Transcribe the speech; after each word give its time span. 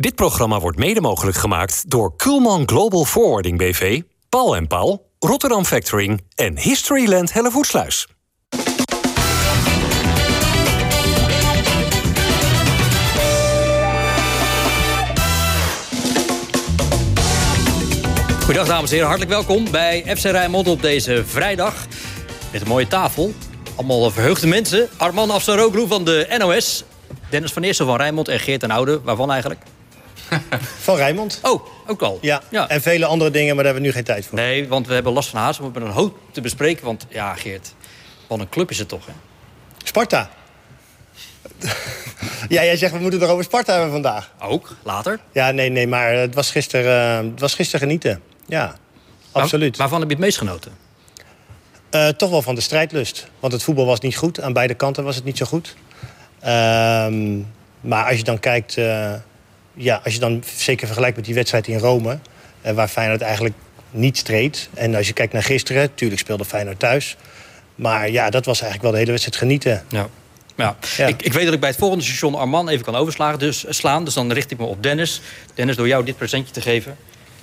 Dit 0.00 0.14
programma 0.14 0.60
wordt 0.60 0.78
mede 0.78 1.00
mogelijk 1.00 1.36
gemaakt 1.36 1.90
door 1.90 2.16
Kulman 2.16 2.68
Global 2.68 3.04
Forwarding 3.04 3.58
BV, 3.58 4.02
Paul 4.28 4.56
en 4.56 4.66
Paul, 4.66 5.10
Rotterdam 5.18 5.64
Factoring 5.64 6.24
en 6.34 6.58
Historyland 6.58 7.32
Hellevoetsluis. 7.32 8.08
Goedendag 18.38 18.66
dames 18.66 18.90
en 18.90 18.94
heren, 18.94 19.06
hartelijk 19.06 19.30
welkom 19.30 19.70
bij 19.70 20.16
FC 20.16 20.24
Rijnmond 20.24 20.68
op 20.68 20.82
deze 20.82 21.24
vrijdag. 21.26 21.86
Met 22.52 22.60
een 22.60 22.68
mooie 22.68 22.88
tafel. 22.88 23.32
Allemaal 23.76 24.10
verheugde 24.10 24.46
mensen. 24.46 24.88
Arman 24.96 25.30
Afsaroglu 25.30 25.86
van 25.86 26.04
de 26.04 26.36
NOS. 26.38 26.84
Dennis 27.30 27.52
van 27.52 27.62
Eersel 27.62 27.86
van 27.86 27.96
Rijnmond 27.96 28.28
en 28.28 28.40
Geert 28.40 28.60
ten 28.60 28.70
Oude. 28.70 29.00
Waarvan 29.00 29.30
eigenlijk? 29.30 29.60
Van 30.86 30.96
Rijnmond. 30.96 31.38
Oh, 31.42 31.66
ook 31.86 32.02
al. 32.02 32.18
Ja. 32.20 32.42
en 32.68 32.82
vele 32.82 33.06
andere 33.06 33.30
dingen, 33.30 33.54
maar 33.54 33.64
daar 33.64 33.72
hebben 33.72 33.82
we 33.82 33.88
nu 33.88 33.94
geen 33.94 34.14
tijd 34.14 34.26
voor. 34.26 34.38
Nee, 34.38 34.68
want 34.68 34.86
we 34.86 34.94
hebben 34.94 35.12
last 35.12 35.28
van 35.28 35.40
haast. 35.40 35.58
We 35.58 35.64
hebben 35.64 35.82
een 35.82 35.90
hoop 35.90 36.18
te 36.32 36.40
bespreken. 36.40 36.84
Want 36.84 37.06
ja, 37.08 37.34
Geert, 37.34 37.74
wat 38.26 38.38
een 38.38 38.48
club 38.48 38.70
is 38.70 38.78
het 38.78 38.88
toch, 38.88 39.06
hè? 39.06 39.12
Sparta. 39.84 40.30
ja, 42.48 42.64
jij 42.64 42.76
zegt 42.76 42.92
we 42.92 42.98
moeten 42.98 43.20
het 43.20 43.28
over 43.28 43.44
Sparta 43.44 43.72
hebben 43.72 43.90
vandaag. 43.90 44.32
Ook, 44.40 44.76
later. 44.82 45.20
Ja, 45.32 45.50
nee, 45.50 45.68
nee, 45.68 45.86
maar 45.86 46.12
het 46.12 46.34
was 46.34 46.50
gisteren, 46.50 47.24
uh, 47.24 47.30
het 47.30 47.40
was 47.40 47.54
gisteren 47.54 47.80
genieten. 47.80 48.22
Ja, 48.46 48.74
absoluut. 49.32 49.76
waarvan 49.76 50.00
heb 50.00 50.08
je 50.08 50.14
het 50.14 50.24
meest 50.24 50.38
genoten? 50.38 50.72
Uh, 51.90 52.08
toch 52.08 52.30
wel 52.30 52.42
van 52.42 52.54
de 52.54 52.60
strijdlust. 52.60 53.30
Want 53.40 53.52
het 53.52 53.62
voetbal 53.62 53.86
was 53.86 54.00
niet 54.00 54.16
goed. 54.16 54.40
Aan 54.40 54.52
beide 54.52 54.74
kanten 54.74 55.04
was 55.04 55.16
het 55.16 55.24
niet 55.24 55.36
zo 55.36 55.46
goed. 55.46 55.74
Uh, 56.40 56.46
maar 57.80 58.04
als 58.06 58.16
je 58.16 58.24
dan 58.24 58.40
kijkt... 58.40 58.76
Ja, 59.82 60.00
als 60.04 60.14
je 60.14 60.20
dan 60.20 60.42
zeker 60.56 60.86
vergelijkt 60.86 61.16
met 61.16 61.24
die 61.24 61.34
wedstrijd 61.34 61.66
in 61.66 61.78
Rome... 61.78 62.18
Uh, 62.66 62.72
waar 62.72 62.88
Feyenoord 62.88 63.20
eigenlijk 63.20 63.54
niet 63.90 64.16
streed. 64.16 64.68
En 64.74 64.94
als 64.94 65.06
je 65.06 65.12
kijkt 65.12 65.32
naar 65.32 65.42
gisteren... 65.42 65.82
natuurlijk 65.82 66.20
speelde 66.20 66.44
Feyenoord 66.44 66.78
thuis. 66.78 67.16
Maar 67.74 68.10
ja, 68.10 68.30
dat 68.30 68.44
was 68.44 68.60
eigenlijk 68.60 68.82
wel 68.82 68.90
de 68.90 68.98
hele 68.98 69.10
wedstrijd 69.10 69.38
genieten. 69.38 69.84
Ja. 69.88 70.08
Ja. 70.56 70.76
ja. 70.96 71.06
Ik, 71.06 71.22
ik, 71.22 71.32
weet 71.32 71.44
dat 71.44 71.54
ik 71.54 71.60
bij 71.60 71.68
het 71.68 71.78
volgende 71.78 72.04
station 72.04 72.34
Arman 72.34 72.68
even 72.68 72.84
kan 72.84 72.96
overslaan. 72.96 73.38
Dus, 73.38 73.64
slaan, 73.68 74.04
dus 74.04 74.14
dan 74.14 74.32
richt 74.32 74.50
ik 74.50 74.58
me 74.58 74.64
op 74.64 74.82
Dennis. 74.82 75.20
Dennis, 75.54 75.76
door 75.76 75.88
jou 75.88 76.04
dit 76.04 76.16
presentje 76.16 76.52
te 76.52 76.60
geven. 76.60 76.96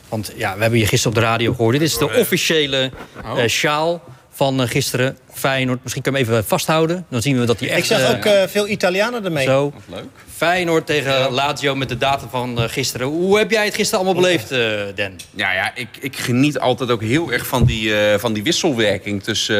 Want 0.09 0.33
ja, 0.35 0.55
we 0.55 0.61
hebben 0.61 0.79
je 0.79 0.85
gisteren 0.85 1.17
op 1.17 1.23
de 1.23 1.27
radio 1.27 1.53
gehoord. 1.53 1.73
Dit 1.73 1.87
is 1.87 1.97
de 1.97 2.13
officiële 2.13 2.91
uh, 3.25 3.45
sjaal 3.47 4.03
van 4.31 4.61
uh, 4.61 4.67
gisteren. 4.67 5.17
Feyenoord. 5.37 5.79
Misschien 5.81 6.03
kunnen 6.03 6.21
we 6.21 6.27
hem 6.27 6.35
even 6.35 6.47
vasthouden. 6.47 7.05
Dan 7.09 7.21
zien 7.21 7.39
we 7.39 7.45
dat 7.45 7.59
hij 7.59 7.69
echt... 7.69 7.79
Ik 7.79 7.85
zag 7.85 8.15
ook 8.15 8.25
uh, 8.25 8.31
veel 8.47 8.67
Italianen 8.67 9.25
ermee. 9.25 9.45
Zo. 9.45 9.73
leuk. 9.85 10.03
Feyenoord 10.35 10.85
tegen. 10.85 11.31
Lazio 11.31 11.75
met 11.75 11.89
de 11.89 11.97
datum 11.97 12.29
van 12.29 12.61
uh, 12.61 12.63
gisteren. 12.67 13.07
Hoe 13.07 13.37
heb 13.37 13.51
jij 13.51 13.65
het 13.65 13.75
gisteren 13.75 14.05
allemaal 14.05 14.21
beleefd, 14.21 14.51
uh, 14.51 14.57
Den? 14.95 15.15
Ja, 15.35 15.53
ja 15.53 15.71
ik, 15.75 15.87
ik 15.99 16.17
geniet 16.17 16.59
altijd 16.59 16.89
ook 16.89 17.01
heel 17.01 17.31
erg 17.31 17.47
van 17.47 17.65
die, 17.65 17.89
uh, 17.89 18.17
van 18.17 18.33
die 18.33 18.43
wisselwerking... 18.43 19.23
tussen 19.23 19.55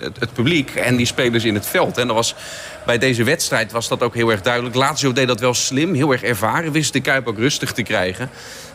het, 0.00 0.20
het, 0.20 0.32
publiek 0.32 0.70
en 0.74 0.96
die 0.96 1.06
spelers 1.06 1.44
in 1.44 1.54
het 1.54 1.66
veld. 1.66 1.98
En 1.98 2.06
dat 2.06 2.16
was, 2.16 2.34
bij 2.86 2.98
deze 2.98 3.24
wedstrijd 3.24 3.72
was 3.72 3.88
dat 3.88 4.02
ook 4.02 4.14
heel 4.14 4.30
erg 4.30 4.40
duidelijk. 4.40 4.74
Lazio 4.74 5.12
deed 5.12 5.26
dat 5.26 5.40
wel 5.40 5.54
slim, 5.54 5.94
heel 5.94 6.12
erg 6.12 6.22
ervaren. 6.22 6.72
Wist 6.72 6.92
de 6.92 7.00
Kuip 7.00 7.26
ook 7.26 7.38
rustig 7.38 7.72
te 7.72 7.82
krijgen. 7.82 8.30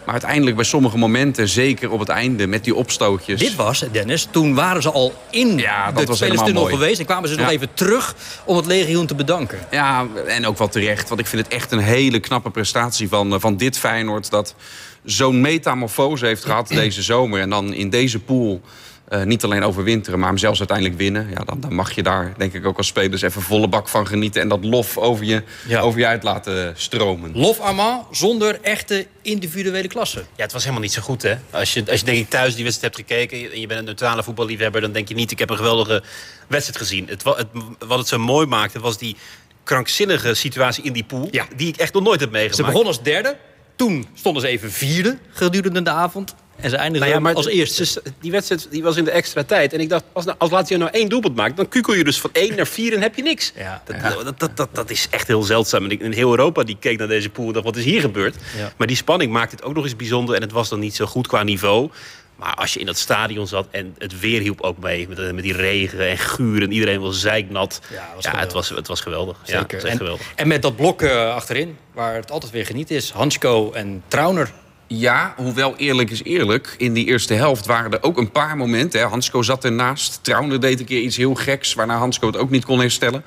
Maar 0.06 0.14
uiteindelijk 0.14 0.56
bij 0.56 0.66
sommige 0.66 0.98
momenten, 0.98 1.48
zeker 1.48 1.92
op 1.92 2.00
het 2.00 2.10
einde 2.10 2.48
met 2.48 2.64
die 2.64 2.76
opstootjes... 2.76 3.40
Dit 3.40 3.56
was, 3.56 3.84
Dennis, 3.92 4.28
toen 4.32 4.56
waren 4.56 4.82
ze 4.82 4.92
al 4.92 5.14
in 5.30 5.58
ja, 5.58 5.92
dat 5.96 6.08
de 6.08 6.16
spelerstunnel 6.16 6.66
geweest... 6.66 7.00
en 7.00 7.06
kwamen 7.06 7.30
ze 7.30 7.36
nog 7.36 7.50
even 7.50 7.74
terug 7.74 8.16
om 8.46 8.56
het 8.56 8.66
legioen 8.66 9.06
te 9.06 9.16
bedanken. 9.16 9.60
Ja, 9.72 10.08
en 10.28 10.46
ook 10.46 10.58
wel 10.58 10.68
terecht. 10.68 11.10
Want 11.10 11.20
ik 11.20 11.28
vind 11.28 11.44
het 11.44 11.54
echt 11.54 11.72
een 11.72 11.80
hele 11.80 12.20
knappe 12.20 12.50
prestatie 12.50 13.10
van, 13.10 13.40
van 13.40 13.58
dit 13.58 13.78
Feyenoord... 13.78 14.30
dat 14.30 14.56
zo'n 15.04 15.42
metamorfose 15.42 16.26
heeft 16.26 16.46
gehad 16.46 16.68
deze 16.68 17.02
zomer. 17.02 17.40
En 17.40 17.50
dan 17.50 17.74
in 17.74 17.90
deze 17.90 18.20
pool 18.20 18.62
uh, 19.10 19.24
niet 19.24 19.44
alleen 19.44 19.64
overwinteren, 19.64 20.20
maar 20.20 20.28
hem 20.28 20.38
zelfs 20.38 20.60
uiteindelijk 20.60 20.98
winnen. 20.98 21.30
Ja, 21.30 21.44
dan, 21.44 21.60
dan, 21.60 21.74
mag 21.74 21.92
je 21.92 22.04
daar 22.04 22.34
denk 22.38 22.54
ik 22.54 22.66
ook 22.66 22.78
als 22.78 22.88
spelers 22.88 23.22
even 23.22 23.42
volle 23.42 23.68
bak 23.68 23.88
van 23.88 24.08
genieten. 24.08 24.42
En 24.42 24.48
dat 24.48 24.64
lof 24.64 24.98
over 24.98 25.26
je, 25.26 25.44
ja. 25.68 25.80
over 25.80 26.00
je 26.00 26.08
uit 26.08 26.24
laten 26.24 26.74
stromen. 26.78 27.32
Lof 27.34 27.60
Armand 27.60 28.06
zonder 28.12 28.60
echte 28.62 29.08
individuele 29.22 29.88
klasse. 29.88 30.20
Ja, 30.36 30.44
het 30.44 30.52
was 30.52 30.62
helemaal 30.62 30.84
niet 30.84 30.94
zo 30.94 31.02
goed 31.02 31.22
hè. 31.22 31.36
Als 31.50 31.74
je, 31.74 31.84
als 31.90 32.00
je 32.00 32.06
denk 32.06 32.18
ik 32.18 32.30
thuis 32.30 32.56
die 32.56 32.64
wedstrijd 32.64 32.96
hebt 32.96 33.10
gekeken 33.10 33.52
en 33.52 33.60
je 33.60 33.68
bent 33.68 33.80
een 33.80 33.86
neutrale 33.86 34.24
voetballiefhebber... 34.24 34.82
dan 34.82 34.92
denk 34.92 35.08
je 35.08 35.16
niet, 35.16 35.32
ik 35.32 35.40
heb 35.40 35.50
een 35.50 35.58
geweldige 35.58 36.04
wedstrijd 36.48 36.80
gezien. 36.80 37.08
Het, 37.08 37.24
het, 37.24 37.48
wat 37.80 37.98
het 37.98 38.08
zo 38.08 38.18
mooi 38.18 38.48
maakte 38.48 38.80
was 38.80 38.98
die 38.98 39.16
krankzinnige 39.64 40.34
situatie 40.34 40.84
in 40.84 40.94
die 40.94 41.04
pool... 41.04 41.28
Ja. 41.32 41.46
die 41.56 41.68
ik 41.68 41.78
echt 41.78 41.94
nog 41.94 42.04
nooit 42.04 42.20
heb 42.20 42.32
meegemaakt. 42.32 42.58
Ze 42.58 42.64
begonnen 42.64 42.88
als 42.88 43.04
derde. 43.04 43.38
Toen 43.76 44.08
stonden 44.14 44.42
ze 44.42 44.48
even 44.48 44.72
vierde 44.72 45.18
gedurende 45.30 45.82
de 45.82 45.90
avond. 45.90 46.36
En 46.66 46.72
ze 46.72 46.78
eindigen 46.78 47.10
nou 47.10 47.30
ja, 47.30 47.34
als 47.34 47.48
eerste. 47.48 48.02
Die 48.20 48.32
wedstrijd 48.32 48.68
die 48.72 48.84
was 48.84 48.98
in 48.98 49.04
de 49.04 49.12
extra 49.12 49.44
tijd. 49.44 49.74
En 49.74 49.80
ik 49.80 49.90
dacht, 49.90 50.04
als, 50.14 50.26
nou, 50.26 50.38
als 50.40 50.52
Lazio 50.52 50.78
nou 50.78 50.92
één 50.92 51.10
doelpunt 51.10 51.36
maakt... 51.36 51.58
dan 51.58 51.68
kukel 51.68 51.94
je 51.94 52.04
dus 52.04 52.20
van 52.20 52.30
één 52.34 52.56
naar 52.56 52.68
vier 52.68 52.94
en 52.94 53.02
heb 53.02 53.16
je 53.16 53.22
niks. 53.22 53.52
Ja, 53.56 53.82
dat, 53.86 53.96
ja. 53.96 54.24
Dat, 54.24 54.40
dat, 54.40 54.58
dat, 54.58 54.70
dat, 54.72 54.90
is 54.90 55.08
echt 55.10 55.28
heel 55.28 55.44
zeldzaam. 55.44 55.84
En 55.84 56.00
in 56.00 56.12
heel 56.12 56.30
Europa 56.30 56.64
die 56.64 56.78
keek 56.80 56.98
naar 56.98 57.08
deze 57.08 57.30
pool 57.30 57.48
en 57.48 57.54
dacht, 57.54 57.66
wat 57.66 57.76
is 57.76 57.84
hier 57.84 58.02
gebeurd? 58.02 58.36
Maar 58.78 58.88
die 58.88 58.96
spanning 58.96 59.32
maakt 59.32 59.52
het 59.52 59.64
ook 59.64 59.74
nog 59.74 59.84
eens 59.84 59.96
bijzonder. 59.96 60.36
En 60.36 60.42
het 60.42 60.52
was 60.52 60.70
dan 60.70 60.80
niet 60.80 60.96
zo 60.96 61.06
goed 61.06 61.28
qua 61.28 61.44
niveau. 61.44 61.90
Maar 62.36 62.54
als 62.54 62.74
je 62.74 62.80
in 62.80 62.86
dat 62.86 62.98
stadion 62.98 63.48
zat 63.48 63.68
en 63.72 63.96
het 63.98 64.20
weer 64.20 64.42
hielp 64.42 64.62
ook 64.62 64.78
mee... 64.78 65.08
met, 65.08 65.34
met 65.34 65.44
die 65.44 65.54
regen 65.54 66.10
en 66.10 66.18
guur 66.18 66.62
en 66.62 66.72
iedereen 66.72 67.02
was 67.02 67.20
zeiknat. 67.20 67.82
Ja, 67.92 68.10
was 68.16 68.24
ja 68.24 68.38
het, 68.38 68.54
was, 68.54 68.70
het 68.70 68.88
was 68.88 69.02
geweldig. 69.02 69.38
Zeker. 69.44 69.82
Ja, 69.82 69.90
en, 69.90 69.98
geweldig. 69.98 70.32
en 70.36 70.48
met 70.48 70.62
dat 70.62 70.76
blok 70.76 71.02
uh, 71.02 71.36
achterin, 71.36 71.78
waar 71.94 72.16
het 72.16 72.32
altijd 72.32 72.52
weer 72.52 72.66
geniet 72.66 72.92
is... 72.92 73.10
Hansko 73.10 73.72
en 73.72 74.04
Trauner 74.08 74.52
ja, 74.88 75.34
hoewel 75.38 75.76
eerlijk 75.78 76.10
is 76.10 76.24
eerlijk. 76.24 76.76
In 76.78 76.94
die 76.94 77.06
eerste 77.06 77.34
helft 77.34 77.66
waren 77.66 77.92
er 77.92 78.04
ook 78.04 78.18
een 78.18 78.32
paar 78.32 78.58
momenten. 78.58 79.00
Hè. 79.00 79.06
Hansko 79.06 79.42
zat 79.42 79.64
ernaast. 79.64 80.20
Trauner 80.22 80.60
deed 80.60 80.80
een 80.80 80.86
keer 80.86 81.02
iets 81.02 81.18
heel 81.18 81.36
geks... 81.36 81.74
waarna 81.74 81.98
Hansko 81.98 82.28
het 82.28 82.38
ook 82.38 82.50
niet 82.50 82.66
kon 82.66 82.80
herstellen. 82.80 83.24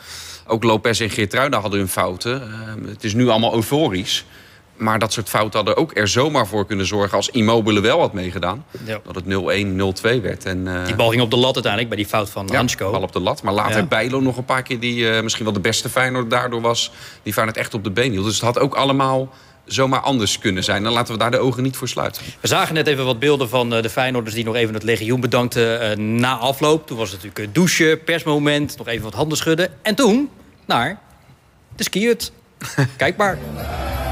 Ook 0.46 0.62
Lopez 0.62 1.00
en 1.00 1.10
Geertruida 1.10 1.60
hadden 1.60 1.78
hun 1.78 1.88
fouten. 1.88 2.42
Uh, 2.42 2.90
het 2.90 3.04
is 3.04 3.14
nu 3.14 3.28
allemaal 3.28 3.54
euforisch. 3.54 4.24
Maar 4.76 4.98
dat 4.98 5.12
soort 5.12 5.28
fouten 5.28 5.56
hadden 5.56 5.76
ook 5.76 5.96
er 5.96 6.08
zomaar 6.08 6.46
voor 6.46 6.66
kunnen 6.66 6.86
zorgen... 6.86 7.16
als 7.16 7.28
Immobile 7.28 7.80
wel 7.80 8.00
had 8.00 8.12
meegedaan. 8.12 8.64
Ja. 8.84 9.00
Dat 9.04 9.14
het 9.14 9.24
0-1, 9.24 10.18
0-2 10.18 10.22
werd. 10.22 10.44
En, 10.44 10.66
uh, 10.66 10.86
die 10.86 10.94
bal 10.94 11.10
ging 11.10 11.22
op 11.22 11.30
de 11.30 11.36
lat 11.36 11.54
uiteindelijk 11.54 11.88
bij 11.94 12.02
die 12.02 12.06
fout 12.06 12.30
van 12.30 12.46
ja, 12.46 12.56
Hansko. 12.56 12.90
bal 12.90 13.02
op 13.02 13.12
de 13.12 13.20
lat. 13.20 13.42
Maar 13.42 13.54
later 13.54 13.76
ja. 13.76 13.86
Bijlo 13.86 14.20
nog 14.20 14.36
een 14.36 14.44
paar 14.44 14.62
keer... 14.62 14.80
die 14.80 14.96
uh, 14.96 15.20
misschien 15.20 15.44
wel 15.44 15.54
de 15.54 15.60
beste 15.60 15.88
Feyenoord 15.88 16.30
daardoor 16.30 16.60
was. 16.60 16.92
Die 17.22 17.32
Feyenoord 17.32 17.58
echt 17.58 17.74
op 17.74 17.84
de 17.84 17.90
been 17.90 18.10
hield. 18.10 18.24
Dus 18.24 18.34
het 18.34 18.44
had 18.44 18.58
ook 18.58 18.74
allemaal 18.74 19.28
zomaar 19.68 20.00
anders 20.00 20.38
kunnen 20.38 20.64
zijn. 20.64 20.82
Dan 20.82 20.92
laten 20.92 21.12
we 21.12 21.18
daar 21.18 21.30
de 21.30 21.38
ogen 21.38 21.62
niet 21.62 21.76
voor 21.76 21.88
sluiten. 21.88 22.22
We 22.40 22.48
zagen 22.48 22.74
net 22.74 22.86
even 22.86 23.04
wat 23.04 23.18
beelden 23.18 23.48
van 23.48 23.70
de 23.70 23.90
Feyenoorders... 23.90 24.34
die 24.34 24.44
nog 24.44 24.54
even 24.54 24.74
het 24.74 24.82
legioen 24.82 25.20
bedankten 25.20 25.98
uh, 25.98 26.04
na 26.04 26.36
afloop. 26.36 26.86
Toen 26.86 26.96
was 26.96 27.10
het 27.12 27.22
natuurlijk 27.22 27.54
douchen, 27.54 28.04
persmoment, 28.04 28.76
nog 28.78 28.88
even 28.88 29.04
wat 29.04 29.14
handen 29.14 29.38
schudden. 29.38 29.68
En 29.82 29.94
toen 29.94 30.30
naar 30.66 30.98
de 31.76 31.82
skihut. 31.82 32.32
Kijk 32.96 33.16
maar. 33.16 33.38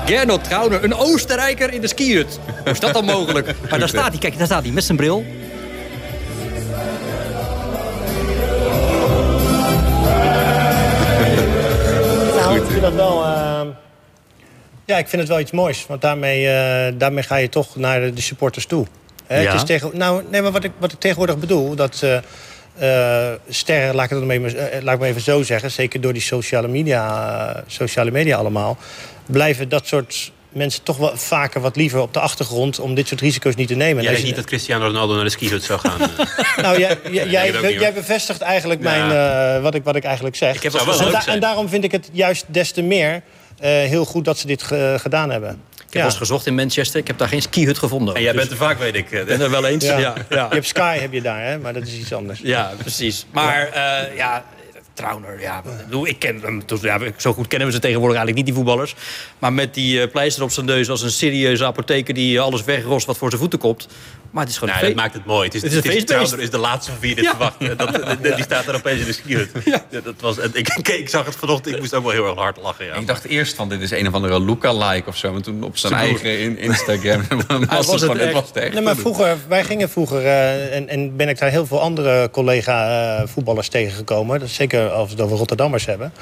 Gernot 0.07 0.45
Trauner, 0.45 0.85
een 0.85 0.95
Oostenrijker 0.95 1.73
in 1.73 1.81
de 1.81 1.89
skihut. 1.89 2.39
Hoe 2.63 2.73
is 2.73 2.81
dat 2.81 2.93
dan 2.93 3.05
mogelijk? 3.05 3.55
Maar 3.71 3.79
daar 3.79 3.89
staat 3.89 4.09
hij, 4.09 4.19
kijk, 4.19 4.39
daar 4.39 4.47
staat 4.47 4.63
hij 4.63 4.73
met 4.73 4.85
zijn 4.85 4.97
bril. 4.97 5.25
Nou, 12.37 12.57
ik 12.57 12.65
vind 12.71 12.81
dat 12.81 12.95
wel... 12.95 13.23
Uh... 13.23 13.86
Ja, 14.87 14.99
ik 14.99 15.09
vind 15.09 15.23
het 15.23 15.31
wel 15.31 15.41
iets 15.41 15.51
moois. 15.51 15.87
Want 15.87 16.01
daarmee, 16.01 16.43
uh, 16.43 16.99
daarmee 16.99 17.23
ga 17.23 17.37
je 17.37 17.49
toch 17.49 17.77
naar 17.77 18.01
de, 18.01 18.13
de 18.13 18.21
supporters 18.21 18.67
toe. 18.67 18.87
Hè? 19.27 19.41
Ja. 19.41 19.51
Het 19.51 19.55
is 19.55 19.67
tegen, 19.67 19.91
nou, 19.93 20.23
nee, 20.31 20.43
maar 20.43 20.53
wat 20.53 20.65
ik, 20.65 20.73
wat 20.79 20.93
ik 20.93 20.99
tegenwoordig 20.99 21.39
bedoel... 21.39 21.75
dat 21.75 22.01
uh, 22.05 22.19
uh, 22.81 23.33
sterren, 23.49 23.95
laat 23.95 24.11
ik, 24.11 24.11
het 24.11 24.31
even, 24.31 24.85
laat 24.85 24.95
ik 24.95 25.01
maar 25.01 25.09
even 25.09 25.21
zo 25.21 25.43
zeggen... 25.43 25.71
zeker 25.71 26.01
door 26.01 26.13
die 26.13 26.23
sociale 26.23 26.69
media, 26.69 27.65
sociale 27.67 28.11
media 28.11 28.37
allemaal... 28.37 28.77
blijven 29.27 29.69
dat 29.69 29.87
soort 29.87 30.33
mensen 30.49 30.83
toch 30.83 30.97
wel 30.97 31.17
vaker 31.17 31.61
wat 31.61 31.77
liever 31.77 32.01
op 32.01 32.13
de 32.13 32.21
achtergrond... 32.21 32.79
om 32.79 32.95
dit 32.95 33.09
soort 33.09 33.21
risico's 33.21 33.55
niet 33.55 33.69
te 33.69 33.75
nemen. 33.75 34.03
Jij 34.03 34.13
denkt 34.13 34.27
niet 34.27 34.37
dat 34.37 34.45
Cristiano 34.45 34.87
Ronaldo 34.87 35.15
naar 35.15 35.25
de 35.25 35.31
skihut 35.31 35.63
zou 35.63 35.79
gaan? 35.79 36.11
nou, 36.65 36.79
jij, 36.79 36.99
jij, 37.11 37.29
jij, 37.29 37.73
jij 37.73 37.93
bevestigt 37.93 38.41
eigenlijk 38.41 38.81
mijn, 38.81 39.63
wat, 39.63 39.75
ik, 39.75 39.85
wat 39.85 39.97
ik 39.97 40.05
eigenlijk 40.05 40.37
zeg. 40.37 40.55
Ik 40.55 40.63
heb 40.63 40.73
wel 40.73 41.01
en, 41.01 41.13
da 41.13 41.27
en 41.27 41.41
daarom 41.41 41.69
vind 41.69 41.85
ik 41.85 41.93
het 41.93 42.09
juist 42.13 42.45
des 42.49 42.71
te 42.73 42.83
meer... 42.83 43.23
Uh, 43.61 43.69
heel 43.69 44.05
goed 44.05 44.25
dat 44.25 44.39
ze 44.39 44.47
dit 44.47 44.63
ge 44.63 44.97
gedaan 45.01 45.31
hebben. 45.31 45.51
Ik 45.51 45.93
heb 45.93 46.03
ja. 46.03 46.05
eens 46.05 46.17
gezocht 46.17 46.47
in 46.47 46.55
Manchester. 46.55 47.01
Ik 47.01 47.07
heb 47.07 47.19
daar 47.19 47.29
geen 47.29 47.43
skihut 47.43 47.79
gevonden. 47.79 48.15
En 48.15 48.23
jij 48.23 48.33
dus 48.33 48.41
bent 48.41 48.53
er 48.53 48.57
vaak, 48.57 48.79
weet 48.79 48.95
ik. 48.95 49.11
Ik 49.11 49.27
ben 49.27 49.41
er 49.41 49.51
wel 49.51 49.67
eens. 49.67 49.85
Ja. 49.85 49.99
Ja, 49.99 50.15
ja. 50.29 50.47
Je 50.49 50.55
hebt 50.55 50.67
Sky 50.67 50.99
heb 50.99 51.13
je 51.13 51.23
daar, 51.23 51.45
hè? 51.45 51.59
maar 51.59 51.73
dat 51.73 51.87
is 51.87 51.95
iets 51.95 52.13
anders. 52.13 52.41
Ja, 52.43 52.73
precies. 52.79 53.27
Maar 53.33 53.69
uh, 53.69 54.17
ja, 54.17 54.45
Trauner, 54.97 55.41
ja, 55.41 55.63
ik 56.03 56.19
ken 56.19 56.41
hem. 56.43 56.63
Ja, 56.81 56.99
zo 57.17 57.33
goed 57.33 57.47
kennen 57.47 57.69
we 57.69 57.75
ze 57.75 57.81
tegenwoordig 57.81 58.17
eigenlijk 58.17 58.37
niet, 58.37 58.47
die 58.47 58.65
voetballers. 58.65 58.95
Maar 59.39 59.53
met 59.53 59.75
die 59.75 60.09
pleister 60.09 60.43
op 60.43 60.51
zijn 60.51 60.67
neus 60.67 60.91
als 60.91 61.03
een 61.03 61.11
serieuze 61.11 61.65
apotheker... 61.65 62.15
die 62.15 62.41
alles 62.41 62.65
wegrost 62.65 63.07
wat 63.07 63.19
voor 63.19 63.29
zijn 63.29 63.41
voeten 63.41 63.59
komt. 63.59 63.89
Maar 64.37 64.45
het 64.45 64.55
is 64.55 64.61
gewoon 64.61 64.75
nou, 64.75 64.87
dat 64.87 64.97
maakt 64.97 65.15
het 65.15 65.25
mooi. 65.25 65.45
Het 65.45 65.55
is, 65.55 65.63
het 65.63 65.73
is, 65.73 66.01
het 66.01 66.11
is, 66.11 66.33
is 66.33 66.51
de 66.51 66.59
laatste 66.59 66.91
van 66.91 67.01
wie 67.01 67.15
dit 67.15 67.27
verwacht. 67.27 67.79
Dat, 67.79 68.17
die 68.37 68.45
staat 68.45 68.67
er 68.67 68.75
opeens 68.75 69.01
in 69.01 69.07
de 69.07 69.13
skiert. 69.13 69.51
Ja. 69.65 70.01
dat 70.01 70.15
was, 70.21 70.37
ik, 70.39 70.69
ik, 70.69 71.09
zag 71.09 71.25
het 71.25 71.37
vanochtend, 71.37 71.75
ik 71.75 71.81
moest 71.81 71.95
ook 71.95 72.03
wel 72.03 72.13
heel 72.13 72.27
erg 72.27 72.39
hard 72.39 72.57
lachen. 72.57 72.85
Ja. 72.85 72.95
Ik 72.95 73.07
dacht 73.07 73.25
eerst 73.25 73.55
van 73.55 73.69
dit 73.69 73.81
is 73.81 73.91
een 73.91 74.07
of 74.07 74.15
andere 74.15 74.41
Luca-like 74.41 75.09
of 75.09 75.17
zo. 75.17 75.33
Maar 75.33 75.41
toen 75.41 75.63
op 75.63 75.77
zijn 75.77 75.93
eigen 75.93 76.39
in 76.39 76.59
Instagram 76.59 77.23
was, 77.29 77.87
was, 77.87 78.01
het, 78.01 78.19
het, 78.19 78.33
was 78.33 78.49
het 78.49 78.57
echt. 78.57 78.73
Nee, 78.73 78.83
maar 78.83 78.97
vroeger, 78.97 79.37
wij 79.49 79.65
gingen 79.65 79.89
vroeger, 79.89 80.23
uh, 80.23 80.75
en, 80.75 80.89
en 80.89 81.17
ben 81.17 81.29
ik 81.29 81.39
daar 81.39 81.51
heel 81.51 81.67
veel 81.67 81.81
andere 81.81 82.31
collega-voetballers 82.31 83.67
uh, 83.67 83.73
tegengekomen. 83.73 84.49
Zeker 84.49 84.89
als 84.89 85.09
we 85.09 85.15
het 85.15 85.25
over 85.25 85.37
Rotterdammers 85.37 85.87
hebben. 85.87 86.13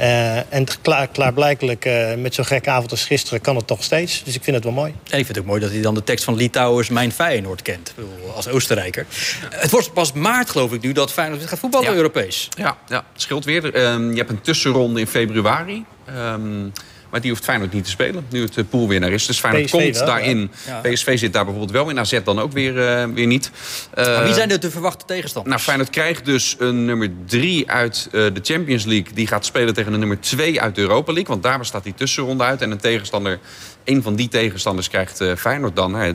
Uh, 0.00 0.52
en 0.52 0.66
klaar, 0.82 1.08
klaarblijkelijk 1.08 1.84
uh, 1.84 2.14
met 2.14 2.34
zo'n 2.34 2.44
gekke 2.44 2.70
avond 2.70 2.90
als 2.90 3.04
gisteren 3.04 3.40
kan 3.40 3.56
het 3.56 3.66
toch 3.66 3.82
steeds. 3.82 4.24
Dus 4.24 4.34
ik 4.34 4.42
vind 4.42 4.56
het 4.56 4.64
wel 4.64 4.74
mooi. 4.74 4.90
En 4.90 5.18
ik 5.18 5.24
vind 5.24 5.28
het 5.28 5.38
ook 5.38 5.46
mooi 5.46 5.60
dat 5.60 5.70
hij 5.70 5.80
dan 5.80 5.94
de 5.94 6.04
tekst 6.04 6.24
van 6.24 6.36
Litouwers 6.36 6.88
Mijn 6.88 7.12
Feyenoord 7.12 7.62
kent. 7.62 7.94
Als 8.34 8.48
Oostenrijker. 8.48 9.06
Het 9.50 9.70
wordt 9.70 9.92
pas 9.92 10.12
maart 10.12 10.50
geloof 10.50 10.72
ik 10.72 10.80
nu 10.80 10.92
dat 10.92 11.12
Feyenoord 11.12 11.46
gaat 11.46 11.58
voetballen 11.58 11.90
ja. 11.90 11.96
Europees. 11.96 12.48
Ja, 12.56 12.76
ja, 12.88 13.04
het 13.12 13.22
scheelt 13.22 13.44
weer. 13.44 13.64
Um, 13.76 14.10
je 14.10 14.16
hebt 14.16 14.30
een 14.30 14.40
tussenronde 14.40 15.00
in 15.00 15.06
februari. 15.06 15.84
Um, 16.16 16.72
maar 17.10 17.20
die 17.20 17.30
hoeft 17.30 17.44
Feyenoord 17.44 17.72
niet 17.72 17.84
te 17.84 17.90
spelen. 17.90 18.26
Nu 18.28 18.42
het 18.42 18.54
de 18.54 18.64
poolwinnaar 18.64 19.10
is. 19.10 19.26
Dus 19.26 19.38
Feyenoord 19.38 19.64
PSV 19.64 19.72
komt 19.72 19.94
daarin. 20.06 20.50
PSV 20.82 21.18
zit 21.18 21.32
daar 21.32 21.44
bijvoorbeeld 21.44 21.72
wel 21.72 21.90
in. 21.90 21.98
AZ 21.98 22.18
dan 22.24 22.40
ook 22.40 22.52
weer, 22.52 22.74
uh, 22.74 23.14
weer 23.14 23.26
niet. 23.26 23.50
Uh, 23.98 24.24
wie 24.24 24.34
zijn 24.34 24.48
de 24.48 24.58
te 24.58 24.70
verwachte 24.70 25.04
tegenstanders? 25.04 25.54
Nou, 25.54 25.66
Feyenoord 25.66 25.90
krijgt 25.90 26.24
dus 26.24 26.56
een 26.58 26.84
nummer 26.84 27.10
3 27.26 27.70
uit 27.70 28.08
uh, 28.12 28.12
de 28.12 28.40
Champions 28.42 28.84
League. 28.84 29.14
Die 29.14 29.26
gaat 29.26 29.44
spelen 29.44 29.74
tegen 29.74 29.92
een 29.92 29.98
nummer 29.98 30.20
2 30.20 30.60
uit 30.60 30.74
de 30.74 30.80
Europa 30.80 31.12
League. 31.12 31.30
Want 31.30 31.42
daar 31.42 31.58
bestaat 31.58 31.84
die 31.84 31.94
tussenronde 31.94 32.44
uit. 32.44 32.62
En 32.62 32.70
een 32.70 32.78
tegenstander, 32.78 33.38
een 33.84 34.02
van 34.02 34.14
die 34.14 34.28
tegenstanders 34.28 34.88
krijgt 34.88 35.24
Feyenoord 35.36 35.76
dan. 35.76 35.94
Hè. 35.94 36.14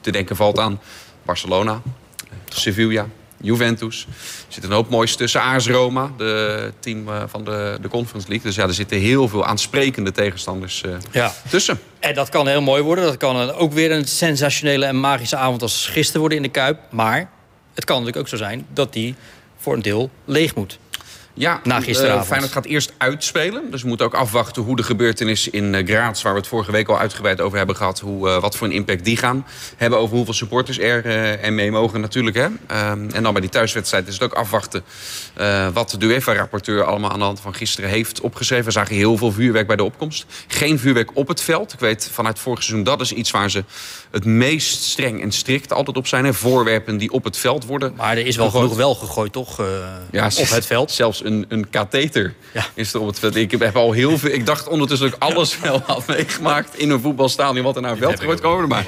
Te 0.00 0.10
denken 0.10 0.36
valt 0.36 0.58
aan 0.58 0.80
Barcelona, 1.24 1.82
Sevilla, 2.48 3.06
Juventus. 3.40 4.06
Er 4.08 4.52
zit 4.52 4.64
een 4.64 4.72
hoop 4.72 4.90
moois 4.90 5.16
tussen. 5.16 5.40
AS 5.40 5.68
Roma, 5.68 6.10
de 6.16 6.72
team 6.80 7.08
eh, 7.08 7.22
van 7.26 7.44
de, 7.44 7.78
de 7.80 7.88
Conference 7.88 8.28
League. 8.28 8.46
Dus 8.46 8.56
ja, 8.56 8.66
er 8.66 8.74
zitten 8.74 8.98
heel 8.98 9.28
veel 9.28 9.44
aansprekende 9.44 10.12
tegenstanders 10.12 10.82
uh, 10.86 10.92
ja. 11.12 11.32
tussen. 11.48 11.80
En 11.98 12.14
dat 12.14 12.28
kan 12.28 12.48
heel 12.48 12.62
mooi 12.62 12.82
worden. 12.82 13.04
Dat 13.04 13.16
kan 13.16 13.52
ook 13.52 13.72
weer 13.72 13.92
een 13.92 14.06
sensationele 14.06 14.86
en 14.86 15.00
magische 15.00 15.36
avond 15.36 15.62
als 15.62 15.86
gisteren 15.86 16.20
worden 16.20 16.38
in 16.38 16.44
de 16.44 16.50
Kuip. 16.50 16.78
Maar 16.90 17.30
het 17.74 17.84
kan 17.84 17.96
natuurlijk 17.96 18.24
ook 18.24 18.28
zo 18.28 18.36
zijn 18.36 18.66
dat 18.72 18.92
die 18.92 19.14
voor 19.58 19.74
een 19.74 19.82
deel 19.82 20.10
leeg 20.24 20.54
moet. 20.54 20.78
Ja, 21.40 21.60
na 21.64 21.80
gisteravond. 21.80 22.22
Uh, 22.22 22.28
Feyenoord 22.28 22.52
gaat 22.52 22.64
eerst 22.64 22.92
uitspelen. 22.96 23.70
Dus 23.70 23.82
we 23.82 23.88
moeten 23.88 24.06
ook 24.06 24.14
afwachten 24.14 24.62
hoe 24.62 24.76
de 24.76 24.82
gebeurtenis 24.82 25.48
in 25.48 25.74
uh, 25.74 25.86
Graz... 25.86 26.22
waar 26.22 26.32
we 26.32 26.38
het 26.38 26.48
vorige 26.48 26.72
week 26.72 26.88
al 26.88 26.98
uitgebreid 26.98 27.40
over 27.40 27.58
hebben 27.58 27.76
gehad... 27.76 28.00
Hoe, 28.00 28.28
uh, 28.28 28.40
wat 28.40 28.56
voor 28.56 28.66
een 28.66 28.72
impact 28.72 29.04
die 29.04 29.16
gaan 29.16 29.46
hebben... 29.76 29.98
over 29.98 30.16
hoeveel 30.16 30.34
supporters 30.34 30.78
er, 30.78 31.06
er 31.40 31.52
mee 31.52 31.70
mogen 31.70 32.00
natuurlijk. 32.00 32.36
Hè. 32.36 32.44
Um, 32.44 33.10
en 33.10 33.22
dan 33.22 33.32
bij 33.32 33.40
die 33.40 33.50
thuiswedstrijd 33.50 34.08
is 34.08 34.14
het 34.14 34.22
ook 34.22 34.32
afwachten... 34.32 34.84
wat 35.72 35.96
de 35.98 36.06
UEFA-rapporteur 36.06 36.84
allemaal 36.84 37.10
aan 37.10 37.18
de 37.18 37.24
hand 37.24 37.40
van 37.40 37.54
gisteren 37.54 37.90
heeft 37.90 38.20
opgeschreven. 38.20 38.64
We 38.64 38.70
zagen 38.70 38.94
heel 38.94 39.16
veel 39.16 39.32
vuurwerk 39.32 39.66
bij 39.66 39.76
de 39.76 39.84
opkomst. 39.84 40.26
Geen 40.46 40.78
vuurwerk 40.78 41.10
op 41.14 41.28
het 41.28 41.40
veld. 41.40 41.72
Ik 41.72 41.80
weet 41.80 42.10
vanuit 42.12 42.38
vorig 42.38 42.62
seizoen, 42.62 42.84
dat 42.84 43.00
is 43.00 43.12
iets 43.12 43.30
waar 43.30 43.50
ze 43.50 43.64
het 44.10 44.24
meest 44.24 44.82
streng 44.82 45.22
en 45.22 45.32
strikt 45.32 45.72
altijd 45.72 45.96
op 45.96 46.06
zijn. 46.06 46.24
Hè. 46.24 46.34
Voorwerpen 46.34 46.96
die 46.96 47.10
op 47.10 47.24
het 47.24 47.36
veld 47.36 47.64
worden 47.64 47.92
Maar 47.96 48.16
er 48.16 48.26
is 48.26 48.36
wel 48.36 48.46
gegooid. 48.46 48.64
genoeg 48.64 48.78
wel 48.78 48.94
gegooid, 48.94 49.32
toch? 49.32 49.62
ja, 50.10 50.26
op 50.26 50.48
het 50.48 50.66
veld. 50.66 50.90
Zelfs 50.90 51.24
een, 51.24 51.44
een 51.48 51.70
katheter 51.70 52.34
ja. 52.52 52.66
is 52.74 52.92
er 52.92 53.00
op 53.00 53.06
het 53.06 53.18
veld. 53.18 53.36
Ik 53.36 53.50
heb 53.50 53.76
al 53.76 53.92
heel 53.92 54.18
veel. 54.18 54.30
Ik 54.30 54.46
dacht 54.46 54.68
ondertussen 54.68 55.10
dat 55.10 55.16
ik 55.16 55.22
alles 55.22 55.60
wel 55.60 55.82
had 55.86 56.06
meegemaakt 56.06 56.78
in 56.78 56.90
een 56.90 57.00
voetbalstadion 57.00 57.64
wat 57.64 57.76
er 57.76 57.82
naar 57.82 57.90
een 57.90 57.98
veld 57.98 58.18
gegooid 58.18 58.40
komen. 58.40 58.68
Maar, 58.68 58.86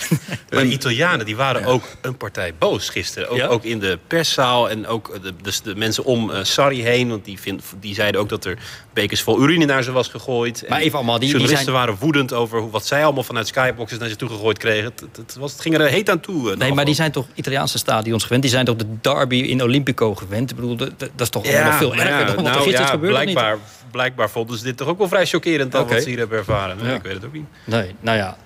maar 0.50 0.62
de 0.62 0.68
Italianen 0.68 1.26
die 1.26 1.36
waren 1.36 1.64
ook 1.64 1.84
een 2.00 2.16
partij 2.16 2.54
boos 2.58 2.88
gisteren. 2.88 3.28
Ook, 3.28 3.50
ook 3.50 3.64
in 3.64 3.78
de 3.78 3.98
perszaal 4.06 4.70
en 4.70 4.86
ook 4.86 5.18
de, 5.22 5.32
dus 5.42 5.62
de 5.62 5.76
mensen 5.76 6.04
om 6.04 6.30
uh, 6.30 6.38
Sarri 6.42 6.82
heen. 6.82 7.08
Want 7.08 7.24
die, 7.24 7.40
vind, 7.40 7.62
die 7.80 7.94
zeiden 7.94 8.20
ook 8.20 8.28
dat 8.28 8.44
er 8.44 8.58
bekers 8.92 9.22
vol 9.22 9.40
urine 9.40 9.64
naar 9.64 9.82
ze 9.82 9.92
was 9.92 10.08
gegooid. 10.08 10.64
Maar 10.68 10.80
even 10.80 10.96
allemaal, 10.96 11.18
die, 11.18 11.28
journalisten 11.28 11.64
die 11.64 11.74
zijn... 11.74 11.86
waren 11.86 12.00
woedend 12.00 12.32
over 12.32 12.70
wat 12.70 12.86
zij 12.86 13.04
allemaal 13.04 13.22
vanuit 13.22 13.46
skyboxes 13.46 13.98
naar 13.98 14.08
ze 14.08 14.16
toe 14.16 14.28
gegooid 14.28 14.58
kregen. 14.60 14.84
Het, 14.84 15.16
het, 15.16 15.36
was, 15.36 15.52
het 15.52 15.60
ging 15.60 15.78
er 15.78 15.86
heet 15.86 16.10
aan 16.10 16.20
toe. 16.20 16.50
Eh, 16.50 16.56
nee, 16.56 16.72
maar 16.72 16.84
die 16.84 16.94
zijn 16.94 17.12
toch 17.12 17.26
Italiaanse 17.34 17.78
stadions 17.78 18.22
gewend? 18.22 18.42
Die 18.42 18.50
zijn 18.50 18.64
toch 18.64 18.76
de 18.76 18.86
derby 19.00 19.36
in 19.36 19.62
Olympico 19.62 20.14
gewend? 20.14 20.50
Ik 20.50 20.56
bedoel, 20.56 20.76
dat, 20.76 20.98
dat 20.98 21.10
is 21.16 21.28
toch 21.28 21.46
ja, 21.46 21.64
nog 21.64 21.74
veel 21.74 21.94
erger 21.94 22.26
dan 22.26 22.34
wat 22.34 22.44
nou, 22.44 22.56
er 22.56 22.62
gisteren 22.62 22.86
ja, 22.86 22.92
gebeurde? 22.92 23.16
Blijkbaar, 23.16 23.58
blijkbaar 23.90 24.30
vonden 24.30 24.58
ze 24.58 24.64
dit 24.64 24.76
toch 24.76 24.88
ook 24.88 24.98
wel 24.98 25.08
vrij 25.08 25.26
chockerend 25.26 25.72
dan 25.72 25.88
wat 25.88 26.02
ze 26.02 26.08
hier 26.08 26.18
hebben 26.18 26.38
ervaren. 26.38 26.76
Nee, 26.82 26.94
Ik 26.94 27.02
weet 27.02 27.12
het 27.12 27.24
ook 27.24 27.32
niet. 27.32 27.46
Nee, 27.64 27.94
nou 28.00 28.16
ja. 28.16 28.36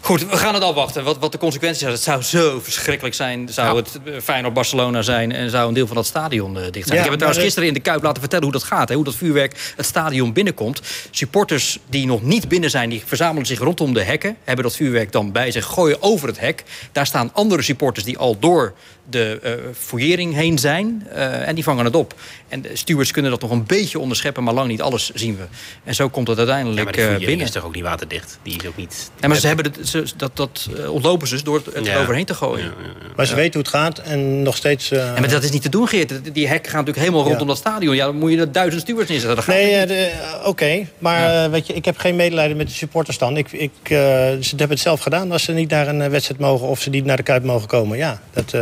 Goed, 0.00 0.28
we 0.28 0.36
gaan 0.36 0.54
het 0.54 0.62
afwachten. 0.62 1.04
Wat, 1.04 1.18
wat 1.18 1.32
de 1.32 1.38
consequenties 1.38 1.80
zijn. 1.80 1.92
Het 1.92 2.02
zou 2.02 2.22
zo 2.22 2.60
verschrikkelijk 2.60 3.14
zijn. 3.14 3.48
Zou 3.48 3.76
het 3.76 4.00
eh, 4.04 4.12
Feyenoord 4.22 4.54
Barcelona 4.54 5.02
zijn 5.02 5.32
en 5.32 5.50
zou 5.50 5.68
een 5.68 5.74
deel 5.74 5.86
van 5.86 5.96
dat 5.96 6.06
stadion 6.06 6.56
uh, 6.56 6.62
dicht 6.70 6.86
zijn. 6.86 6.98
ik 6.98 7.04
heb 7.04 7.10
het 7.10 7.18
trouwens 7.18 7.44
gisteren 7.44 7.68
in 7.68 7.74
de 7.74 7.80
Kuip 7.80 8.02
laten 8.02 8.20
vertellen 8.20 8.44
hoe 8.44 8.52
dat 8.52 8.62
gaat. 8.62 8.88
Hè, 8.88 8.94
hoe 8.94 9.04
dat 9.04 9.14
vuurwerk 9.14 9.72
het 9.76 9.86
stadion 9.86 10.32
binnenkomt. 10.32 10.80
Supporters 11.10 11.78
die 11.86 12.06
nog 12.06 12.22
niet 12.22 12.48
binnen 12.48 12.70
zijn, 12.70 12.90
die 12.90 13.02
verzamelen 13.06 13.46
zich 13.46 13.58
rondom 13.58 13.94
de 13.94 14.02
hekken. 14.02 14.36
Hebben 14.44 14.64
dat 14.64 14.76
vuurwerk 14.76 15.12
dan 15.12 15.32
bij 15.32 15.45
zich, 15.52 15.64
gooien 15.66 16.02
over 16.02 16.28
het 16.28 16.40
hek. 16.40 16.64
Daar 16.92 17.06
staan 17.06 17.30
andere 17.32 17.62
supporters 17.62 18.04
die 18.04 18.18
al 18.18 18.38
door 18.38 18.74
de 19.10 19.40
uh, 19.44 19.52
fouillering 19.78 20.34
heen 20.34 20.58
zijn. 20.58 21.06
Uh, 21.12 21.48
en 21.48 21.54
die 21.54 21.64
vangen 21.64 21.84
het 21.84 21.94
op. 21.94 22.14
En 22.48 22.62
de 22.62 22.70
stewards 22.72 23.10
kunnen 23.10 23.30
dat 23.30 23.40
nog 23.40 23.50
een 23.50 23.66
beetje 23.66 23.98
onderscheppen, 23.98 24.44
maar 24.44 24.54
lang 24.54 24.68
niet 24.68 24.82
alles 24.82 25.10
zien 25.14 25.36
we. 25.36 25.44
En 25.84 25.94
zo 25.94 26.08
komt 26.08 26.28
het 26.28 26.38
uiteindelijk 26.38 26.78
ja, 26.78 26.84
maar 26.84 27.18
de 27.18 27.26
binnen. 27.26 27.46
is 27.46 27.52
toch 27.52 27.64
ook 27.64 27.74
niet 27.74 27.82
waterdicht? 27.82 28.38
Die 28.42 28.60
is 28.60 28.66
ook 28.66 28.76
niet... 28.76 29.10
Ja, 29.20 29.28
maar 29.28 29.36
ze 29.36 29.46
hebben 29.46 29.64
het, 29.64 29.88
ze, 29.88 30.04
dat, 30.16 30.36
dat 30.36 30.68
ontlopen 30.88 31.28
ze 31.28 31.34
dus 31.34 31.42
door 31.42 31.62
het 31.72 31.86
ja. 31.86 32.00
overheen 32.00 32.24
te 32.24 32.34
gooien. 32.34 32.72
Maar 33.16 33.26
ze 33.26 33.34
weten 33.34 33.52
hoe 33.52 33.62
het 33.62 33.70
gaat 33.70 33.98
en 33.98 34.42
nog 34.42 34.56
steeds... 34.56 34.92
Uh... 34.92 34.98
Ja, 34.98 35.20
maar 35.20 35.28
dat 35.28 35.42
is 35.42 35.50
niet 35.50 35.62
te 35.62 35.68
doen, 35.68 35.88
Geert. 35.88 36.34
Die 36.34 36.48
hekken 36.48 36.70
gaan 36.70 36.84
natuurlijk 36.84 37.06
helemaal 37.06 37.28
rondom 37.28 37.46
dat 37.46 37.56
stadion. 37.56 37.94
Ja, 37.94 38.04
dan 38.04 38.16
moet 38.16 38.30
je 38.30 38.38
er 38.38 38.52
duizend 38.52 38.82
stewards 38.82 39.08
neerzetten. 39.10 39.36
Dat 39.36 39.46
nee, 39.46 40.10
oké. 40.38 40.48
Okay. 40.48 40.88
Maar 40.98 41.50
weet 41.50 41.66
je, 41.66 41.72
ik 41.72 41.84
heb 41.84 41.98
geen 41.98 42.16
medelijden 42.16 42.56
met 42.56 42.66
de 42.66 42.74
supporters 42.74 43.18
dan. 43.18 43.36
Ik, 43.36 43.52
ik, 43.52 43.70
ze 43.84 44.48
hebben 44.48 44.68
het 44.68 44.80
zelf 44.80 45.00
gedaan 45.00 45.32
als 45.32 45.42
ze 45.42 45.52
niet 45.52 45.70
naar 45.70 45.88
een 45.88 46.10
wedstrijd 46.10 46.40
mogen... 46.40 46.66
of 46.66 46.80
ze 46.80 46.90
niet 46.90 47.04
naar 47.04 47.16
de 47.16 47.22
Kuip 47.22 47.44
mogen 47.44 47.68
komen. 47.68 47.98
Ja, 47.98 48.20
dat... 48.32 48.54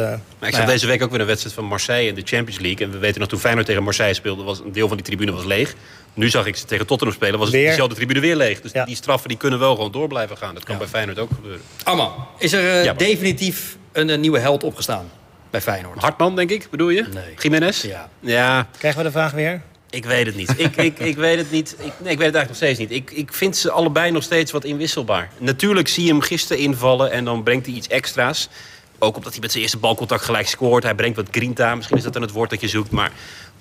Maar 0.44 0.52
ik 0.52 0.58
zag 0.58 0.68
deze 0.68 0.86
week 0.86 1.02
ook 1.02 1.10
weer 1.10 1.20
een 1.20 1.26
wedstrijd 1.26 1.54
van 1.54 1.64
Marseille 1.64 2.08
in 2.08 2.14
de 2.14 2.22
Champions 2.24 2.60
League. 2.60 2.86
En 2.86 2.92
we 2.92 2.98
weten 2.98 3.20
nog, 3.20 3.28
toen 3.28 3.38
Feyenoord 3.38 3.66
tegen 3.66 3.82
Marseille 3.82 4.14
speelde... 4.14 4.42
was 4.42 4.58
een 4.58 4.72
deel 4.72 4.88
van 4.88 4.96
die 4.96 5.06
tribune 5.06 5.32
was 5.32 5.44
leeg. 5.44 5.74
Nu 6.14 6.28
zag 6.28 6.46
ik 6.46 6.56
ze 6.56 6.64
tegen 6.64 6.86
Tottenham 6.86 7.16
spelen, 7.16 7.38
was 7.38 7.50
weer. 7.50 7.66
diezelfde 7.66 7.94
tribune 7.94 8.20
weer 8.20 8.36
leeg. 8.36 8.60
Dus 8.60 8.72
die 8.84 8.96
straffen 8.96 9.28
die 9.28 9.38
kunnen 9.38 9.58
wel 9.58 9.74
gewoon 9.74 9.92
door 9.92 10.08
blijven 10.08 10.36
gaan. 10.36 10.54
Dat 10.54 10.64
kan 10.64 10.78
bij 10.78 10.86
Feyenoord 10.86 11.18
ook 11.18 11.30
gebeuren. 11.34 11.60
Amma, 11.82 12.12
is 12.38 12.52
er 12.52 12.84
uh, 12.84 12.96
definitief 12.96 13.76
een, 13.92 14.08
een, 14.08 14.20
nieuwe 14.20 14.38
held 14.38 14.64
opgestaan 14.64 15.10
bij 15.50 15.60
Feyenoord? 15.60 16.00
Hartman, 16.00 16.36
denk 16.36 16.50
ik, 16.50 16.66
bedoel 16.70 16.88
je? 16.88 17.02
Nee. 17.12 17.34
Jiménez? 17.38 17.82
Ja. 17.82 18.08
ja. 18.20 18.68
Krijgen 18.78 19.00
we 19.00 19.06
de 19.06 19.12
vraag 19.12 19.32
weer? 19.32 19.62
Ik 19.90 20.04
weet 20.04 20.26
het 20.26 20.36
niet. 20.36 20.54
ik, 20.56 20.76
ik, 20.76 20.98
ik 20.98 21.16
weet 21.26 21.38
het 21.38 21.50
niet. 21.50 21.76
Ik, 21.78 21.92
nee, 21.98 22.12
ik 22.12 22.18
weet 22.18 22.26
het 22.26 22.34
eigenlijk 22.34 22.48
nog 22.48 22.56
steeds 22.56 22.78
niet. 22.78 22.90
Ik, 22.90 23.10
ik 23.10 23.32
vind 23.32 23.56
ze 23.56 23.70
allebei 23.70 24.10
nog 24.10 24.22
steeds 24.22 24.52
wat 24.52 24.64
inwisselbaar. 24.64 25.30
Natuurlijk 25.38 25.88
zie 25.88 26.04
je 26.04 26.10
hem 26.10 26.20
gisteren 26.20 26.62
invallen 26.62 27.10
en 27.10 27.24
dan 27.24 27.42
brengt 27.42 27.66
hij 27.66 27.74
iets 27.74 27.88
extra's. 27.88 28.48
Ook 28.98 29.16
omdat 29.16 29.32
hij 29.32 29.40
met 29.40 29.50
zijn 29.50 29.62
eerste 29.62 29.78
balcontact 29.78 30.24
gelijk 30.24 30.48
scoort. 30.48 30.82
Hij 30.82 30.94
brengt 30.94 31.16
wat 31.16 31.28
grinta. 31.30 31.74
Misschien 31.74 31.96
is 31.96 32.02
dat 32.02 32.12
dan 32.12 32.22
het 32.22 32.30
woord 32.30 32.50
dat 32.50 32.60
je 32.60 32.68
zoekt. 32.68 32.90
Maar 32.90 33.12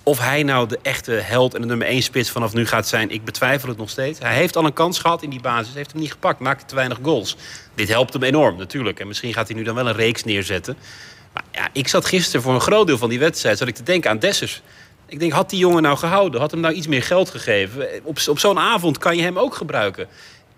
of 0.04 0.20
hij 0.20 0.44
nou 0.44 0.68
de 0.68 0.80
echte 0.82 1.12
held 1.12 1.54
en 1.54 1.62
de 1.62 1.68
nummer 1.68 1.88
1 1.88 2.02
spits 2.02 2.30
vanaf 2.30 2.54
nu 2.54 2.66
gaat 2.68 2.88
zijn... 2.88 3.10
ik 3.10 3.26
betwijfel 3.26 3.70
het 3.70 3.78
nog 3.78 3.90
steeds. 3.90 4.20
Hij 4.20 4.36
heeft 4.36 4.56
al 4.56 4.66
een 4.66 4.74
kans 4.74 5.00
gehad 5.00 5.24
in 5.24 5.30
die 5.30 5.42
basis. 5.42 5.74
Heeft 5.74 5.92
hem 5.92 6.02
niet 6.02 6.12
gepakt. 6.12 6.40
Maakte 6.40 6.66
te 6.66 6.76
weinig 6.76 7.00
goals. 7.02 7.36
Dit 7.76 7.88
helpt 7.88 8.14
hem 8.14 8.24
enorm 8.24 8.58
natuurlijk. 8.58 9.00
En 9.00 9.08
misschien 9.08 9.34
gaat 9.34 9.48
hij 9.48 9.58
nu 9.58 9.64
dan 9.64 9.76
wel 9.76 9.88
een 9.88 9.96
reeks 9.96 10.24
neerzetten. 10.24 10.78
Maar 11.34 11.44
ja, 11.52 11.70
ik 11.74 11.88
zat 11.88 12.06
gisteren 12.06 12.42
voor 12.42 12.54
een 12.54 12.62
groot 12.62 12.88
deel 12.88 12.98
van 12.98 13.10
die 13.10 13.20
wedstrijd... 13.20 13.58
zat 13.58 13.68
ik 13.68 13.76
te 13.76 13.84
denken 13.84 14.10
aan 14.10 14.20
Dessers. 14.20 14.62
Ik 15.08 15.20
denk, 15.20 15.32
had 15.32 15.50
die 15.50 15.60
jongen 15.60 15.82
nou 15.82 15.98
gehouden? 15.98 16.40
Had 16.40 16.52
hem 16.52 16.60
nou 16.60 16.74
iets 16.74 16.88
meer 16.88 17.04
geld 17.04 17.30
gegeven? 17.30 17.88
Op, 18.04 18.18
op 18.28 18.40
zo'n 18.40 18.60
avond 18.60 18.98
kan 18.98 19.16
je 19.16 19.22
hem 19.22 19.40
ook 19.40 19.56
gebruiken. 19.56 20.08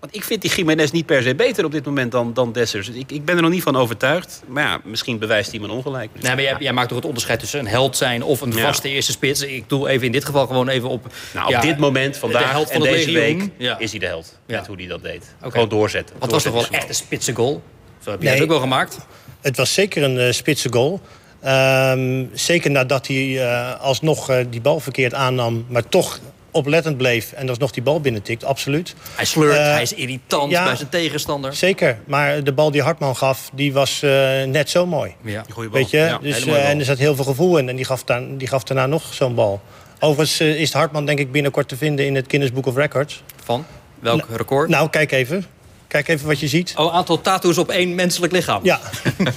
Want 0.06 0.18
ik 0.18 0.24
vind 0.24 0.42
die 0.42 0.50
Jiménez 0.50 0.90
niet 0.90 1.06
per 1.06 1.22
se 1.22 1.34
beter 1.34 1.64
op 1.64 1.72
dit 1.72 1.84
moment 1.84 2.12
dan, 2.12 2.34
dan 2.34 2.52
Dessers. 2.52 2.86
Dus 2.86 2.96
ik, 2.96 3.12
ik 3.12 3.24
ben 3.24 3.36
er 3.36 3.42
nog 3.42 3.50
niet 3.50 3.62
van 3.62 3.76
overtuigd. 3.76 4.42
Maar 4.46 4.62
ja, 4.62 4.80
misschien 4.84 5.18
bewijst 5.18 5.50
hij 5.50 5.60
me 5.60 5.70
ongelijk. 5.70 6.10
Nee, 6.20 6.34
maar 6.34 6.42
jij, 6.42 6.56
jij, 6.58 6.72
maakt 6.72 6.88
toch 6.88 6.96
het 6.96 7.06
onderscheid 7.06 7.40
tussen 7.40 7.60
een 7.60 7.66
held 7.66 7.96
zijn 7.96 8.22
of 8.22 8.40
een 8.40 8.52
vaste 8.52 8.88
eerste 8.88 9.12
spits. 9.12 9.42
Ik 9.42 9.68
doe 9.68 9.88
even 9.88 10.06
in 10.06 10.12
dit 10.12 10.24
geval 10.24 10.46
gewoon 10.46 10.68
even 10.68 10.88
op... 10.88 11.06
Nou, 11.34 11.54
op 11.54 11.62
dit 11.62 11.78
moment, 11.78 12.16
vandaag 12.16 12.64
de 12.64 12.72
en 12.72 12.80
deze 12.80 13.12
week, 13.12 13.50
is 13.78 13.90
hij 13.90 14.00
de 14.00 14.06
held. 14.06 14.38
Met 14.46 14.66
hoe 14.66 14.76
hij 14.76 14.86
dat 14.86 15.02
deed. 15.02 15.34
Gewoon 15.42 15.68
doorzetten. 15.68 16.16
Het 16.20 16.30
was 16.30 16.42
toch 16.42 16.52
wel 16.52 16.66
echt 16.70 16.88
een 16.88 16.94
spitse 16.94 17.34
goal? 17.34 17.62
Zo 18.02 18.10
heb 18.10 18.22
je 18.22 18.28
nee, 18.28 18.42
ook 18.42 18.48
wel 18.48 18.60
gemaakt. 18.60 18.98
Het 19.40 19.56
was 19.56 19.74
zeker 19.74 20.02
een 20.02 20.16
uh, 20.16 20.32
spitse 20.32 20.72
goal. 20.72 21.00
Um, 21.44 22.30
zeker 22.32 22.70
nadat 22.70 23.06
hij 23.06 23.26
uh, 23.26 23.80
alsnog 23.80 24.30
uh, 24.30 24.36
die 24.50 24.60
bal 24.60 24.80
verkeerd 24.80 25.14
aannam... 25.14 25.66
maar 25.68 25.88
toch 25.88 26.20
oplettend 26.56 26.96
bleef 26.96 27.32
en 27.32 27.46
nog 27.58 27.70
die 27.70 27.82
bal 27.82 28.00
binnentikt, 28.00 28.44
absoluut. 28.44 28.94
Hij 29.14 29.24
sleurt, 29.24 29.58
uh, 29.58 29.72
hij 29.72 29.82
is 29.82 29.92
irritant 29.92 30.50
ja, 30.50 30.64
bij 30.64 30.76
zijn 30.76 30.88
tegenstander. 30.88 31.54
Zeker, 31.54 31.98
maar 32.06 32.44
de 32.44 32.52
bal 32.52 32.70
die 32.70 32.82
Hartman 32.82 33.16
gaf, 33.16 33.50
die 33.52 33.72
was 33.72 34.02
uh, 34.02 34.10
net 34.42 34.70
zo 34.70 34.86
mooi. 34.86 35.14
Ja, 35.24 35.44
goede 35.50 35.68
bal. 35.68 35.80
Weet 35.80 35.90
je? 35.90 35.98
Ja, 35.98 36.18
dus, 36.18 36.46
uh, 36.46 36.68
en 36.68 36.78
er 36.78 36.84
zat 36.84 36.98
heel 36.98 37.14
veel 37.14 37.24
gevoel 37.24 37.58
in 37.58 37.68
en 37.68 37.76
die 37.76 37.84
gaf, 37.84 38.04
daar, 38.04 38.22
die 38.36 38.48
gaf 38.48 38.62
daarna 38.62 38.86
nog 38.86 39.14
zo'n 39.14 39.34
bal. 39.34 39.60
Overigens 40.00 40.40
is 40.40 40.72
Hartman 40.72 41.06
denk 41.06 41.18
ik 41.18 41.32
binnenkort 41.32 41.68
te 41.68 41.76
vinden 41.76 42.06
in 42.06 42.14
het 42.14 42.24
Guinness 42.28 42.52
Book 42.52 42.66
of 42.66 42.76
Records. 42.76 43.22
Van? 43.44 43.66
Welk 44.00 44.26
record? 44.30 44.68
Nou, 44.68 44.90
kijk 44.90 45.12
even. 45.12 45.44
Kijk 45.88 46.08
even 46.08 46.26
wat 46.26 46.40
je 46.40 46.48
ziet. 46.48 46.74
Oh, 46.76 46.94
aantal 46.94 47.20
tattoos 47.20 47.58
op 47.58 47.70
één 47.70 47.94
menselijk 47.94 48.32
lichaam. 48.32 48.64
Ja. 48.64 48.80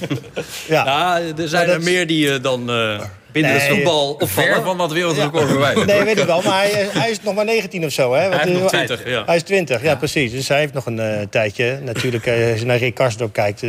ja. 0.68 0.84
Nou, 0.84 1.32
er 1.36 1.48
zijn 1.48 1.68
er 1.68 1.82
meer 1.82 2.06
die 2.06 2.26
uh, 2.26 2.42
dan 2.42 2.70
uh, 2.70 3.00
binnen 3.32 3.52
nee, 3.52 3.60
het 3.60 3.70
voetbal 3.74 4.10
opvallen. 4.10 4.54
Ver 4.54 4.62
van 4.62 4.78
dat 4.78 4.92
wereldrecord 4.92 5.42
ja. 5.42 5.48
verwijderd. 5.48 5.86
Nee, 5.86 6.02
weet 6.02 6.18
ik 6.18 6.24
wel. 6.24 6.42
Maar 6.42 6.62
hij, 6.62 6.88
hij, 6.92 7.10
is 7.10 7.22
nog 7.22 7.34
maar 7.34 7.44
19 7.44 7.84
of 7.84 7.92
zo. 7.92 8.14
Hè? 8.14 8.28
Want, 8.28 8.42
hij 8.42 8.52
is 8.52 8.58
nog 8.58 8.68
20, 8.68 9.08
ja. 9.08 9.22
Hij 9.26 9.36
is 9.36 9.42
20, 9.42 9.82
ja, 9.82 9.94
precies. 9.94 10.32
Dus 10.32 10.48
hij 10.48 10.58
heeft 10.58 10.72
nog 10.72 10.86
een 10.86 10.96
uh, 10.96 11.20
tijdje. 11.30 11.80
Natuurlijk, 11.82 12.28
als 12.28 12.58
je 12.58 12.64
naar 12.64 12.78
Rick 12.78 12.94
Karsdorp 12.94 13.32
kijkt... 13.32 13.62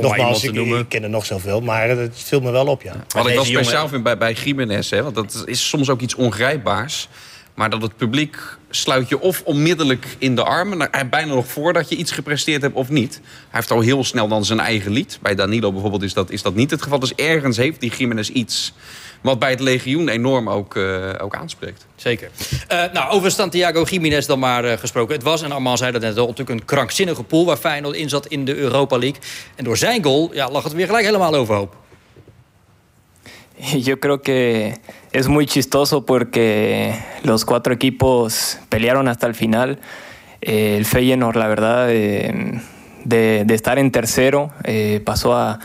nogmaals, 0.00 0.44
ik, 0.44 0.54
ik, 0.54 0.88
ken 0.88 1.02
er 1.02 1.10
nog 1.10 1.26
zoveel. 1.26 1.60
Maar 1.60 1.88
het 1.88 2.12
viel 2.14 2.40
me 2.40 2.50
wel 2.50 2.66
op, 2.66 2.82
ja. 2.82 2.92
Wat 3.08 3.26
ik 3.26 3.34
wel 3.34 3.44
speciaal 3.44 3.88
vind 3.88 4.02
bij, 4.02 4.18
bij 4.18 4.32
Jiménez... 4.32 4.90
Hè, 4.90 5.02
want 5.02 5.14
dat 5.14 5.42
is 5.46 5.68
soms 5.68 5.90
ook 5.90 6.00
iets 6.00 6.14
ongrijpbaars... 6.14 7.08
Maar 7.54 7.70
dat 7.70 7.82
het 7.82 7.96
publiek 7.96 8.36
sluit 8.70 9.08
je 9.08 9.20
of 9.20 9.42
onmiddellijk 9.44 10.06
in 10.18 10.34
de 10.34 10.44
armen... 10.44 10.78
Nou, 10.78 11.04
bijna 11.10 11.34
nog 11.34 11.46
voordat 11.46 11.88
je 11.88 11.96
iets 11.96 12.12
gepresteerd 12.12 12.62
hebt 12.62 12.74
of 12.74 12.88
niet. 12.88 13.20
Hij 13.22 13.32
heeft 13.50 13.70
al 13.70 13.80
heel 13.80 14.04
snel 14.04 14.28
dan 14.28 14.44
zijn 14.44 14.60
eigen 14.60 14.92
lied. 14.92 15.18
Bij 15.22 15.34
Danilo 15.34 15.72
bijvoorbeeld 15.72 16.02
is 16.02 16.14
dat, 16.14 16.30
is 16.30 16.42
dat 16.42 16.54
niet 16.54 16.70
het 16.70 16.82
geval. 16.82 16.98
Dus 16.98 17.14
ergens 17.14 17.56
heeft 17.56 17.80
die 17.80 17.92
Jiménez 17.96 18.28
iets... 18.28 18.72
wat 19.20 19.38
bij 19.38 19.50
het 19.50 19.60
legioen 19.60 20.08
enorm 20.08 20.48
ook, 20.48 20.74
uh, 20.74 21.08
ook 21.18 21.34
aanspreekt. 21.34 21.86
Zeker. 21.96 22.30
Uh, 22.72 22.82
nou, 22.92 23.10
over 23.10 23.30
Santiago 23.30 23.82
Jiménez 23.82 24.26
dan 24.26 24.38
maar 24.38 24.64
uh, 24.64 24.72
gesproken. 24.72 25.14
Het 25.14 25.22
was, 25.22 25.42
en 25.42 25.52
Armand 25.52 25.78
zei 25.78 25.92
dat 25.92 26.00
net 26.00 26.18
al, 26.18 26.26
natuurlijk 26.26 26.60
een 26.60 26.64
krankzinnige 26.64 27.22
pool... 27.22 27.46
waar 27.46 27.56
Feyenoord 27.56 27.96
in 27.96 28.08
zat 28.08 28.26
in 28.26 28.44
de 28.44 28.56
Europa 28.56 28.98
League. 28.98 29.20
En 29.54 29.64
door 29.64 29.76
zijn 29.76 30.04
goal 30.04 30.30
ja, 30.32 30.50
lag 30.50 30.62
het 30.62 30.72
weer 30.72 30.86
gelijk 30.86 31.04
helemaal 31.04 31.34
overhoop. 31.34 31.76
Yo 33.82 34.00
creo 34.00 34.22
que 34.22 34.78
es 35.12 35.28
muy 35.28 35.46
chistoso 35.46 36.06
porque 36.06 36.94
los 37.22 37.44
cuatro 37.44 37.74
equipos 37.74 38.58
pelearon 38.68 39.08
hasta 39.08 39.26
el 39.26 39.34
final. 39.34 39.80
Eh, 40.40 40.76
el 40.78 40.84
Feyenoord, 40.84 41.36
la 41.36 41.48
verdad, 41.48 41.88
eh, 41.90 42.60
de, 43.04 43.44
de, 43.44 43.54
estar 43.54 43.78
en 43.78 43.90
tercero, 43.90 44.50
eh, 44.64 45.02
pasó 45.04 45.34
a, 45.36 45.58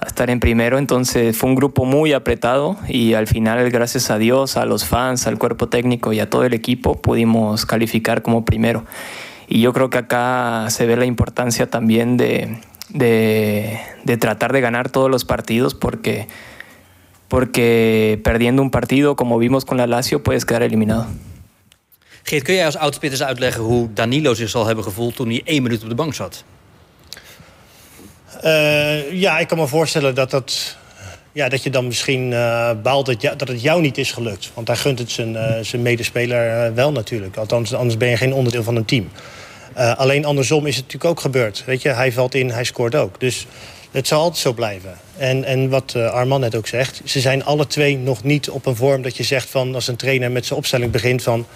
a, 0.00 0.06
estar 0.06 0.30
en 0.30 0.40
primero. 0.40 0.78
Entonces 0.78 1.36
fue 1.36 1.48
un 1.50 1.56
grupo 1.56 1.84
muy 1.84 2.12
apretado 2.12 2.76
y 2.88 3.14
al 3.14 3.26
final, 3.26 3.70
gracias 3.70 4.10
a 4.10 4.18
Dios, 4.18 4.56
a 4.56 4.64
los 4.64 4.84
fans, 4.84 5.26
al 5.26 5.38
cuerpo 5.38 5.68
técnico 5.68 6.12
y 6.12 6.20
a 6.20 6.28
todo 6.28 6.44
el 6.44 6.54
equipo, 6.54 7.00
pudimos 7.00 7.66
calificar 7.66 8.22
como 8.22 8.44
primero. 8.44 8.84
Y 9.48 9.60
yo 9.60 9.72
creo 9.72 9.90
que 9.90 9.98
acá 9.98 10.66
se 10.70 10.86
ve 10.86 10.96
la 10.96 11.04
importancia 11.04 11.70
también 11.70 12.16
de, 12.16 12.58
de, 12.88 13.78
de 14.02 14.16
tratar 14.16 14.52
de 14.52 14.60
ganar 14.60 14.90
todos 14.90 15.08
los 15.08 15.24
partidos 15.24 15.74
porque 15.74 16.26
porque 17.28 18.18
perdiendo 18.22 18.62
un 18.62 18.70
partido, 18.70 19.16
como 19.16 19.38
vimos 19.38 19.64
con 19.64 19.76
la 19.76 19.86
Lazio, 19.86 20.22
puedes 20.22 20.44
quedar 20.44 20.62
eliminado. 20.62 21.06
Geert, 22.22 22.44
kun 22.44 22.54
jij 22.54 22.64
als 22.64 22.76
oudspit 22.76 23.22
uitleggen 23.22 23.62
hoe 23.62 23.92
Danilo 23.92 24.34
zich 24.34 24.48
zal 24.48 24.66
hebben 24.66 24.84
gevoeld 24.84 25.16
toen 25.16 25.28
hij 25.28 25.42
één 25.44 25.62
minuut 25.62 25.82
op 25.82 25.88
de 25.88 25.94
bank 25.94 26.14
zat? 26.14 26.44
Uh, 28.44 29.12
ja, 29.12 29.38
ik 29.38 29.48
kan 29.48 29.58
me 29.58 29.66
voorstellen 29.66 30.14
dat, 30.14 30.30
dat, 30.30 30.76
ja, 31.32 31.48
dat 31.48 31.62
je 31.62 31.70
dan 31.70 31.86
misschien 31.86 32.30
uh, 32.30 32.70
baalt 32.82 33.06
dat, 33.06 33.38
dat 33.38 33.48
het 33.48 33.62
jou 33.62 33.80
niet 33.80 33.98
is 33.98 34.12
gelukt. 34.12 34.50
Want 34.54 34.66
hij 34.66 34.76
gunt 34.76 34.98
het 34.98 35.10
zijn, 35.10 35.32
uh, 35.32 35.52
zijn 35.60 35.82
medespeler 35.82 36.74
wel 36.74 36.92
natuurlijk. 36.92 37.36
Althans, 37.36 37.74
anders 37.74 37.96
ben 37.96 38.08
je 38.08 38.16
geen 38.16 38.34
onderdeel 38.34 38.62
van 38.62 38.76
een 38.76 38.84
team. 38.84 39.08
alleen 39.74 40.24
andersom 40.24 40.66
is 40.66 40.76
het 40.76 40.84
natuurlijk 40.84 41.10
ook 41.10 41.20
gebeurd. 41.20 41.62
Weet 41.66 41.82
je, 41.82 41.88
hij 41.88 42.12
valt 42.12 42.34
in, 42.34 42.50
hij 42.50 42.64
scoort 42.64 42.94
ook. 42.94 43.20
Dus 43.20 43.46
het 43.90 44.06
zal 44.06 44.20
altijd 44.20 44.40
zo 44.40 44.52
blijven. 44.52 44.98
En, 45.16 45.44
en 45.44 45.68
wat 45.68 45.94
uh, 45.96 46.10
Arman 46.10 46.40
net 46.40 46.54
ook 46.54 46.66
zegt, 46.66 47.00
ze 47.04 47.20
zijn 47.20 47.44
alle 47.44 47.66
twee 47.66 47.98
nog 47.98 48.24
niet 48.24 48.50
op 48.50 48.66
een 48.66 48.76
vorm 48.76 49.02
dat 49.02 49.16
je 49.16 49.22
zegt 49.22 49.48
van 49.48 49.74
als 49.74 49.88
een 49.88 49.96
trainer 49.96 50.30
met 50.30 50.46
zijn 50.46 50.58
opstelling 50.58 50.90
begint 50.90 51.22
van 51.22 51.46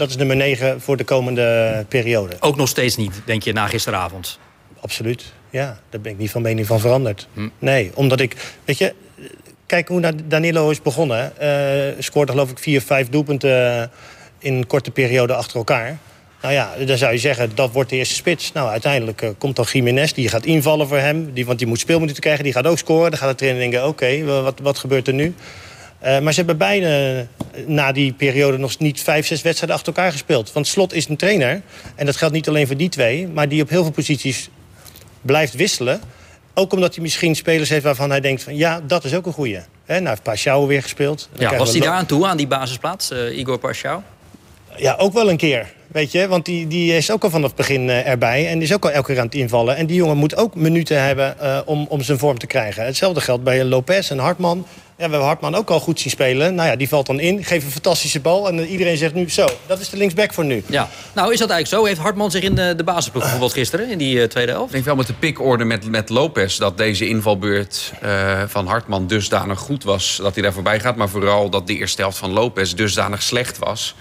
dat 0.00 0.08
is 0.08 0.16
nummer 0.16 0.36
9 0.36 0.80
voor 0.80 0.96
de 0.96 1.04
komende 1.04 1.84
periode. 1.88 2.36
Ook 2.40 2.56
nog 2.56 2.68
steeds 2.68 2.96
niet, 2.96 3.22
denk 3.24 3.42
je, 3.42 3.52
na 3.52 3.66
gisteravond? 3.66 4.38
Absoluut, 4.80 5.32
ja. 5.50 5.80
Daar 5.90 6.00
ben 6.00 6.12
ik 6.12 6.18
niet 6.18 6.30
van 6.30 6.42
mening 6.42 6.66
van 6.66 6.80
veranderd. 6.80 7.28
Hm. 7.34 7.48
Nee, 7.58 7.90
omdat 7.94 8.20
ik, 8.20 8.36
weet 8.64 8.78
je, 8.78 8.94
kijk 9.66 9.88
hoe 9.88 10.12
Danilo 10.28 10.70
is 10.70 10.82
begonnen. 10.82 11.32
Uh, 11.42 12.02
scoorde 12.02 12.32
geloof 12.32 12.50
ik 12.50 12.58
vier, 12.58 12.80
vijf 12.80 13.08
doelpunten 13.08 13.90
in 14.38 14.54
een 14.54 14.66
korte 14.66 14.90
periode 14.90 15.34
achter 15.34 15.56
elkaar. 15.56 15.98
Nou 16.42 16.54
ja, 16.54 16.74
dan 16.86 16.98
zou 16.98 17.12
je 17.12 17.18
zeggen, 17.18 17.50
dat 17.54 17.72
wordt 17.72 17.90
de 17.90 17.96
eerste 17.96 18.14
spits. 18.14 18.52
Nou, 18.52 18.68
uiteindelijk 18.68 19.22
uh, 19.22 19.30
komt 19.38 19.56
dan 19.56 19.66
Jiménez, 19.72 20.12
die 20.12 20.28
gaat 20.28 20.44
invallen 20.44 20.88
voor 20.88 20.98
hem. 20.98 21.32
Die, 21.32 21.46
want 21.46 21.58
die 21.58 21.68
moet 21.68 21.78
speelminuten 21.78 22.22
krijgen, 22.22 22.44
die 22.44 22.52
gaat 22.52 22.66
ook 22.66 22.78
scoren. 22.78 23.10
Dan 23.10 23.18
gaat 23.18 23.28
de 23.28 23.34
trainer 23.34 23.60
denken, 23.60 23.86
oké, 23.86 24.24
wat, 24.24 24.58
wat 24.62 24.78
gebeurt 24.78 25.08
er 25.08 25.14
nu? 25.14 25.34
Uh, 26.04 26.18
maar 26.18 26.32
ze 26.32 26.38
hebben 26.38 26.56
bijna 26.56 27.26
na 27.66 27.92
die 27.92 28.12
periode 28.12 28.58
nog 28.58 28.78
niet 28.78 29.02
vijf, 29.02 29.26
zes 29.26 29.42
wedstrijden 29.42 29.76
achter 29.76 29.94
elkaar 29.94 30.12
gespeeld. 30.12 30.52
Want 30.52 30.66
Slot 30.66 30.92
is 30.92 31.08
een 31.08 31.16
trainer, 31.16 31.62
en 31.94 32.06
dat 32.06 32.16
geldt 32.16 32.34
niet 32.34 32.48
alleen 32.48 32.66
voor 32.66 32.76
die 32.76 32.88
twee... 32.88 33.28
maar 33.28 33.48
die 33.48 33.62
op 33.62 33.68
heel 33.68 33.82
veel 33.82 33.92
posities 33.92 34.48
blijft 35.20 35.54
wisselen. 35.54 36.00
Ook 36.54 36.72
omdat 36.72 36.94
hij 36.94 37.02
misschien 37.02 37.36
spelers 37.36 37.68
heeft 37.68 37.84
waarvan 37.84 38.10
hij 38.10 38.20
denkt 38.20 38.42
van... 38.42 38.56
ja, 38.56 38.80
dat 38.86 39.04
is 39.04 39.14
ook 39.14 39.26
een 39.26 39.32
goeie. 39.32 39.60
He, 39.84 39.94
nou 39.94 40.08
heeft 40.08 40.22
Pashao 40.22 40.66
weer 40.66 40.82
gespeeld. 40.82 41.28
Ja, 41.38 41.56
was 41.56 41.70
hij 41.70 41.80
daar 41.80 41.92
aan 41.92 42.06
toe, 42.06 42.26
aan 42.26 42.36
die 42.36 42.46
basisplaats, 42.46 43.10
uh, 43.10 43.38
Igor 43.38 43.58
Pashao? 43.58 44.02
Ja, 44.80 44.94
ook 44.98 45.12
wel 45.12 45.30
een 45.30 45.36
keer. 45.36 45.66
Weet 45.86 46.12
je, 46.12 46.28
want 46.28 46.44
die, 46.44 46.66
die 46.66 46.96
is 46.96 47.10
ook 47.10 47.24
al 47.24 47.30
vanaf 47.30 47.46
het 47.46 47.56
begin 47.56 47.88
uh, 47.88 48.06
erbij. 48.06 48.48
En 48.48 48.62
is 48.62 48.74
ook 48.74 48.84
al 48.84 48.90
elke 48.90 49.06
keer 49.06 49.18
aan 49.18 49.26
het 49.26 49.34
invallen. 49.34 49.76
En 49.76 49.86
die 49.86 49.96
jongen 49.96 50.16
moet 50.16 50.36
ook 50.36 50.54
minuten 50.54 51.02
hebben 51.02 51.36
uh, 51.42 51.58
om, 51.64 51.86
om 51.88 52.02
zijn 52.02 52.18
vorm 52.18 52.38
te 52.38 52.46
krijgen. 52.46 52.84
Hetzelfde 52.84 53.20
geldt 53.20 53.44
bij 53.44 53.64
Lopez 53.64 54.10
en 54.10 54.18
Hartman. 54.18 54.58
Ja, 54.58 55.06
we 55.06 55.10
hebben 55.10 55.20
Hartman 55.20 55.54
ook 55.54 55.70
al 55.70 55.80
goed 55.80 56.00
zien 56.00 56.10
spelen. 56.10 56.54
Nou 56.54 56.68
ja, 56.68 56.76
die 56.76 56.88
valt 56.88 57.06
dan 57.06 57.20
in, 57.20 57.44
geeft 57.44 57.64
een 57.64 57.70
fantastische 57.70 58.20
bal. 58.20 58.48
En 58.48 58.66
iedereen 58.66 58.96
zegt 58.96 59.14
nu, 59.14 59.30
zo, 59.30 59.48
dat 59.66 59.80
is 59.80 59.88
de 59.88 59.96
linksback 59.96 60.32
voor 60.32 60.44
nu. 60.44 60.62
Ja, 60.66 60.88
nou 61.12 61.32
is 61.32 61.38
dat 61.38 61.50
eigenlijk 61.50 61.82
zo? 61.82 61.88
Heeft 61.88 62.00
Hartman 62.00 62.30
zich 62.30 62.42
in 62.42 62.54
de, 62.54 62.74
de 62.76 62.84
basisploeg 62.84 63.22
bijvoorbeeld 63.22 63.52
gisteren, 63.52 63.90
in 63.90 63.98
die 63.98 64.26
tweede 64.26 64.52
helft? 64.52 64.66
Ik 64.66 64.72
denk 64.72 64.84
wel 64.84 64.96
met 64.96 65.06
de 65.06 65.12
pikorde 65.12 65.64
met, 65.64 65.90
met 65.90 66.08
Lopez... 66.08 66.58
dat 66.58 66.78
deze 66.78 67.08
invalbeurt 67.08 67.92
van 68.46 68.66
Hartman 68.66 69.06
dusdanig 69.06 69.58
goed 69.58 69.84
was... 69.84 70.18
dat 70.22 70.34
hij 70.34 70.42
daar 70.42 70.52
voorbij 70.52 70.80
gaat. 70.80 70.96
Maar 70.96 71.08
vooral 71.08 71.50
dat 71.50 71.66
de 71.66 71.76
eerste 71.76 72.02
helft 72.02 72.18
van 72.18 72.30
Lopez 72.30 72.72
dusdanig 72.72 73.22
slecht 73.22 73.58
was... 73.58 73.94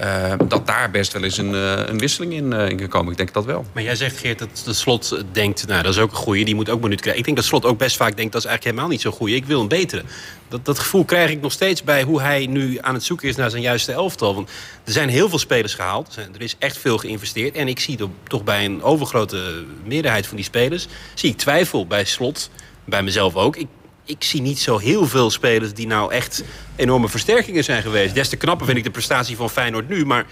Uh, 0.00 0.32
dat 0.48 0.66
daar 0.66 0.90
best 0.90 1.12
wel 1.12 1.22
eens 1.22 1.38
een, 1.38 1.52
uh, 1.52 1.86
een 1.86 1.98
wisseling 1.98 2.32
in, 2.32 2.52
uh, 2.52 2.68
in 2.68 2.76
kan 2.76 2.88
komen. 2.88 3.10
Ik 3.10 3.16
denk 3.16 3.32
dat 3.32 3.44
wel. 3.44 3.64
Maar 3.72 3.82
jij 3.82 3.96
zegt, 3.96 4.18
Geert, 4.18 4.38
dat 4.38 4.62
de 4.64 4.72
slot 4.72 5.24
denkt... 5.32 5.66
nou, 5.66 5.82
dat 5.82 5.92
is 5.92 6.00
ook 6.00 6.10
een 6.10 6.16
goeie, 6.16 6.44
die 6.44 6.54
moet 6.54 6.68
ook 6.68 6.80
minuut 6.80 7.00
krijgen. 7.00 7.18
Ik 7.18 7.24
denk 7.24 7.36
dat 7.36 7.46
slot 7.46 7.64
ook 7.64 7.78
best 7.78 7.96
vaak 7.96 8.16
denkt, 8.16 8.32
dat 8.32 8.40
is 8.40 8.48
eigenlijk 8.48 8.64
helemaal 8.64 8.96
niet 8.96 9.00
zo 9.00 9.10
goed. 9.10 9.30
Ik 9.30 9.44
wil 9.44 9.60
een 9.60 9.68
betere. 9.68 10.02
Dat, 10.48 10.64
dat 10.64 10.78
gevoel 10.78 11.04
krijg 11.04 11.30
ik 11.30 11.40
nog 11.40 11.52
steeds 11.52 11.82
bij 11.82 12.02
hoe 12.02 12.20
hij 12.20 12.46
nu 12.46 12.78
aan 12.80 12.94
het 12.94 13.04
zoeken 13.04 13.28
is... 13.28 13.36
naar 13.36 13.50
zijn 13.50 13.62
juiste 13.62 13.92
elftal. 13.92 14.34
Want 14.34 14.50
er 14.84 14.92
zijn 14.92 15.08
heel 15.08 15.28
veel 15.28 15.38
spelers 15.38 15.74
gehaald. 15.74 16.16
Er 16.16 16.42
is 16.42 16.56
echt 16.58 16.78
veel 16.78 16.98
geïnvesteerd. 16.98 17.54
En 17.54 17.68
ik 17.68 17.80
zie 17.80 17.98
toch 18.28 18.44
bij 18.44 18.64
een 18.64 18.82
overgrote 18.82 19.64
meerderheid 19.84 20.26
van 20.26 20.36
die 20.36 20.44
spelers... 20.44 20.86
zie 21.14 21.30
ik 21.30 21.36
twijfel 21.36 21.86
bij 21.86 22.04
slot, 22.04 22.50
bij 22.84 23.02
mezelf 23.02 23.34
ook... 23.34 23.56
Ik, 23.56 23.66
ik 24.04 24.24
zie 24.24 24.40
niet 24.40 24.58
zo 24.58 24.78
heel 24.78 25.06
veel 25.06 25.30
spelers 25.30 25.72
die 25.74 25.86
nou 25.86 26.12
echt 26.12 26.44
enorme 26.76 27.08
versterkingen 27.08 27.64
zijn 27.64 27.82
geweest. 27.82 28.14
Des 28.14 28.28
te 28.28 28.36
knapper 28.36 28.66
vind 28.66 28.78
ik 28.78 28.84
de 28.84 28.90
prestatie 28.90 29.36
van 29.36 29.50
Feyenoord 29.50 29.88
nu. 29.88 30.06
Maar 30.06 30.26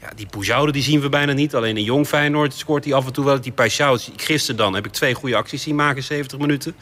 ja, 0.00 0.10
die 0.16 0.26
Poujoude 0.26 0.72
die 0.72 0.82
zien 0.82 1.00
we 1.00 1.08
bijna 1.08 1.32
niet. 1.32 1.54
Alleen 1.54 1.76
een 1.76 1.82
jong 1.82 2.06
Feyenoord 2.06 2.54
scoort 2.54 2.84
hij 2.84 2.94
af 2.94 3.06
en 3.06 3.12
toe 3.12 3.24
wel. 3.24 3.40
Die 3.40 3.52
Paixão, 3.52 4.14
gisteren 4.16 4.56
dan, 4.56 4.74
heb 4.74 4.86
ik 4.86 4.92
twee 4.92 5.14
goede 5.14 5.36
acties 5.36 5.62
zien 5.62 5.74
maken, 5.74 6.02
70 6.02 6.38
minuten. 6.38 6.74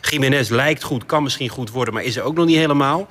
Jiménez 0.00 0.48
lijkt 0.48 0.82
goed, 0.82 1.06
kan 1.06 1.22
misschien 1.22 1.48
goed 1.48 1.70
worden, 1.70 1.94
maar 1.94 2.02
is 2.02 2.16
er 2.16 2.22
ook 2.22 2.34
nog 2.34 2.46
niet 2.46 2.56
helemaal. 2.56 3.08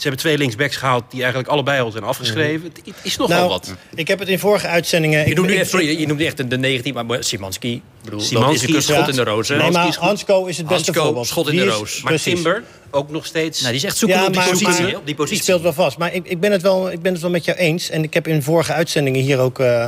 Ze 0.00 0.08
hebben 0.08 0.24
twee 0.24 0.38
linksbacks 0.38 0.76
gehaald 0.76 1.04
die 1.10 1.20
eigenlijk 1.20 1.52
allebei 1.52 1.80
al 1.80 1.90
zijn 1.90 2.04
afgeschreven. 2.04 2.72
Het 2.84 2.94
is 3.02 3.16
nogal 3.16 3.36
nou, 3.36 3.48
wat. 3.48 3.74
Ik 3.94 4.08
heb 4.08 4.18
het 4.18 4.28
in 4.28 4.38
vorige 4.38 4.66
uitzendingen... 4.66 5.28
Je 5.28 5.34
noemde, 5.34 5.64
sorry, 5.64 6.00
je 6.00 6.06
noemde 6.06 6.24
echt 6.24 6.50
de 6.50 6.58
19, 6.58 7.06
maar 7.06 7.24
Simanski... 7.24 7.82
Bedoel, 8.04 8.20
Simanski 8.20 8.76
is 8.76 8.86
schot 8.86 9.08
in 9.08 9.14
de 9.14 9.24
roos. 9.24 9.48
Nee, 9.48 9.70
maar 9.70 9.96
Hansko 9.98 10.44
is 10.44 10.56
het 10.56 10.66
beste 10.66 10.84
Hansko, 10.84 11.04
voorbeeld. 11.04 11.26
schot 11.26 11.48
in 11.48 11.56
de 11.56 11.64
roos. 11.64 12.02
Maar 12.02 12.16
Timber 12.16 12.64
ook 12.90 13.10
nog 13.10 13.26
steeds... 13.26 13.60
Nou, 13.60 13.72
die 13.72 13.80
zegt 13.80 13.96
zoeken 13.96 14.18
ja, 14.18 14.26
op, 14.26 14.32
die 14.32 14.42
positie, 14.42 14.96
op 14.96 15.06
die 15.06 15.14
positie. 15.14 15.34
Die 15.34 15.42
speelt 15.42 15.62
wel 15.62 15.72
vast. 15.72 15.98
Maar 15.98 16.14
ik, 16.14 16.26
ik, 16.26 16.40
ben 16.40 16.52
het 16.52 16.62
wel, 16.62 16.90
ik 16.90 17.02
ben 17.02 17.12
het 17.12 17.22
wel 17.22 17.30
met 17.30 17.44
jou 17.44 17.58
eens. 17.58 17.90
En 17.90 18.02
ik 18.02 18.14
heb 18.14 18.26
in 18.26 18.42
vorige 18.42 18.72
uitzendingen 18.72 19.22
hier 19.22 19.38
ook, 19.38 19.58
uh, 19.58 19.86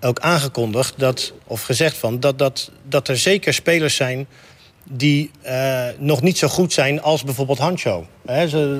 ook 0.00 0.18
aangekondigd... 0.18 0.94
Dat, 0.96 1.32
of 1.46 1.62
gezegd 1.62 1.96
van, 1.96 2.20
dat, 2.20 2.38
dat, 2.38 2.70
dat 2.88 3.08
er 3.08 3.16
zeker 3.16 3.54
spelers 3.54 3.96
zijn 3.96 4.26
die 4.84 5.30
uh, 5.46 5.86
nog 5.98 6.22
niet 6.22 6.38
zo 6.38 6.48
goed 6.48 6.72
zijn 6.72 7.02
als 7.02 7.24
bijvoorbeeld 7.24 7.58
Hancho. 7.58 8.06
Uh, 8.30 8.72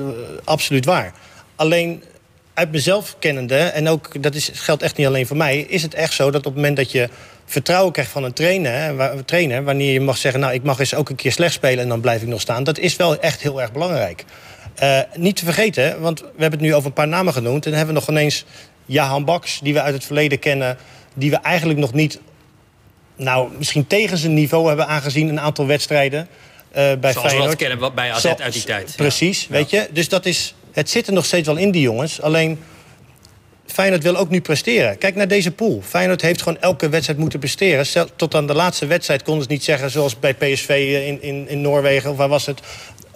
absoluut 0.43 0.85
waar. 0.85 1.13
Alleen 1.55 2.03
uit 2.53 2.71
mezelf 2.71 3.15
kennende, 3.19 3.57
en 3.57 3.87
ook 3.87 4.23
dat 4.23 4.35
is, 4.35 4.49
geldt 4.53 4.83
echt 4.83 4.97
niet 4.97 5.07
alleen 5.07 5.27
voor 5.27 5.37
mij... 5.37 5.59
is 5.59 5.81
het 5.81 5.93
echt 5.93 6.13
zo 6.13 6.31
dat 6.31 6.45
op 6.45 6.45
het 6.45 6.55
moment 6.55 6.77
dat 6.77 6.91
je 6.91 7.09
vertrouwen 7.45 7.91
krijgt 7.91 8.11
van 8.11 8.23
een 8.23 8.33
trainer, 8.33 9.25
trainer... 9.25 9.63
wanneer 9.63 9.93
je 9.93 10.01
mag 10.01 10.17
zeggen, 10.17 10.41
nou, 10.41 10.53
ik 10.53 10.63
mag 10.63 10.79
eens 10.79 10.93
ook 10.93 11.09
een 11.09 11.15
keer 11.15 11.31
slecht 11.31 11.53
spelen... 11.53 11.83
en 11.83 11.89
dan 11.89 12.01
blijf 12.01 12.21
ik 12.21 12.27
nog 12.27 12.41
staan, 12.41 12.63
dat 12.63 12.77
is 12.77 12.95
wel 12.95 13.19
echt 13.19 13.41
heel 13.41 13.61
erg 13.61 13.71
belangrijk. 13.71 14.25
Uh, 14.83 14.99
niet 15.15 15.35
te 15.35 15.45
vergeten, 15.45 16.01
want 16.01 16.19
we 16.19 16.25
hebben 16.25 16.59
het 16.59 16.67
nu 16.67 16.75
over 16.75 16.87
een 16.87 16.93
paar 16.93 17.07
namen 17.07 17.33
genoemd... 17.33 17.65
en 17.65 17.69
dan 17.71 17.79
hebben 17.79 17.95
we 17.95 18.01
nog 18.01 18.09
ineens 18.09 18.45
Jahan 18.85 19.25
Baks, 19.25 19.59
die 19.59 19.73
we 19.73 19.81
uit 19.81 19.93
het 19.93 20.05
verleden 20.05 20.39
kennen... 20.39 20.77
die 21.13 21.29
we 21.29 21.37
eigenlijk 21.37 21.79
nog 21.79 21.93
niet 21.93 22.19
nou, 23.15 23.49
misschien 23.57 23.87
tegen 23.87 24.17
zijn 24.17 24.33
niveau 24.33 24.67
hebben 24.67 24.87
aangezien 24.87 25.29
een 25.29 25.39
aantal 25.39 25.65
wedstrijden. 25.65 26.19
Uh, 26.19 26.75
bij 26.75 27.11
Zoals 27.11 27.27
Feyenoord. 27.27 27.41
we 27.41 27.47
dat 27.47 27.55
kennen 27.55 27.95
bij 27.95 28.11
AZ 28.11 28.25
uit 28.25 28.53
die 28.53 28.63
tijd. 28.63 28.93
Precies, 28.95 29.41
ja. 29.41 29.47
weet 29.49 29.69
je. 29.69 29.87
Dus 29.91 30.09
dat 30.09 30.25
is, 30.25 30.55
het 30.71 30.89
zit 30.89 31.07
er 31.07 31.13
nog 31.13 31.25
steeds 31.25 31.47
wel 31.47 31.57
in, 31.57 31.71
die 31.71 31.81
jongens. 31.81 32.21
Alleen 32.21 32.59
Feyenoord 33.65 34.03
wil 34.03 34.15
ook 34.15 34.29
nu 34.29 34.41
presteren. 34.41 34.97
Kijk 34.97 35.15
naar 35.15 35.27
deze 35.27 35.51
pool. 35.51 35.81
Feyenoord 35.85 36.21
heeft 36.21 36.41
gewoon 36.41 36.61
elke 36.61 36.89
wedstrijd 36.89 37.19
moeten 37.19 37.39
presteren. 37.39 38.09
Tot 38.15 38.35
aan 38.35 38.47
de 38.47 38.53
laatste 38.53 38.85
wedstrijd 38.85 39.23
konden 39.23 39.43
ze 39.43 39.51
niet 39.51 39.63
zeggen... 39.63 39.91
zoals 39.91 40.19
bij 40.19 40.33
PSV 40.33 40.69
in, 41.07 41.21
in, 41.21 41.49
in 41.49 41.61
Noorwegen, 41.61 42.11
of 42.11 42.17
waar 42.17 42.29
was 42.29 42.45
het... 42.45 42.59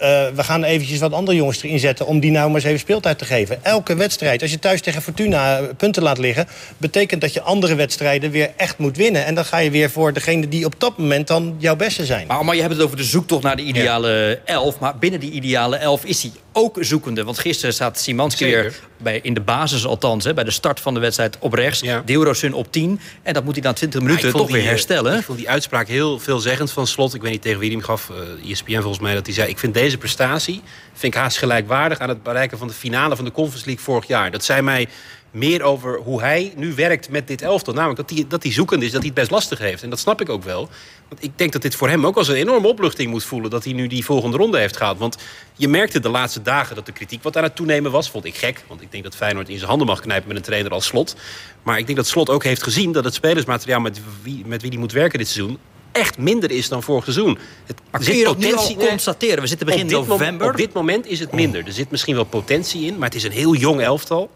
Uh, 0.02 0.28
we 0.36 0.44
gaan 0.44 0.64
eventjes 0.64 1.00
wat 1.00 1.14
andere 1.14 1.38
jongens 1.38 1.64
erin 1.64 1.80
zetten... 1.80 2.06
om 2.06 2.20
die 2.20 2.32
nou 2.32 2.46
maar 2.46 2.56
eens 2.56 2.66
even 2.66 2.80
speeltijd 2.80 3.18
te 3.18 3.26
geven. 3.26 3.64
Elke 3.64 3.96
wedstrijd, 3.96 4.42
als 4.42 4.52
je 4.52 4.60
thuis 4.60 4.82
tegen 4.82 5.02
Fortuna 5.02 5.62
punten 5.78 6.04
laat 6.04 6.18
liggen... 6.18 6.48
betekent 6.78 7.22
dat 7.22 7.34
je 7.34 7.42
andere 7.42 7.76
wedstrijden 7.76 8.32
weer 8.32 8.52
echt 8.58 8.78
moet 8.78 8.98
winnen. 8.98 9.26
En 9.26 9.36
dan 9.36 9.46
ga 9.46 9.58
je 9.58 9.72
weer 9.72 9.90
voor 9.90 10.14
degene 10.14 10.48
die 10.48 10.66
op 10.66 10.74
dat 10.78 10.98
moment 10.98 11.28
dan 11.28 11.56
jouw 11.58 11.76
beste 11.76 12.06
zijn. 12.06 12.28
Maar, 12.28 12.46
maar 12.46 12.56
je 12.56 12.62
hebt 12.62 12.74
het 12.74 12.84
over 12.84 12.98
de 12.98 13.04
zoektocht 13.04 13.44
naar 13.44 13.56
de 13.56 13.64
ideale 13.64 14.40
elf. 14.46 14.80
Maar 14.80 14.98
binnen 14.98 15.20
die 15.20 15.32
ideale 15.32 15.76
elf 15.76 16.06
is 16.06 16.22
hij 16.22 16.32
ook 16.54 16.78
zoekende. 16.80 17.24
Want 17.24 17.40
gisteren 17.40 17.74
staat 17.74 18.00
Simanski 18.00 18.46
weer 18.46 18.80
bij, 18.98 19.20
in 19.24 19.34
de 19.34 19.42
basis 19.42 19.86
althans... 19.86 20.24
Hè, 20.24 20.34
bij 20.34 20.44
de 20.44 20.52
start 20.52 20.80
van 20.80 20.94
de 20.94 21.00
wedstrijd 21.00 21.38
op 21.40 21.54
rechts. 21.54 21.80
Ja. 21.80 22.02
Deelrosun 22.06 22.54
op 22.54 22.72
10. 22.72 23.00
En 23.24 23.34
dat 23.34 23.44
moet 23.44 23.56
hij 23.56 23.64
na 23.64 23.74
20 23.74 24.02
minuten 24.02 24.32
toch 24.32 24.52
weer 24.52 24.64
herstellen. 24.64 25.18
Ik 25.18 25.24
vond 25.24 25.38
die 25.38 25.50
uitspraak 25.50 25.88
heel 25.88 26.20
veelzeggend 26.20 26.72
van 26.72 26.88
Slot. 26.88 27.14
Ik 27.14 27.22
weet 27.22 27.32
niet 27.32 27.42
tegen 27.42 27.60
wie 27.60 27.70
hij 27.70 27.78
hem 27.78 27.86
gaf. 27.86 28.12
Uh, 28.44 28.52
ESPN 28.52 28.74
volgens 28.74 29.00
mij. 29.00 29.14
Dat 29.14 29.26
hij 29.26 29.36
zei, 29.36 29.50
ik 29.50 29.60
vind 29.60 29.74
deze 29.74 29.98
prestatie 29.98 30.62
vind 31.00 31.14
ik 31.14 31.20
haast 31.20 31.38
gelijkwaardig... 31.38 32.00
aan 32.00 32.10
het 32.10 32.24
bereiken 32.24 32.58
van 32.58 32.68
de 32.68 32.74
finale 32.74 33.16
van 33.16 33.26
de 33.26 33.32
Conference 33.32 33.66
League 33.66 33.84
vorig 33.84 34.08
jaar. 34.08 34.32
Dat 34.32 34.44
zei 34.44 34.62
mij 34.62 34.88
meer 35.32 35.62
over 35.62 36.00
hoe 36.00 36.22
hij 36.22 36.54
nu 36.56 36.74
werkt 36.74 37.10
met 37.10 37.28
dit 37.28 37.42
elftal. 37.42 37.74
Namelijk 37.74 38.00
dat 38.00 38.18
hij, 38.18 38.26
dat 38.28 38.46
zoekend 38.50 38.84
is, 38.84 38.92
dat 38.92 39.00
hij 39.00 39.10
het 39.10 39.20
best 39.20 39.32
lastig 39.32 39.60
heeft. 39.60 39.84
En 39.84 39.90
dat 39.90 40.00
snap 40.00 40.22
ik 40.22 40.30
ook 40.30 40.44
wel. 40.44 40.70
Want 41.08 41.24
ik 41.24 41.32
denk 41.36 41.52
dat 41.52 41.62
dit 41.62 41.76
voor 41.76 41.90
hem 41.90 42.06
ook 42.06 42.18
als 42.18 42.28
een 42.28 42.36
enorme 42.36 42.68
opluchting 42.68 43.10
moet 43.10 43.24
voelen... 43.24 43.50
dat 43.50 43.64
hij 43.64 43.74
nu 43.74 43.88
die 43.88 44.06
volgende 44.06 44.38
ronde 44.38 44.58
heeft 44.58 44.78
gehaald. 44.78 44.98
Want 44.98 45.18
je 45.56 45.68
merkte 45.68 46.00
de 46.00 46.10
laatste 46.10 46.42
dagen 46.42 46.76
dat 46.76 46.86
de 46.86 46.92
kritiek 46.92 47.24
wat 47.24 47.38
aan 47.38 47.44
het 47.44 47.56
toenemen 47.56 47.92
was. 47.92 48.10
Vond 48.10 48.26
ik 48.26 48.36
gek, 48.36 48.64
want 48.68 48.82
ik 48.82 48.92
denk 48.92 49.04
dat 49.04 49.16
Feyenoord 49.16 49.50
in 49.50 49.58
zijn 49.58 49.70
handen 49.70 49.88
mag 49.88 50.00
knijpen... 50.00 50.28
met 50.28 50.38
een 50.38 50.44
trainer 50.44 50.72
als 50.72 50.86
Slot. 50.86 51.16
Maar 51.64 51.78
ik 51.78 51.86
denk 51.86 51.98
dat 51.98 52.08
Slot 52.08 52.30
ook 52.30 52.44
heeft 52.44 52.64
gezien... 52.64 52.92
dat 52.92 53.04
het 53.04 53.14
spelersmateriaal 53.14 53.80
met 53.80 54.02
wie, 54.22 54.44
met 54.46 54.62
wie 54.62 54.72
hij 54.72 54.80
moet 54.80 54.92
werken 54.92 55.20
dit 55.20 55.28
seizoen 55.28 55.58
echt 55.92 56.18
minder 56.18 56.52
is 56.52 56.70
dan 56.70 56.84
vorig 56.84 57.04
seizoen. 57.04 57.38
Het 57.66 57.78
maar 57.92 58.02
kun 58.02 58.16
je 58.16 58.24
dat 58.24 58.38
nu 58.38 58.54
al 58.54 58.76
constateren? 58.76 59.42
We 59.42 59.48
zitten 59.48 59.68
begin 59.68 59.88
november. 59.88 60.50
op 60.50 60.58
dit 60.58 60.74
moment 60.74 61.06
is 61.06 61.20
het 61.20 61.32
minder. 61.32 61.66
Er 61.66 61.72
zit 61.72 61.92
misschien 61.92 62.16
wel 62.16 62.24
potentie 62.24 62.86
in, 62.86 62.98
maar 62.98 63.08
het 63.08 63.18
is 63.18 63.24
een 63.24 63.32
heel 63.32 63.56
jong 63.56 63.82
elftal. 63.82 64.30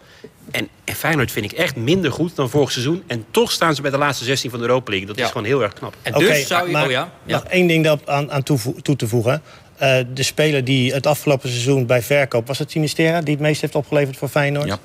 En, 0.52 0.68
en 0.84 0.96
Feyenoord 0.96 1.32
vind 1.32 1.52
ik 1.52 1.58
echt 1.58 1.76
minder 1.76 2.12
goed 2.12 2.36
dan 2.36 2.50
vorig 2.50 2.72
seizoen. 2.72 3.04
En 3.08 3.26
toch 3.32 3.52
staan 3.52 3.76
ze 3.76 3.82
bij 3.82 3.92
de 3.92 3.98
laatste 3.98 4.24
16 4.24 4.50
van 4.50 4.60
de 4.60 4.66
Europa 4.66 4.90
League. 4.90 5.08
Dat 5.08 5.18
is 5.18 5.28
gewoon 5.28 5.46
heel 5.46 5.64
erg 5.64 5.74
knap. 5.74 5.96
En 6.02 6.14
dus 6.14 6.48
zou 6.48 6.66
je... 6.68 6.72
Maar, 6.72 6.86
oh 6.86 6.92
ja? 6.92 7.12
Nog 7.24 7.44
één 7.44 7.68
ding 7.68 7.84
daarop 7.84 8.10
aan, 8.10 8.32
aan 8.32 8.44
toe, 8.44 8.96
te 8.96 9.08
voegen. 9.08 9.42
Uh, 9.82 9.98
de 10.14 10.24
speler 10.24 10.64
die 10.64 10.94
het 10.94 11.08
afgelopen 11.08 11.50
seizoen 11.50 11.86
bij 11.86 12.02
verkoop... 12.02 12.48
was 12.48 12.60
het 12.60 12.72
Sinistera 12.72 13.22
die 13.22 13.34
het 13.34 13.44
meest 13.44 13.62
heeft 13.62 13.76
opgeleverd 13.76 14.18
voor 14.18 14.28
Feyenoord? 14.28 14.68
Ja. 14.68 14.80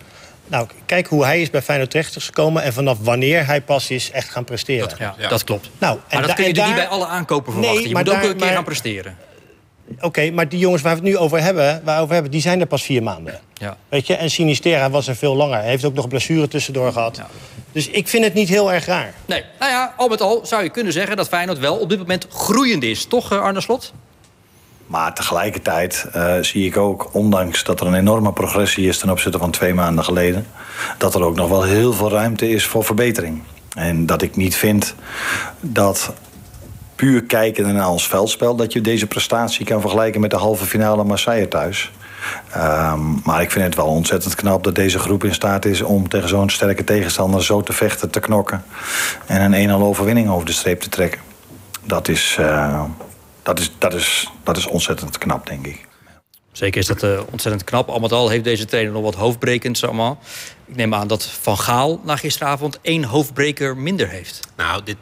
Nou, 0.49 0.67
kijk 0.87 1.07
hoe 1.07 1.25
hij 1.25 1.41
is 1.41 1.51
bij 1.51 1.63
Feyenoord 1.63 1.91
terecht 1.91 2.17
is 2.17 2.25
gekomen... 2.25 2.63
en 2.63 2.73
vanaf 2.73 2.99
wanneer 3.01 3.47
hij 3.47 3.61
pas 3.61 3.91
is 3.91 4.11
echt 4.11 4.31
gaan 4.31 4.45
presteren. 4.45 4.89
Dat, 4.89 4.99
ja, 4.99 5.29
dat 5.29 5.45
klopt. 5.45 5.71
Nou, 5.79 5.99
en 6.09 6.19
maar 6.19 6.27
dat 6.27 6.37
kun 6.37 6.45
je 6.47 6.53
niet 6.53 6.75
bij 6.75 6.89
alle 6.89 7.07
aankopen 7.07 7.53
verwachten. 7.53 7.81
Nee, 7.81 7.89
je 7.89 7.97
moet 7.97 8.11
ook 8.11 8.23
een 8.23 8.37
keer 8.37 8.49
gaan 8.49 8.65
presteren. 8.65 9.17
Oké, 10.01 10.31
maar 10.31 10.49
die 10.49 10.59
jongens 10.59 10.83
waar 10.83 10.93
we 10.93 11.01
het 11.01 11.09
nu 11.09 11.17
over 11.17 11.43
hebben, 11.43 11.81
waarover 11.85 12.15
hebben, 12.15 12.33
die 12.33 12.41
zijn 12.41 12.61
er 12.61 12.67
pas 12.67 12.83
vier 12.83 13.03
maanden. 13.03 13.41
Ja. 13.55 13.77
Weet 13.89 14.07
je? 14.07 14.15
En 14.15 14.31
Sinistera 14.31 14.91
was 14.91 15.09
er 15.09 15.17
veel 15.17 15.37
langer. 15.37 15.59
Hij 15.59 15.69
heeft 15.69 15.85
ook 15.85 15.95
nog 15.95 16.05
een 16.05 16.11
blessure 16.11 16.49
tussendoor 16.49 16.93
gehad. 16.93 17.17
Ja. 17.17 17.27
Dus 17.73 17.89
ik 17.89 18.09
vind 18.09 18.25
het 18.25 18.35
niet 18.35 18.49
heel 18.49 18.73
erg 18.73 18.87
raar. 18.87 19.15
Nee, 19.27 19.45
nou 19.59 19.71
ja, 19.71 19.95
al 19.97 20.09
met 20.09 20.21
al 20.21 20.41
zou 20.47 20.63
je 20.63 20.69
kunnen 20.69 20.93
zeggen 20.93 21.17
dat 21.17 21.29
Feyenoord 21.29 21.59
wel 21.59 21.77
op 21.77 21.89
dit 21.89 21.99
moment 21.99 22.27
groeiend 22.31 22.83
is. 22.83 23.05
Toch, 23.05 23.33
eh, 23.33 23.41
Arne 23.41 23.61
Slot? 23.61 23.93
Maar 24.89 25.15
tegelijkertijd 25.15 26.07
uh, 26.17 26.35
zie 26.41 26.67
ik 26.67 26.77
ook, 26.77 27.09
ondanks 27.13 27.65
dat 27.65 27.81
er 27.81 27.87
een 27.87 27.95
enorme 27.95 28.33
progressie 28.33 28.89
is 28.89 28.99
ten 28.99 29.11
opzichte 29.11 29.39
van 29.39 29.51
twee 29.51 29.75
maanden 29.75 30.05
geleden, 30.05 30.47
dat 30.99 31.15
er 31.15 31.23
ook 31.23 31.37
nog 31.37 31.49
wel 31.49 31.63
heel 31.63 31.93
veel 31.93 32.11
ruimte 32.11 32.51
is 32.51 32.67
voor 32.67 32.85
verbetering. 32.85 33.43
En 33.75 34.07
dat 34.07 34.23
ik 34.23 34.37
niet 34.37 34.57
vind 34.57 34.95
dat 35.61 36.13
puur 36.95 37.23
kijken 37.23 37.75
naar 37.75 37.89
ons 37.89 38.09
veldspel... 38.09 38.57
dat 38.57 38.73
je 38.73 38.81
deze 38.81 39.07
prestatie 39.07 39.67
kan 39.67 39.81
vergelijken 39.81 40.21
met 40.21 40.31
de 40.31 40.37
halve 40.37 40.65
finale 40.65 41.05
Marseille 41.05 41.49
thuis. 41.49 41.93
Um, 42.57 43.21
maar 43.25 43.43
ik 43.43 43.51
vind 43.51 43.65
het 43.65 43.75
wel 43.75 43.87
ontzettend 43.87 44.35
knap 44.35 44.65
dat 44.65 44.75
deze 44.75 44.99
groep 44.99 45.25
in 45.25 45.35
staat 45.35 45.65
is... 45.65 45.83
om 45.83 46.09
tegen 46.09 46.29
zo'n 46.29 46.51
sterke 46.51 46.85
tegenstander 46.85 47.45
zo 47.45 47.63
te 47.63 47.73
vechten, 47.73 48.11
te 48.11 48.21
knokken... 48.21 48.65
en 49.27 49.53
een 49.53 49.69
1-0 49.69 49.73
overwinning 49.73 50.29
over 50.29 50.47
de 50.47 50.53
streep 50.53 50.81
te 50.81 50.89
trekken. 50.89 51.21
Dat 51.85 52.09
is, 52.09 52.37
uh, 52.41 52.83
dat, 53.49 53.59
is, 53.59 53.71
dat, 53.79 53.95
is, 53.95 54.29
dat 54.43 54.57
is 54.57 54.67
ontzettend 54.67 55.19
knap, 55.19 55.47
denk 55.47 55.67
ik. 55.67 55.87
Zeker 56.53 56.81
is 56.81 56.87
dat 56.87 57.03
uh, 57.03 57.21
ontzettend 57.31 57.65
knap. 57.65 57.89
Al 57.89 58.01
met 58.01 58.13
al 58.13 58.29
heeft 58.29 58.45
deze 58.45 58.65
trainer 58.65 58.93
nog 58.93 59.03
wat 59.03 59.15
hoofdbrekends 59.15 59.85
allemaal. 59.85 60.19
Ik 60.67 60.77
neem 60.77 60.95
aan 60.95 61.09
dat 61.09 61.25
Van 61.25 61.59
Gaal 61.59 62.01
na 62.05 62.17
gisteravond 62.17 62.79
één 62.83 63.05
hoofdbreker 63.05 63.77
minder 63.77 64.09
heeft. 64.09 64.41
Nou, 64.57 64.83
dit, 64.85 64.97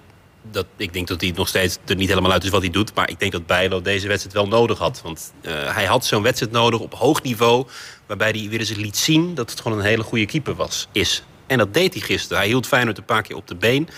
dat, 0.50 0.66
ik 0.76 0.92
denk 0.92 1.08
dat 1.08 1.20
hij 1.20 1.32
nog 1.34 1.48
steeds 1.48 1.78
er 1.86 1.96
niet 1.96 2.08
helemaal 2.08 2.32
uit 2.32 2.44
is 2.44 2.50
wat 2.50 2.60
hij 2.60 2.70
doet. 2.70 2.94
Maar 2.94 3.10
ik 3.10 3.18
denk 3.18 3.32
dat 3.32 3.46
Bijlo 3.46 3.82
deze 3.82 4.08
wedstrijd 4.08 4.36
wel 4.36 4.48
nodig 4.48 4.78
had. 4.78 5.00
Want 5.02 5.32
uh, 5.42 5.74
hij 5.74 5.84
had 5.84 6.04
zo'n 6.04 6.22
wedstrijd 6.22 6.52
nodig 6.52 6.80
op 6.80 6.94
hoog 6.94 7.22
niveau. 7.22 7.66
Waarbij 8.06 8.30
hij 8.30 8.48
weer 8.48 8.58
eens 8.58 8.74
liet 8.74 8.96
zien 8.96 9.34
dat 9.34 9.50
het 9.50 9.60
gewoon 9.60 9.78
een 9.78 9.84
hele 9.84 10.02
goede 10.02 10.26
keeper 10.26 10.54
was, 10.54 10.88
is. 10.92 11.24
En 11.46 11.58
dat 11.58 11.74
deed 11.74 11.92
hij 11.94 12.02
gisteren. 12.02 12.38
Hij 12.38 12.46
hield 12.46 12.66
Feyenoord 12.66 12.98
een 12.98 13.04
paar 13.04 13.22
keer 13.22 13.36
op 13.36 13.46
de 13.46 13.54
been. 13.54 13.88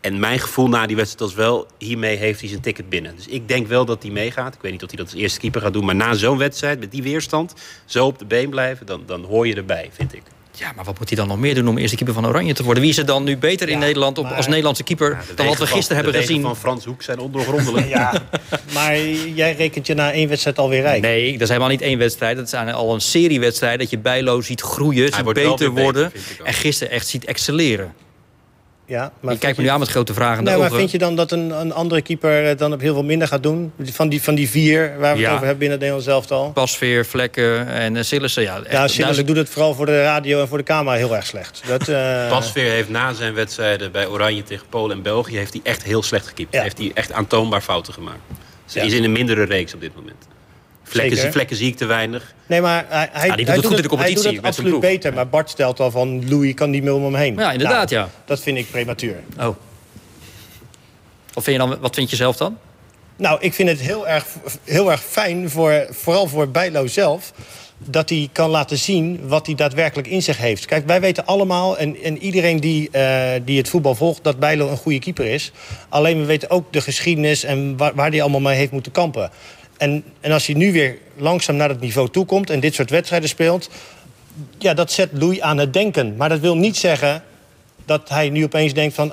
En 0.00 0.18
mijn 0.18 0.38
gevoel 0.38 0.68
na 0.68 0.86
die 0.86 0.96
wedstrijd 0.96 1.30
was 1.30 1.44
wel... 1.44 1.66
hiermee 1.78 2.16
heeft 2.16 2.40
hij 2.40 2.48
zijn 2.48 2.60
ticket 2.60 2.88
binnen. 2.88 3.16
Dus 3.16 3.26
ik 3.26 3.48
denk 3.48 3.66
wel 3.66 3.84
dat 3.84 4.02
hij 4.02 4.12
meegaat. 4.12 4.54
Ik 4.54 4.60
weet 4.60 4.72
niet 4.72 4.82
of 4.82 4.88
hij 4.88 4.98
dat 4.98 5.06
als 5.06 5.20
eerste 5.20 5.40
keeper 5.40 5.60
gaat 5.60 5.72
doen. 5.72 5.84
Maar 5.84 5.94
na 5.94 6.14
zo'n 6.14 6.38
wedstrijd, 6.38 6.80
met 6.80 6.90
die 6.90 7.02
weerstand... 7.02 7.54
zo 7.84 8.06
op 8.06 8.18
de 8.18 8.24
been 8.24 8.50
blijven, 8.50 8.86
dan, 8.86 9.02
dan 9.06 9.24
hoor 9.24 9.46
je 9.46 9.54
erbij, 9.54 9.90
vind 9.92 10.14
ik. 10.14 10.22
Ja, 10.52 10.72
maar 10.76 10.84
wat 10.84 10.98
moet 10.98 11.08
hij 11.08 11.18
dan 11.18 11.28
nog 11.28 11.38
meer 11.38 11.54
doen 11.54 11.68
om 11.68 11.78
eerste 11.78 11.96
keeper 11.96 12.14
van 12.14 12.26
Oranje 12.26 12.54
te 12.54 12.62
worden? 12.62 12.82
Wie 12.82 12.92
is 12.92 12.98
er 12.98 13.06
dan 13.06 13.24
nu 13.24 13.36
beter 13.36 13.68
in 13.68 13.78
Nederland 13.78 14.18
op, 14.18 14.26
als 14.26 14.46
Nederlandse 14.46 14.82
keeper 14.82 15.18
dan 15.34 15.46
wat 15.46 15.58
we 15.58 15.66
gisteren 15.66 16.02
hebben 16.02 16.20
gezien? 16.20 16.42
van 16.42 16.56
Frans 16.56 16.84
Hoek 16.84 17.02
zijn 17.02 17.18
ondergrondelijk. 17.18 17.88
ja, 17.98 18.12
maar 18.72 18.98
jij 19.34 19.54
rekent 19.54 19.86
je 19.86 19.94
na 19.94 20.12
één 20.12 20.28
wedstrijd 20.28 20.58
alweer 20.58 20.80
rijk. 20.80 21.02
Nee, 21.02 21.32
dat 21.32 21.40
is 21.40 21.48
helemaal 21.48 21.68
niet 21.68 21.80
één 21.80 21.98
wedstrijd. 21.98 22.36
Dat 22.36 22.46
is 22.46 22.54
al 22.54 22.94
een 22.94 23.00
serie 23.00 23.40
wedstrijden 23.40 23.78
dat 23.78 23.90
je 23.90 23.98
Bijlo 23.98 24.40
ziet 24.40 24.60
groeien, 24.60 25.12
ziet 25.12 25.32
beter 25.32 25.70
worden. 25.70 26.12
en 26.44 26.54
gisteren 26.54 26.92
echt 26.92 27.06
ziet 27.06 27.24
excelleren. 27.24 27.94
Ja, 28.90 29.12
maar 29.20 29.32
je 29.32 29.38
kijkt 29.38 29.56
me 29.56 29.62
nu 29.62 29.68
aan 29.68 29.78
met 29.78 29.88
grote 29.88 30.14
vragen. 30.14 30.44
Nee, 30.44 30.56
maar 30.56 30.70
vind 30.70 30.90
je 30.90 30.98
dan 30.98 31.16
dat 31.16 31.32
een, 31.32 31.50
een 31.50 31.72
andere 31.72 32.02
keeper 32.02 32.56
dan 32.56 32.72
op 32.72 32.80
heel 32.80 32.92
veel 32.92 33.04
minder 33.04 33.28
gaat 33.28 33.42
doen? 33.42 33.72
Van 33.82 34.08
die, 34.08 34.22
van 34.22 34.34
die 34.34 34.50
vier 34.50 34.98
waar 34.98 35.16
we 35.16 35.22
het 35.22 35.32
over 35.32 35.46
hebben 35.46 35.58
binnen 35.58 35.78
het 35.78 35.80
Nederlands 35.80 36.06
elftal? 36.06 36.50
Pasveer, 36.52 37.06
Vlekken 37.06 37.68
en 37.68 37.94
uh, 37.94 38.02
Sillissen. 38.02 38.42
Ja, 38.42 38.60
ja 38.70 38.88
Sillissen 38.88 39.26
doet 39.26 39.36
het 39.36 39.48
vooral 39.48 39.74
voor 39.74 39.86
de 39.86 40.02
radio 40.02 40.40
en 40.40 40.48
voor 40.48 40.58
de 40.58 40.64
camera 40.64 40.96
heel 40.96 41.16
erg 41.16 41.26
slecht. 41.26 41.62
Dat, 41.66 41.88
uh... 41.88 42.28
Pasveer 42.28 42.70
heeft 42.70 42.88
na 42.88 43.12
zijn 43.12 43.34
wedstrijden 43.34 43.92
bij 43.92 44.06
Oranje 44.06 44.42
tegen 44.42 44.66
Polen 44.68 44.96
en 44.96 45.02
België... 45.02 45.36
heeft 45.36 45.52
hij 45.52 45.62
echt 45.64 45.82
heel 45.82 46.02
slecht 46.02 46.26
gekiept. 46.26 46.56
Heeft 46.56 46.78
hij 46.78 46.90
echt 46.94 47.12
aantoonbaar 47.12 47.60
fouten 47.60 47.92
gemaakt. 47.92 48.20
Ze 48.64 48.80
is 48.80 48.92
in 48.92 49.04
een 49.04 49.12
mindere 49.12 49.44
reeks 49.44 49.74
op 49.74 49.80
dit 49.80 49.94
moment. 49.94 50.29
Vlekken, 50.90 51.32
vlekken 51.32 51.56
zie 51.56 51.66
ik 51.66 51.76
te 51.76 51.84
weinig. 51.86 52.34
Nee, 52.46 52.60
maar 52.60 52.84
hij, 52.88 53.08
hij, 53.12 53.36
doet 53.36 53.46
het 53.46 53.66
goed 53.66 53.76
in 53.76 53.82
de 53.82 53.88
competitie. 53.88 54.22
Hij 54.22 54.32
doet 54.32 54.36
het 54.36 54.46
absoluut 54.46 54.80
beter. 54.80 55.14
Maar 55.14 55.28
Bart 55.28 55.50
stelt 55.50 55.80
al 55.80 55.90
van... 55.90 56.28
Louis 56.28 56.54
kan 56.54 56.70
niet 56.70 56.82
meer 56.82 56.94
om 56.94 57.04
hem 57.04 57.14
heen. 57.14 57.34
Ja, 57.34 57.52
inderdaad, 57.52 57.90
nou, 57.90 58.02
ja. 58.02 58.10
Dat 58.24 58.40
vind 58.40 58.58
ik 58.58 58.70
prematuur. 58.70 59.16
Oh. 59.38 59.46
Wat 61.32 61.44
vind 61.44 61.46
je, 61.46 61.58
dan, 61.58 61.78
wat 61.80 61.94
vind 61.94 62.10
je 62.10 62.16
zelf 62.16 62.36
dan? 62.36 62.58
Nou, 63.16 63.40
ik 63.40 63.54
vind 63.54 63.68
het 63.68 63.80
heel 63.80 64.08
erg, 64.08 64.26
heel 64.64 64.90
erg 64.90 65.02
fijn, 65.02 65.50
voor, 65.50 65.86
vooral 65.90 66.26
voor 66.26 66.48
Bijlo 66.48 66.86
zelf... 66.86 67.32
dat 67.78 68.08
hij 68.08 68.28
kan 68.32 68.50
laten 68.50 68.78
zien 68.78 69.28
wat 69.28 69.46
hij 69.46 69.54
daadwerkelijk 69.54 70.08
in 70.08 70.22
zich 70.22 70.38
heeft. 70.38 70.64
Kijk, 70.64 70.86
wij 70.86 71.00
weten 71.00 71.26
allemaal, 71.26 71.78
en, 71.78 71.96
en 72.02 72.18
iedereen 72.18 72.60
die, 72.60 72.88
uh, 72.92 73.30
die 73.44 73.58
het 73.58 73.68
voetbal 73.68 73.94
volgt... 73.94 74.24
dat 74.24 74.38
Bijlo 74.38 74.68
een 74.70 74.76
goede 74.76 74.98
keeper 74.98 75.26
is. 75.26 75.52
Alleen 75.88 76.18
we 76.18 76.24
weten 76.24 76.50
ook 76.50 76.72
de 76.72 76.80
geschiedenis 76.80 77.44
en 77.44 77.76
waar, 77.76 77.94
waar 77.94 78.10
hij 78.10 78.22
allemaal 78.22 78.40
mee 78.40 78.56
heeft 78.56 78.72
moeten 78.72 78.92
kampen. 78.92 79.30
En, 79.80 80.04
en 80.20 80.32
als 80.32 80.46
hij 80.46 80.54
nu 80.54 80.72
weer 80.72 80.98
langzaam 81.16 81.56
naar 81.56 81.68
het 81.68 81.80
niveau 81.80 82.10
toekomt 82.10 82.50
en 82.50 82.60
dit 82.60 82.74
soort 82.74 82.90
wedstrijden 82.90 83.28
speelt, 83.28 83.70
ja, 84.58 84.74
dat 84.74 84.92
zet 84.92 85.08
Louis 85.12 85.40
aan 85.40 85.58
het 85.58 85.72
denken. 85.72 86.16
Maar 86.16 86.28
dat 86.28 86.40
wil 86.40 86.56
niet 86.56 86.76
zeggen 86.76 87.22
dat 87.84 88.08
hij 88.08 88.28
nu 88.28 88.44
opeens 88.44 88.74
denkt 88.74 88.94
van... 88.94 89.12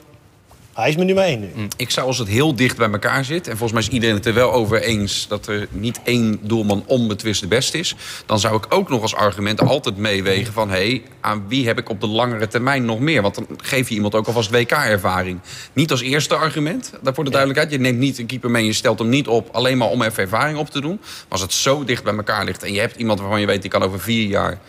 Hij 0.78 0.90
is 0.90 0.96
me 0.96 1.04
nummer 1.04 1.24
één 1.24 1.40
nu. 1.40 1.50
Mm. 1.56 1.68
Ik 1.78 1.90
zou 1.90 2.08
als 2.08 2.18
het 2.18 2.28
heel 2.28 2.56
dicht 2.56 2.78
bij 2.78 2.92
elkaar 2.92 3.26
zit... 3.26 3.48
en 3.48 3.58
volgens 3.58 3.72
mij 3.72 3.82
is 3.82 3.90
iedereen 3.90 4.16
het 4.16 4.26
er 4.26 4.34
wel 4.34 4.54
over 4.54 4.82
eens... 4.82 5.28
dat 5.28 5.48
er 5.48 5.68
niet 5.72 6.00
één 6.04 6.40
doelman 6.42 6.84
onbetwist 6.86 7.42
de 7.42 7.48
beste 7.48 7.78
is... 7.78 7.96
dan 8.26 8.40
zou 8.40 8.56
ik 8.58 8.66
ook 8.70 8.90
nog 8.90 9.02
als 9.02 9.16
argument 9.16 9.62
altijd 9.62 9.98
meewegen 9.98 10.54
van... 10.54 10.70
hé, 10.70 10.76
hey, 10.76 11.04
aan 11.22 11.46
wie 11.48 11.68
heb 11.68 11.78
ik 11.78 11.90
op 11.90 12.02
de 12.02 12.08
langere 12.08 12.48
termijn 12.48 12.86
nog 12.86 13.00
meer? 13.00 13.22
Want 13.22 13.36
dan 13.36 13.48
geef 13.58 13.90
je 13.90 13.96
iemand 13.96 14.16
ook 14.16 14.28
alvast 14.28 14.50
WK-ervaring. 14.50 15.40
Niet 15.74 15.92
als 15.92 16.02
eerste 16.02 16.36
argument, 16.36 16.94
daarvoor 17.02 17.24
de 17.24 17.30
duidelijkheid. 17.30 17.72
Je 17.72 17.80
neemt 17.80 18.00
niet 18.00 18.18
een 18.18 18.26
keeper 18.26 18.52
mee, 18.52 18.66
je 18.66 18.74
stelt 18.74 19.00
hem 19.00 19.10
niet 19.10 19.28
op... 19.28 19.50
alleen 19.52 19.78
maar 19.78 19.90
om 19.90 20.02
even 20.02 20.24
ervaring 20.24 20.58
op 20.58 20.70
te 20.70 20.82
doen. 20.82 20.98
Maar 21.02 21.26
als 21.30 21.42
het 21.42 21.54
zo 21.54 21.84
dicht 21.84 22.04
bij 22.04 22.16
elkaar 22.16 22.46
ligt... 22.46 22.64
en 22.64 22.74
je 22.74 22.80
hebt 22.80 22.96
iemand 22.96 23.20
waarvan 23.20 23.40
je 23.40 23.46
weet... 23.46 23.62
die 23.62 23.72
kan 23.72 23.84
over 23.84 24.00
vier 24.00 24.28
jaar 24.28 24.60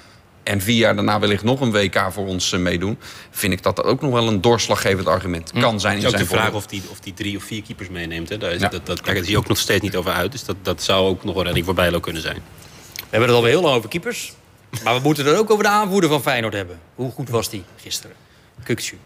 en 0.48 0.60
vier 0.60 0.76
jaar 0.76 0.94
daarna 0.94 1.18
wellicht 1.18 1.42
nog 1.42 1.60
een 1.60 1.70
WK 1.70 2.06
voor 2.10 2.26
ons 2.26 2.52
uh, 2.52 2.60
meedoen... 2.60 2.98
vind 3.30 3.52
ik 3.52 3.62
dat 3.62 3.76
dat 3.76 3.84
ook 3.84 4.00
nog 4.00 4.12
wel 4.12 4.28
een 4.28 4.40
doorslaggevend 4.40 5.06
argument 5.06 5.50
hm. 5.50 5.60
kan 5.60 5.80
zijn. 5.80 5.94
Het 5.94 6.04
is 6.04 6.12
ook 6.12 6.18
de 6.18 6.26
vraag 6.26 6.52
of 6.52 6.66
die, 6.66 6.82
of 6.90 7.00
die 7.00 7.14
drie 7.14 7.36
of 7.36 7.42
vier 7.42 7.62
keepers 7.62 7.88
meeneemt. 7.88 8.28
Hè. 8.28 8.38
Daar, 8.38 8.52
is, 8.52 8.60
dat, 8.60 8.86
dat, 8.86 9.00
kijk, 9.00 9.18
zie 9.18 9.30
je 9.30 9.38
ook 9.38 9.48
nog 9.48 9.58
steeds 9.58 9.82
niet 9.82 9.96
over 9.96 10.12
uit. 10.12 10.32
Dus 10.32 10.44
dat, 10.44 10.56
dat 10.62 10.82
zou 10.82 11.08
ook 11.08 11.24
nog 11.24 11.34
wel 11.34 11.44
redding 11.44 11.64
voor 11.64 11.74
Bijlo 11.74 12.00
kunnen 12.00 12.22
zijn. 12.22 12.42
We 12.94 13.02
hebben 13.10 13.28
het 13.28 13.36
alweer 13.36 13.52
heel 13.52 13.62
lang 13.62 13.76
over 13.76 13.88
keepers. 13.88 14.32
Maar 14.84 14.94
we 14.94 15.00
moeten 15.00 15.26
het 15.26 15.36
ook 15.36 15.50
over 15.50 15.64
de 15.64 15.70
aanvoerder 15.70 16.10
van 16.10 16.22
Feyenoord 16.22 16.52
hebben. 16.52 16.80
Hoe 16.94 17.10
goed 17.10 17.28
was 17.28 17.50
die 17.50 17.64
gisteren? 17.76 18.16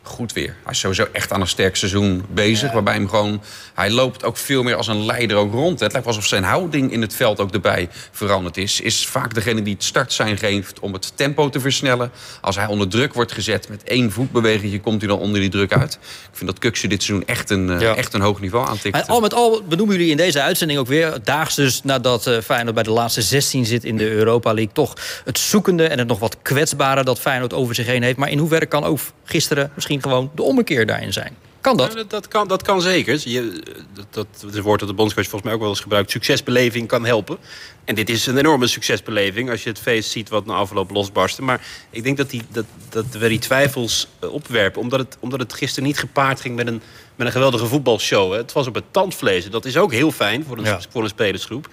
Goed 0.02 0.32
weer. 0.32 0.56
Hij 0.62 0.72
is 0.72 0.78
sowieso 0.78 1.06
echt 1.12 1.32
aan 1.32 1.40
een 1.40 1.46
sterk 1.46 1.76
seizoen 1.76 2.24
bezig. 2.30 2.72
Waarbij 2.72 2.94
hem 2.94 3.08
gewoon... 3.08 3.42
Hij 3.74 3.90
loopt 3.90 4.24
ook 4.24 4.36
veel 4.36 4.62
meer 4.62 4.74
als 4.74 4.86
een 4.86 5.04
leider 5.04 5.36
ook 5.36 5.52
rond. 5.52 5.80
Het 5.80 5.92
lijkt 5.92 6.06
alsof 6.06 6.26
zijn 6.26 6.42
houding 6.42 6.92
in 6.92 7.00
het 7.00 7.14
veld 7.14 7.40
ook 7.40 7.52
erbij 7.52 7.88
veranderd 8.10 8.56
is. 8.56 8.80
Is 8.80 9.06
vaak 9.06 9.34
degene 9.34 9.62
die 9.62 9.74
het 9.74 9.84
startsein 9.84 10.38
geeft 10.38 10.80
om 10.80 10.92
het 10.92 11.12
tempo 11.14 11.48
te 11.48 11.60
versnellen. 11.60 12.10
Als 12.40 12.56
hij 12.56 12.66
onder 12.66 12.88
druk 12.88 13.14
wordt 13.14 13.32
gezet 13.32 13.68
met 13.68 13.82
één 13.82 14.12
voetbeweging... 14.12 14.82
komt 14.82 15.00
hij 15.00 15.10
dan 15.10 15.18
onder 15.18 15.40
die 15.40 15.50
druk 15.50 15.72
uit. 15.72 15.92
Ik 16.02 16.36
vind 16.38 16.50
dat 16.50 16.58
Kuksje 16.58 16.88
dit 16.88 17.02
seizoen 17.02 17.26
echt 17.26 17.50
een, 17.50 17.70
eh, 17.70 17.96
echt 17.96 18.14
een 18.14 18.20
hoog 18.20 18.40
niveau 18.40 18.68
aantikt. 18.68 18.96
En 18.96 19.06
al 19.06 19.20
met 19.20 19.34
al 19.34 19.62
benoemen 19.68 19.96
jullie 19.96 20.10
in 20.10 20.16
deze 20.16 20.42
uitzending 20.42 20.78
ook 20.78 20.86
weer... 20.86 21.18
daags 21.24 21.54
dus 21.54 21.82
nadat 21.82 22.26
uh, 22.26 22.38
Feyenoord 22.40 22.74
bij 22.74 22.84
de 22.84 22.90
laatste 22.90 23.22
16 23.22 23.66
zit 23.66 23.84
in 23.84 23.96
de 23.96 24.10
Europa 24.10 24.52
League... 24.52 24.72
toch 24.72 24.96
het 25.24 25.38
zoekende 25.38 25.86
en 25.86 25.98
het 25.98 26.08
nog 26.08 26.18
wat 26.18 26.36
kwetsbare 26.42 27.04
dat 27.04 27.20
Feyenoord 27.20 27.52
over 27.52 27.74
zich 27.74 27.86
heen 27.86 28.02
heeft. 28.02 28.16
Maar 28.16 28.30
in 28.30 28.38
hoeverre 28.38 28.66
kan 28.66 28.84
ook 28.84 28.98
gisteren 29.24 29.41
misschien 29.74 30.02
gewoon 30.02 30.30
de 30.34 30.42
ommekeer 30.42 30.86
daarin 30.86 31.12
zijn. 31.12 31.36
Kan 31.62 31.76
dat? 31.76 31.92
dat, 31.92 32.10
dat, 32.10 32.28
kan, 32.28 32.48
dat 32.48 32.62
kan 32.62 32.82
zeker. 32.82 33.20
Je, 33.24 33.62
dat, 33.94 34.06
dat, 34.10 34.26
het 34.52 34.58
woord 34.58 34.80
dat 34.80 34.88
de 34.88 34.94
bondscoach 34.94 35.24
volgens 35.24 35.44
mij 35.44 35.52
ook 35.52 35.60
wel 35.60 35.68
eens 35.68 35.80
gebruikt... 35.80 36.10
succesbeleving 36.10 36.88
kan 36.88 37.04
helpen. 37.04 37.38
En 37.84 37.94
dit 37.94 38.08
is 38.10 38.26
een 38.26 38.38
enorme 38.38 38.66
succesbeleving 38.66 39.50
als 39.50 39.62
je 39.62 39.68
het 39.68 39.78
feest 39.78 40.10
ziet 40.10 40.28
wat 40.28 40.46
na 40.46 40.54
afloop 40.54 40.90
losbarsten. 40.90 41.44
Maar 41.44 41.66
ik 41.90 42.02
denk 42.02 42.16
dat, 42.16 42.30
die, 42.30 42.42
dat, 42.48 42.64
dat 42.88 43.04
we 43.10 43.28
die 43.28 43.38
twijfels 43.38 44.08
eh, 44.18 44.32
opwerpen. 44.32 44.80
Omdat 44.80 44.98
het, 44.98 45.16
omdat 45.20 45.40
het 45.40 45.52
gisteren 45.52 45.88
niet 45.88 45.98
gepaard 45.98 46.40
ging 46.40 46.56
met 46.56 46.66
een, 46.66 46.82
met 47.16 47.26
een 47.26 47.32
geweldige 47.32 47.66
voetbalshow. 47.66 48.32
Hè. 48.32 48.36
Het 48.36 48.52
was 48.52 48.66
op 48.66 48.74
het 48.74 48.84
tandvlees. 48.90 49.50
Dat 49.50 49.64
is 49.64 49.76
ook 49.76 49.92
heel 49.92 50.10
fijn 50.10 50.44
voor 50.44 50.58
een, 50.58 50.78
voor 50.90 51.02
een 51.02 51.08
spelersgroep. 51.08 51.68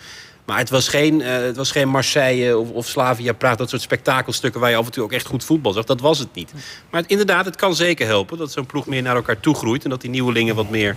Maar 0.49 0.57
het 0.57 0.69
was 0.69 0.87
geen, 0.87 1.19
uh, 1.19 1.27
het 1.27 1.55
was 1.55 1.71
geen 1.71 1.87
Marseille 1.87 2.57
of, 2.57 2.69
of 2.71 2.87
Slavia 2.87 3.33
Praag, 3.33 3.55
dat 3.55 3.69
soort 3.69 3.81
spektakelstukken 3.81 4.61
waar 4.61 4.69
je 4.69 4.75
af 4.75 4.85
en 4.85 4.91
toe 4.91 5.03
ook 5.03 5.11
echt 5.11 5.25
goed 5.25 5.43
voetbal 5.43 5.73
zag. 5.73 5.85
Dat 5.85 6.01
was 6.01 6.19
het 6.19 6.33
niet. 6.33 6.53
Maar 6.89 7.01
het, 7.01 7.09
inderdaad, 7.09 7.45
het 7.45 7.55
kan 7.55 7.75
zeker 7.75 8.07
helpen 8.07 8.37
dat 8.37 8.51
zo'n 8.51 8.65
ploeg 8.65 8.87
meer 8.87 9.01
naar 9.01 9.15
elkaar 9.15 9.39
toe 9.39 9.55
groeit. 9.55 9.83
En 9.83 9.89
dat 9.89 10.01
die 10.01 10.09
nieuwelingen 10.09 10.55
wat 10.55 10.69
meer 10.69 10.95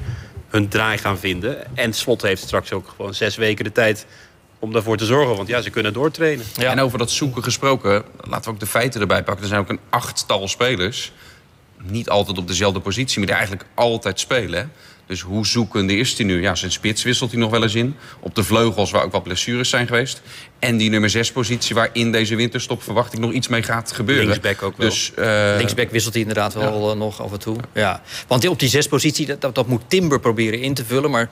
hun 0.49 0.69
draai 0.69 0.99
gaan 0.99 1.19
vinden. 1.19 1.77
En 1.77 1.93
Slot 1.93 2.23
heeft 2.23 2.43
straks 2.43 2.73
ook 2.73 2.93
gewoon 2.97 3.15
zes 3.15 3.37
weken 3.37 3.65
de 3.65 3.73
tijd 3.73 4.07
om 4.59 4.73
daarvoor 4.73 4.97
te 4.97 5.05
zorgen. 5.05 5.37
Want 5.37 5.49
ja, 5.49 5.61
ze 5.61 5.71
kunnen 5.71 5.93
doortrainen. 5.93 6.45
Ja. 6.55 6.71
En 6.71 6.81
over 6.81 6.99
dat 6.99 7.11
zoeken 7.11 7.43
gesproken, 7.43 8.05
laten 8.29 8.45
we 8.45 8.51
ook 8.51 8.61
de 8.61 8.67
feiten 8.67 9.01
erbij 9.01 9.23
pakken. 9.23 9.43
Er 9.43 9.49
zijn 9.49 9.61
ook 9.61 9.69
een 9.69 9.81
achttal 9.91 10.49
spelers. 10.49 11.13
Niet 11.83 12.09
altijd 12.09 12.39
op 12.39 12.47
dezelfde 12.47 12.81
positie, 12.81 13.19
maar 13.19 13.27
die 13.27 13.37
eigenlijk 13.37 13.67
altijd 13.75 14.21
spelen. 14.21 14.73
Dus 15.07 15.21
hoe 15.21 15.47
zoekende 15.47 15.97
is 15.97 16.17
hij 16.17 16.27
nu? 16.27 16.43
Ja, 16.43 16.55
zijn 16.55 16.73
spits 16.73 17.03
wisselt 17.03 17.31
hij 17.31 17.41
nog 17.41 17.51
wel 17.51 17.63
eens 17.63 17.75
in. 17.75 17.97
Op 18.21 18.35
de 18.35 18.45
vleugels 18.45 18.91
waar 18.91 19.03
ook 19.03 19.13
wat 19.13 19.23
blessures 19.23 19.69
zijn 19.69 19.87
geweest. 19.87 20.23
En 20.59 20.77
die 20.77 20.91
nummer 20.91 21.11
6 21.11 21.33
positie 21.33 21.75
waar 21.75 21.91
in 21.93 22.13
deze 22.13 22.37
winterstop 22.37 22.83
verwacht 22.83 23.13
ik 23.13 23.19
nog 23.19 23.33
iets 23.33 23.49
mee 23.49 23.63
gaat 23.63 23.93
gebeuren. 23.93 24.27
Linksback 24.27 24.63
ook 24.63 24.77
wel. 24.77 24.89
Dus, 24.89 25.13
uh... 25.19 25.55
Linksback 25.57 25.91
wisselt 25.91 26.13
hij 26.13 26.23
inderdaad 26.23 26.55
wel 26.55 26.91
eh, 26.91 26.97
nog 26.97 27.23
af 27.23 27.33
en 27.33 27.39
toe. 27.39 27.57
Ja. 27.73 28.03
Want 28.27 28.49
op 28.49 28.59
die 28.59 28.69
6 28.69 28.87
positie, 28.87 29.37
dat, 29.39 29.55
dat, 29.55 29.67
moet 29.67 29.83
Timber 29.87 30.21
proberen 30.21 30.61
in 30.61 30.75
te 30.75 30.85
vullen. 30.85 31.11
Maar 31.11 31.31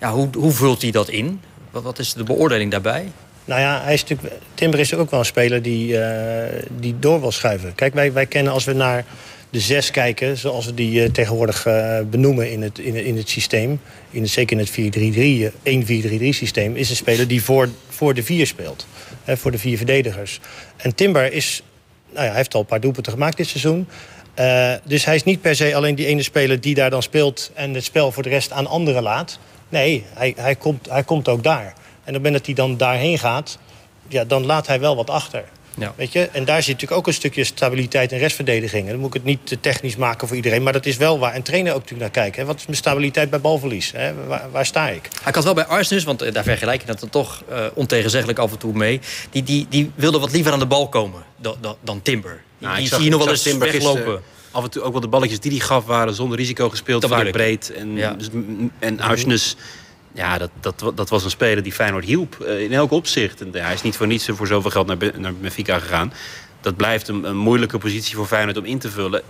ja, 0.00 0.12
hoe, 0.12 0.28
hoe 0.36 0.52
vult 0.52 0.82
hij 0.82 0.90
dat 0.90 1.08
in? 1.08 1.40
Wat, 1.70 1.82
wat 1.82 1.98
is 1.98 2.12
de 2.12 2.24
beoordeling 2.24 2.70
daarbij? 2.70 3.12
Nou 3.44 3.60
ja, 3.60 3.80
hij 3.82 3.94
is 3.94 4.04
natuurlijk, 4.04 4.34
Timber 4.54 4.80
is 4.80 4.94
ook 4.94 5.10
wel 5.10 5.20
een 5.20 5.26
speler 5.26 5.62
die, 5.62 5.92
uh, 5.92 6.44
die 6.68 6.98
door 6.98 7.20
wil 7.20 7.32
schuiven. 7.32 7.74
Kijk, 7.74 7.94
wij, 7.94 8.12
wij 8.12 8.26
kennen 8.26 8.52
als 8.52 8.64
we 8.64 8.72
naar 8.72 9.04
de 9.52 9.60
zes 9.60 9.90
kijken, 9.90 10.38
zoals 10.38 10.66
we 10.66 10.74
die 10.74 11.02
uh, 11.02 11.10
tegenwoordig 11.10 11.66
uh, 11.66 11.98
benoemen 12.10 12.50
in 12.50 12.62
het, 12.62 12.78
in, 12.78 12.94
in 12.94 13.16
het 13.16 13.28
systeem. 13.28 13.80
In 14.10 14.22
het, 14.22 14.30
zeker 14.30 14.58
in 14.58 14.66
het 14.66 15.52
4-3-3, 16.14 16.20
1-4-3-3 16.22 16.28
systeem, 16.28 16.76
is 16.76 16.90
een 16.90 16.96
speler 16.96 17.28
die 17.28 17.42
voor, 17.42 17.68
voor 17.88 18.14
de 18.14 18.22
vier 18.22 18.46
speelt. 18.46 18.86
Hè, 19.24 19.36
voor 19.36 19.50
de 19.50 19.58
vier 19.58 19.76
verdedigers. 19.76 20.40
En 20.76 20.94
Timber 20.94 21.32
is, 21.32 21.62
nou 22.12 22.26
ja, 22.26 22.32
heeft 22.32 22.54
al 22.54 22.60
een 22.60 22.66
paar 22.66 22.80
doelpunten 22.80 23.12
gemaakt 23.12 23.36
dit 23.36 23.48
seizoen. 23.48 23.88
Dus 24.84 25.04
hij 25.04 25.14
is 25.14 25.24
niet 25.24 25.40
per 25.40 25.56
se 25.56 25.74
alleen 25.74 25.94
die 25.94 26.06
ene 26.06 26.22
speler 26.22 26.60
die 26.60 26.74
daar 26.74 26.90
dan 26.90 27.02
speelt 27.02 27.50
en 27.54 27.74
het 27.74 27.84
spel 27.84 28.12
voor 28.12 28.22
de 28.22 28.28
rest 28.28 28.52
aan 28.52 28.66
anderen 28.66 29.02
laat. 29.02 29.38
Nee, 29.68 30.04
hij, 30.14 30.34
hij, 30.36 30.54
komt, 30.54 30.88
hij 30.90 31.04
komt 31.04 31.28
ook 31.28 31.42
daar. 31.42 31.64
En 31.64 31.72
op 31.74 32.04
het 32.04 32.12
moment 32.14 32.34
dat 32.34 32.46
hij 32.46 32.54
dan 32.54 32.76
daarheen 32.76 33.18
gaat, 33.18 33.58
ja, 34.08 34.24
dan 34.24 34.46
laat 34.46 34.66
hij 34.66 34.80
wel 34.80 34.96
wat 34.96 35.10
achter. 35.10 35.44
Ja. 35.76 35.94
Weet 35.96 36.12
je? 36.12 36.28
En 36.32 36.44
daar 36.44 36.62
zit 36.62 36.72
natuurlijk 36.72 37.00
ook 37.00 37.06
een 37.06 37.12
stukje 37.12 37.44
stabiliteit 37.44 38.12
en 38.12 38.18
restverdediging. 38.18 38.84
En 38.84 38.90
dan 38.90 38.98
moet 39.00 39.08
ik 39.08 39.14
het 39.14 39.24
niet 39.24 39.46
te 39.46 39.60
technisch 39.60 39.96
maken 39.96 40.28
voor 40.28 40.36
iedereen. 40.36 40.62
Maar 40.62 40.72
dat 40.72 40.86
is 40.86 40.96
wel 40.96 41.18
waar 41.18 41.34
een 41.34 41.42
trainer 41.42 41.72
ook 41.72 41.80
natuurlijk 41.80 42.14
naar 42.14 42.22
kijkt. 42.22 42.36
Hè? 42.36 42.44
Wat 42.44 42.56
is 42.56 42.66
mijn 42.66 42.76
stabiliteit 42.76 43.30
bij 43.30 43.40
balverlies? 43.40 43.92
Hè? 43.92 44.14
Waar, 44.26 44.50
waar, 44.50 44.66
sta 44.66 44.88
ik? 44.88 45.08
Hij 45.22 45.32
kan 45.32 45.42
wel 45.42 45.54
bij 45.54 45.64
Arsenal, 45.64 46.04
want 46.04 46.22
eh, 46.22 46.32
daar 46.32 46.44
vergelijk 46.44 46.80
je 46.80 46.86
dat 46.86 47.00
dan 47.00 47.08
toch 47.08 47.42
uh, 47.50 47.64
ontegenzeggelijk 47.74 48.38
af 48.38 48.52
en 48.52 48.58
toe 48.58 48.72
mee. 48.72 49.00
Die, 49.30 49.42
die, 49.42 49.66
die 49.68 49.90
wilde 49.94 50.18
wat 50.18 50.32
liever 50.32 50.52
aan 50.52 50.58
de 50.58 50.66
bal 50.66 50.88
komen 50.88 51.22
dan, 51.36 51.56
dan, 51.60 51.76
dan 51.80 52.02
Timber. 52.02 52.42
Nou, 52.58 52.76
die 52.76 52.88
zie 52.88 53.02
je 53.02 53.10
nog 53.10 53.18
wel 53.18 53.30
eens 53.30 53.42
Timber 53.42 53.72
weglopen. 53.72 54.22
af 54.50 54.64
en 54.64 54.70
toe 54.70 54.82
ook 54.82 54.92
wel 54.92 55.00
de 55.00 55.08
balletjes 55.08 55.40
die 55.40 55.50
hij 55.50 55.60
gaf 55.60 55.84
waren 55.84 56.14
zonder 56.14 56.38
risico 56.38 56.68
gespeeld. 56.68 57.06
vaak 57.06 57.30
breed. 57.30 57.72
En, 57.72 57.96
ja. 57.96 58.12
dus, 58.12 58.28
en 58.78 59.00
ja, 60.14 60.38
dat, 60.38 60.50
dat, 60.60 60.92
dat 60.94 61.08
was 61.08 61.24
een 61.24 61.30
speler 61.30 61.62
die 61.62 61.72
Feyenoord 61.72 62.04
hielp 62.04 62.36
uh, 62.40 62.60
in 62.60 62.72
elk 62.72 62.90
opzicht. 62.90 63.40
En, 63.40 63.48
hij 63.52 63.74
is 63.74 63.82
niet 63.82 63.96
voor 63.96 64.06
niets 64.06 64.28
voor 64.30 64.46
zoveel 64.46 64.70
geld 64.70 64.86
naar, 64.86 65.20
naar 65.20 65.34
Benfica 65.34 65.78
gegaan. 65.78 66.12
Dat 66.60 66.76
blijft 66.76 67.08
een, 67.08 67.24
een, 67.24 67.36
moeilijke 67.36 67.78
positie 67.78 68.16
voor 68.16 68.26
Feyenoord 68.26 68.56
om 68.56 68.64
in 68.64 68.78
te 68.78 68.90
vullen. 68.90 69.22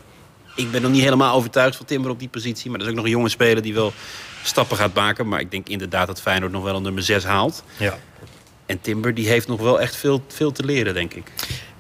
Ik 0.57 0.71
ben 0.71 0.83
nog 0.83 0.91
niet 0.91 1.03
helemaal 1.03 1.35
overtuigd 1.35 1.77
van 1.77 1.87
Timber 1.87 2.11
op 2.11 2.19
die 2.19 2.29
positie. 2.29 2.71
Maar 2.71 2.79
dat 2.79 2.87
is 2.87 2.93
ook 2.93 2.99
nog 2.99 3.07
een 3.09 3.17
jonge 3.17 3.29
speler 3.29 3.63
die 3.63 3.75
wel 3.75 3.93
stappen 4.43 4.77
gaat 4.77 4.95
maken. 4.95 5.29
Maar 5.29 5.41
ik 5.41 5.51
denk 5.51 5.69
inderdaad 5.69 6.07
dat 6.07 6.21
Feyenoord 6.21 6.53
nog 6.53 6.63
wel 6.63 6.77
een 6.77 6.83
nummer 6.83 7.03
6 7.03 7.25
haalt. 7.25 7.65
Ja. 7.77 7.99
En 8.67 8.81
Timber 8.81 9.15
die 9.15 9.29
heeft 9.29 9.49
nog 9.49 9.61
wel 9.61 9.81
echt 9.81 9.97
veel, 9.97 10.23
veel 10.29 10.53
te 10.53 10.65
leren, 10.65 10.95
denk 10.95 11.15
ik. 11.15 11.33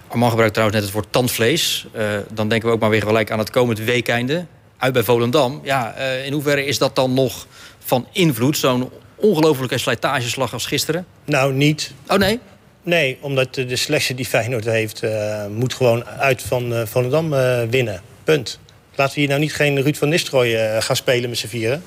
Arman 0.09 0.29
gebruikt 0.29 0.55
trouwens 0.55 0.81
net 0.81 0.89
het 0.89 0.99
woord 0.99 1.13
tandvlees. 1.13 1.87
Uh, 1.97 2.19
dan 2.33 2.49
denken 2.49 2.69
we 2.69 2.75
ook 2.75 2.81
maar 2.81 2.91
weer 2.91 3.03
gelijk 3.03 3.31
aan 3.31 3.39
het 3.39 3.51
komend 3.51 3.79
weekeinde. 3.79 4.47
Uit 4.77 4.93
bij 4.93 5.03
Volendam. 5.03 5.61
Ja, 5.65 5.99
uh, 5.99 6.27
in 6.27 6.33
hoeverre 6.33 6.65
is 6.65 6.79
dat 6.79 6.97
dan 6.97 7.15
nog 7.15 7.47
van 7.85 8.07
invloed, 8.13 8.57
zo'n 8.57 8.91
ongelofelijke 9.15 9.79
slijtageslag 9.79 10.53
als 10.53 10.67
gisteren? 10.67 11.07
Nou, 11.25 11.53
niet. 11.53 11.93
Oh 12.09 12.17
nee? 12.17 12.41
Nee, 12.83 13.19
omdat 13.21 13.55
de 13.55 13.77
selectie 13.77 14.15
die 14.15 14.27
Feyenoord 14.27 14.65
heeft... 14.65 15.03
Uh, 15.03 15.47
moet 15.47 15.75
gewoon 15.75 16.05
uit 16.07 16.43
van 16.43 16.73
uh, 16.73 16.81
Volendam 16.85 17.33
uh, 17.33 17.63
winnen. 17.71 18.03
Punt. 18.25 18.59
Laten 18.95 19.15
we 19.15 19.21
hier 19.21 19.29
nou 19.29 19.41
niet 19.41 19.55
geen 19.55 19.83
Ruud 19.83 19.97
van 19.97 20.09
Nistelrooy 20.09 20.81
gaan 20.81 20.97
spelen 20.97 21.29
met 21.29 21.39
z'n 21.39 21.47
vieren. 21.47 21.83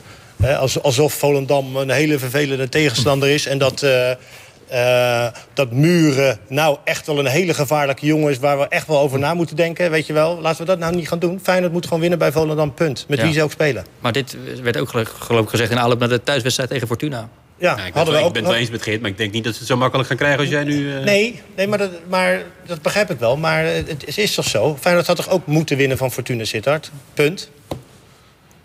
alsof 0.82 1.14
Volendam 1.14 1.76
een 1.76 1.90
hele 1.90 2.20
vervelende 2.20 2.70
tegenstander 2.70 3.30
is... 3.30 3.46
en 3.46 3.58
dat 3.58 3.86
uh, 4.72 5.28
dat 5.54 5.72
Muren 5.72 6.40
nou 6.48 6.78
echt 6.84 7.08
wel 7.08 7.20
een 7.20 7.26
hele 7.26 7.54
gevaarlijke 7.54 8.06
jongen 8.06 8.32
is... 8.32 8.40
waar 8.40 8.60
we 8.60 8.68
echt 8.68 8.88
wel 8.88 9.00
over 9.00 9.20
na 9.20 9.34
moeten 9.34 9.56
denken, 9.56 9.92
weet 9.92 10.08
je 10.08 10.14
wel. 10.14 10.42
Laten 10.42 10.60
we 10.60 10.66
dat 10.66 10.80
nou 10.80 10.96
niet 10.96 11.08
gaan 11.08 11.20
doen. 11.20 11.40
Feyenoord 11.44 11.74
moet 11.74 11.84
gewoon 11.84 12.00
winnen 12.00 12.20
bij 12.20 12.32
Volendam, 12.32 12.74
punt. 12.74 13.06
Met 13.08 13.22
wie 13.22 13.34
ze 13.34 13.44
ook 13.44 13.52
spelen. 13.52 13.86
Maar 14.00 14.12
dit 14.12 14.38
werd 14.62 14.78
ook 14.78 14.90
geloof 15.20 15.44
ik 15.44 15.50
gezegd 15.50 15.72
in 15.72 15.80
aanloop 15.80 16.00
naar 16.00 16.10
de 16.10 16.24
thuiswedstrijd 16.24 16.70
tegen 16.70 16.88
Fortuna. 16.88 17.30
Ja, 17.58 17.78
ja 17.78 17.86
ik 17.86 17.94
hadden 17.94 18.14
we 18.14 18.20
ook, 18.20 18.28
ik 18.28 18.34
ben 18.34 18.42
het 18.42 18.52
wel 18.52 18.62
eens 18.62 18.70
met 18.70 18.82
Geert, 18.82 19.02
maar 19.02 19.10
ik 19.10 19.18
denk 19.18 19.32
niet 19.32 19.44
dat 19.44 19.54
ze 19.54 19.60
het 19.60 19.68
zo 19.68 19.78
makkelijk 19.78 20.08
gaan 20.08 20.18
krijgen 20.18 20.40
als 20.40 20.50
jij 20.50 20.64
nu... 20.64 20.78
Uh... 20.78 21.04
Nee, 21.04 21.42
nee 21.56 21.68
maar, 21.68 21.78
dat, 21.78 21.92
maar 22.10 22.44
dat 22.66 22.82
begrijp 22.82 23.10
ik 23.12 23.20
wel. 23.20 23.38
Maar 23.38 23.64
het 23.66 24.18
is 24.18 24.34
toch 24.34 24.48
zo? 24.48 24.78
Feyenoord 24.80 25.08
had 25.08 25.16
toch 25.16 25.30
ook 25.30 25.46
moeten 25.46 25.78
winnen 25.78 25.98
van 25.98 26.12
Fortuna 26.12 26.44
Sittard? 26.44 26.92
Punt. 27.14 27.50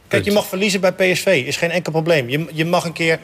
Kijk, 0.09 0.25
je 0.25 0.33
mag 0.33 0.47
verliezen 0.47 0.81
bij 0.81 0.93
PSV, 0.93 1.43
is 1.47 1.57
geen 1.57 1.71
enkel 1.71 1.93
probleem. 1.93 2.29
Je, 2.29 2.47
je 2.53 2.65
mag 2.65 2.85
een 2.85 2.93
keer 2.93 3.19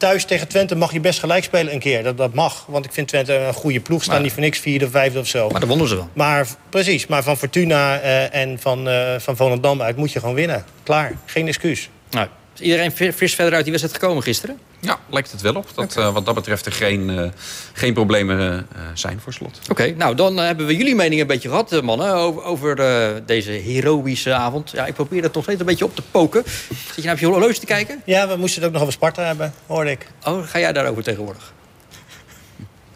thuis 0.00 0.24
tegen 0.24 0.48
Twente 0.48 0.76
mag 0.76 0.92
je 0.92 1.00
best 1.00 1.18
gelijk 1.18 1.44
spelen 1.44 1.72
een 1.72 1.78
keer. 1.78 2.02
Dat, 2.02 2.16
dat 2.16 2.34
mag, 2.34 2.64
want 2.68 2.84
ik 2.84 2.92
vind 2.92 3.08
Twente 3.08 3.34
een 3.34 3.54
goede 3.54 3.80
ploeg. 3.80 4.02
Staan 4.02 4.22
die 4.22 4.32
voor 4.32 4.42
niks 4.42 4.58
vierde, 4.58 4.90
vijfde 4.90 5.18
of 5.18 5.26
zo. 5.26 5.48
Maar 5.48 5.60
dat 5.60 5.68
wonnen 5.68 5.88
ze 5.88 5.94
wel. 5.94 6.08
Maar 6.12 6.46
precies, 6.68 7.06
maar 7.06 7.22
van 7.22 7.36
Fortuna 7.36 8.02
uh, 8.02 8.34
en 8.34 8.58
van, 8.60 8.88
uh, 8.88 9.14
van 9.18 9.36
Volendam 9.36 9.82
uit 9.82 9.96
moet 9.96 10.12
je 10.12 10.20
gewoon 10.20 10.34
winnen. 10.34 10.64
Klaar, 10.82 11.12
geen 11.24 11.46
excuus. 11.46 11.90
Nou, 12.10 12.28
is 12.60 12.66
iedereen 12.66 13.12
fris 13.12 13.34
verder 13.34 13.54
uit 13.54 13.62
die 13.62 13.72
wedstrijd 13.72 14.02
gekomen 14.02 14.22
gisteren? 14.22 14.58
Ja, 14.80 14.98
lijkt 15.10 15.30
het 15.30 15.40
wel 15.40 15.54
op. 15.54 15.66
Dat 15.74 15.84
okay. 15.84 16.06
uh, 16.06 16.12
wat 16.12 16.26
dat 16.26 16.34
betreft 16.34 16.66
er 16.66 16.72
geen, 16.72 17.08
uh, 17.08 17.28
geen 17.72 17.94
problemen 17.94 18.38
uh, 18.38 18.80
zijn 18.94 19.20
voor 19.20 19.32
slot. 19.32 19.58
Oké, 19.62 19.70
okay, 19.70 19.90
nou 19.90 20.14
dan 20.14 20.36
hebben 20.36 20.66
we 20.66 20.76
jullie 20.76 20.94
mening 20.94 21.20
een 21.20 21.26
beetje 21.26 21.48
gehad, 21.48 21.82
mannen, 21.82 22.14
over, 22.14 22.42
over 22.42 22.76
deze 23.26 23.50
heroïsche 23.50 24.32
avond. 24.32 24.70
Ja, 24.70 24.86
ik 24.86 24.94
probeer 24.94 25.22
het 25.22 25.32
toch 25.32 25.42
steeds 25.42 25.60
een 25.60 25.66
beetje 25.66 25.84
op 25.84 25.94
te 25.94 26.02
poken. 26.10 26.42
Zit 26.44 26.94
je 26.94 27.02
nou 27.02 27.14
op 27.14 27.20
je 27.20 27.26
horloge 27.26 27.58
te 27.58 27.66
kijken? 27.66 28.02
Ja, 28.04 28.28
we 28.28 28.36
moesten 28.36 28.58
het 28.58 28.66
ook 28.66 28.72
nog 28.72 28.82
over 28.82 28.94
Sparta 28.94 29.22
hebben, 29.22 29.54
hoorde 29.66 29.90
ik. 29.90 30.06
Oh, 30.24 30.46
ga 30.46 30.58
jij 30.58 30.72
daarover 30.72 31.02
tegenwoordig? 31.02 31.52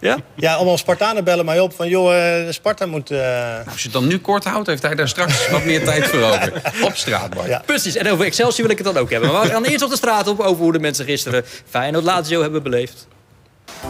Ja? 0.04 0.18
Ja, 0.34 0.54
allemaal 0.54 0.78
Spartanen 0.78 1.24
bellen 1.24 1.44
mij 1.44 1.60
op 1.60 1.74
van... 1.74 1.88
joh, 1.88 2.48
Sparta 2.50 2.86
moet... 2.86 3.10
Uh... 3.10 3.18
Nou, 3.18 3.64
als 3.66 3.76
je 3.76 3.82
het 3.82 3.92
dan 3.92 4.06
nu 4.06 4.18
kort 4.18 4.44
houdt, 4.44 4.66
heeft 4.66 4.82
hij 4.82 4.94
daar 4.94 5.08
straks 5.08 5.50
wat 5.50 5.64
meer 5.64 5.84
tijd 5.90 6.06
voor 6.06 6.22
over. 6.22 6.52
Op 6.82 6.96
straat, 6.96 7.34
Bart. 7.34 7.48
Ja. 7.48 7.62
Precies, 7.66 7.96
en 7.96 8.10
over 8.10 8.24
Excelsior 8.24 8.62
wil 8.66 8.76
ik 8.76 8.84
het 8.84 8.94
dan 8.94 9.02
ook 9.02 9.10
hebben. 9.10 9.32
Maar 9.32 9.42
we 9.42 9.48
gaan 9.48 9.64
eerst 9.64 9.84
op 9.84 9.90
de 9.90 9.96
straat 9.96 10.28
op 10.28 10.40
over 10.40 10.62
hoe 10.62 10.72
de 10.72 10.78
mensen 10.78 11.04
gisteren... 11.04 11.44
Feyenoord 11.70 12.04
Lazio 12.04 12.42
hebben 12.42 12.62
beleefd. 12.62 13.06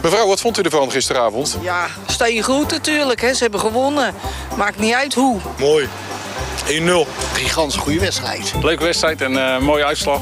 Mevrouw, 0.01 0.27
wat 0.27 0.41
vond 0.41 0.57
u 0.59 0.61
ervan 0.61 0.91
gisteravond? 0.91 1.57
Ja, 1.61 1.87
steen 2.07 2.43
goed 2.43 2.71
natuurlijk. 2.71 3.21
Hè. 3.21 3.33
Ze 3.33 3.43
hebben 3.43 3.59
gewonnen. 3.59 4.13
Maakt 4.57 4.79
niet 4.79 4.93
uit 4.93 5.13
hoe. 5.13 5.39
Mooi. 5.59 5.87
1-0. 6.65 6.71
Gigantisch 7.33 7.79
goede 7.79 7.99
wedstrijd. 7.99 8.53
Leuke 8.61 8.83
wedstrijd 8.83 9.21
en 9.21 9.31
uh, 9.31 9.59
mooie 9.59 9.85
uitslag. 9.85 10.21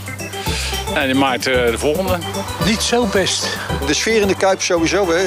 En 0.94 1.06
die 1.06 1.16
maakt 1.16 1.48
uh, 1.48 1.54
de 1.66 1.78
volgende. 1.78 2.18
Niet 2.66 2.82
zo 2.82 3.06
best. 3.06 3.48
De 3.88 3.94
sfeer 3.94 4.22
in 4.22 4.28
de 4.28 4.36
Kuip 4.36 4.62
sowieso, 4.62 5.10
hè. 5.10 5.18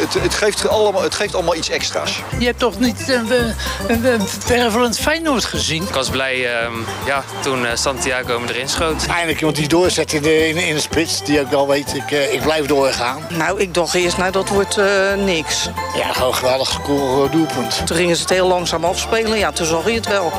Het, 0.00 0.14
het, 0.14 0.34
geeft 0.34 0.68
allemaal, 0.68 1.02
het 1.02 1.14
geeft 1.14 1.34
allemaal 1.34 1.54
iets 1.54 1.68
extra's. 1.68 2.22
Je 2.38 2.44
hebt 2.44 2.58
toch 2.58 2.78
niet 2.78 3.08
een 3.08 4.04
uh, 4.04 4.20
vervelend 4.40 4.98
Feyenoord 4.98 5.44
gezien? 5.44 5.82
Ik 5.82 5.94
was 5.94 6.08
blij 6.08 6.36
uh, 6.36 6.68
ja, 7.06 7.24
toen 7.42 7.66
Santiago 7.74 8.40
me 8.40 8.48
erin 8.48 8.68
schoot. 8.68 9.06
Eindelijk 9.06 9.38
iemand 9.38 9.56
die 9.56 9.68
doorzet 9.68 10.12
in 10.12 10.22
de, 10.22 10.48
in, 10.48 10.56
in 10.56 10.74
de 10.74 10.80
spits. 10.80 11.24
Die 11.24 11.40
ook 11.40 11.50
wel 11.50 11.68
weet, 11.68 11.94
ik, 11.94 12.10
ik 12.10 12.42
blijf 12.42 12.66
doorgaan. 12.66 13.26
Nou, 13.28 13.60
ik 13.60 13.74
dacht 13.74 13.94
eerst, 13.94 14.16
nou 14.16 14.32
dat 14.32 14.48
wordt 14.48 14.80
niks. 15.24 15.68
Ja, 15.96 16.12
gewoon 16.12 16.34
geweldig 16.34 16.80
cool 16.82 17.30
doelpunt. 17.30 17.86
Toen 17.86 17.96
gingen 17.96 18.16
ze 18.16 18.22
het 18.22 18.30
heel 18.30 18.48
langzaam 18.48 18.84
afspelen. 18.84 19.38
Ja, 19.38 19.52
toen 19.52 19.66
zag 19.66 19.86
je 19.86 19.92
het 19.92 20.08
wel. 20.08 20.32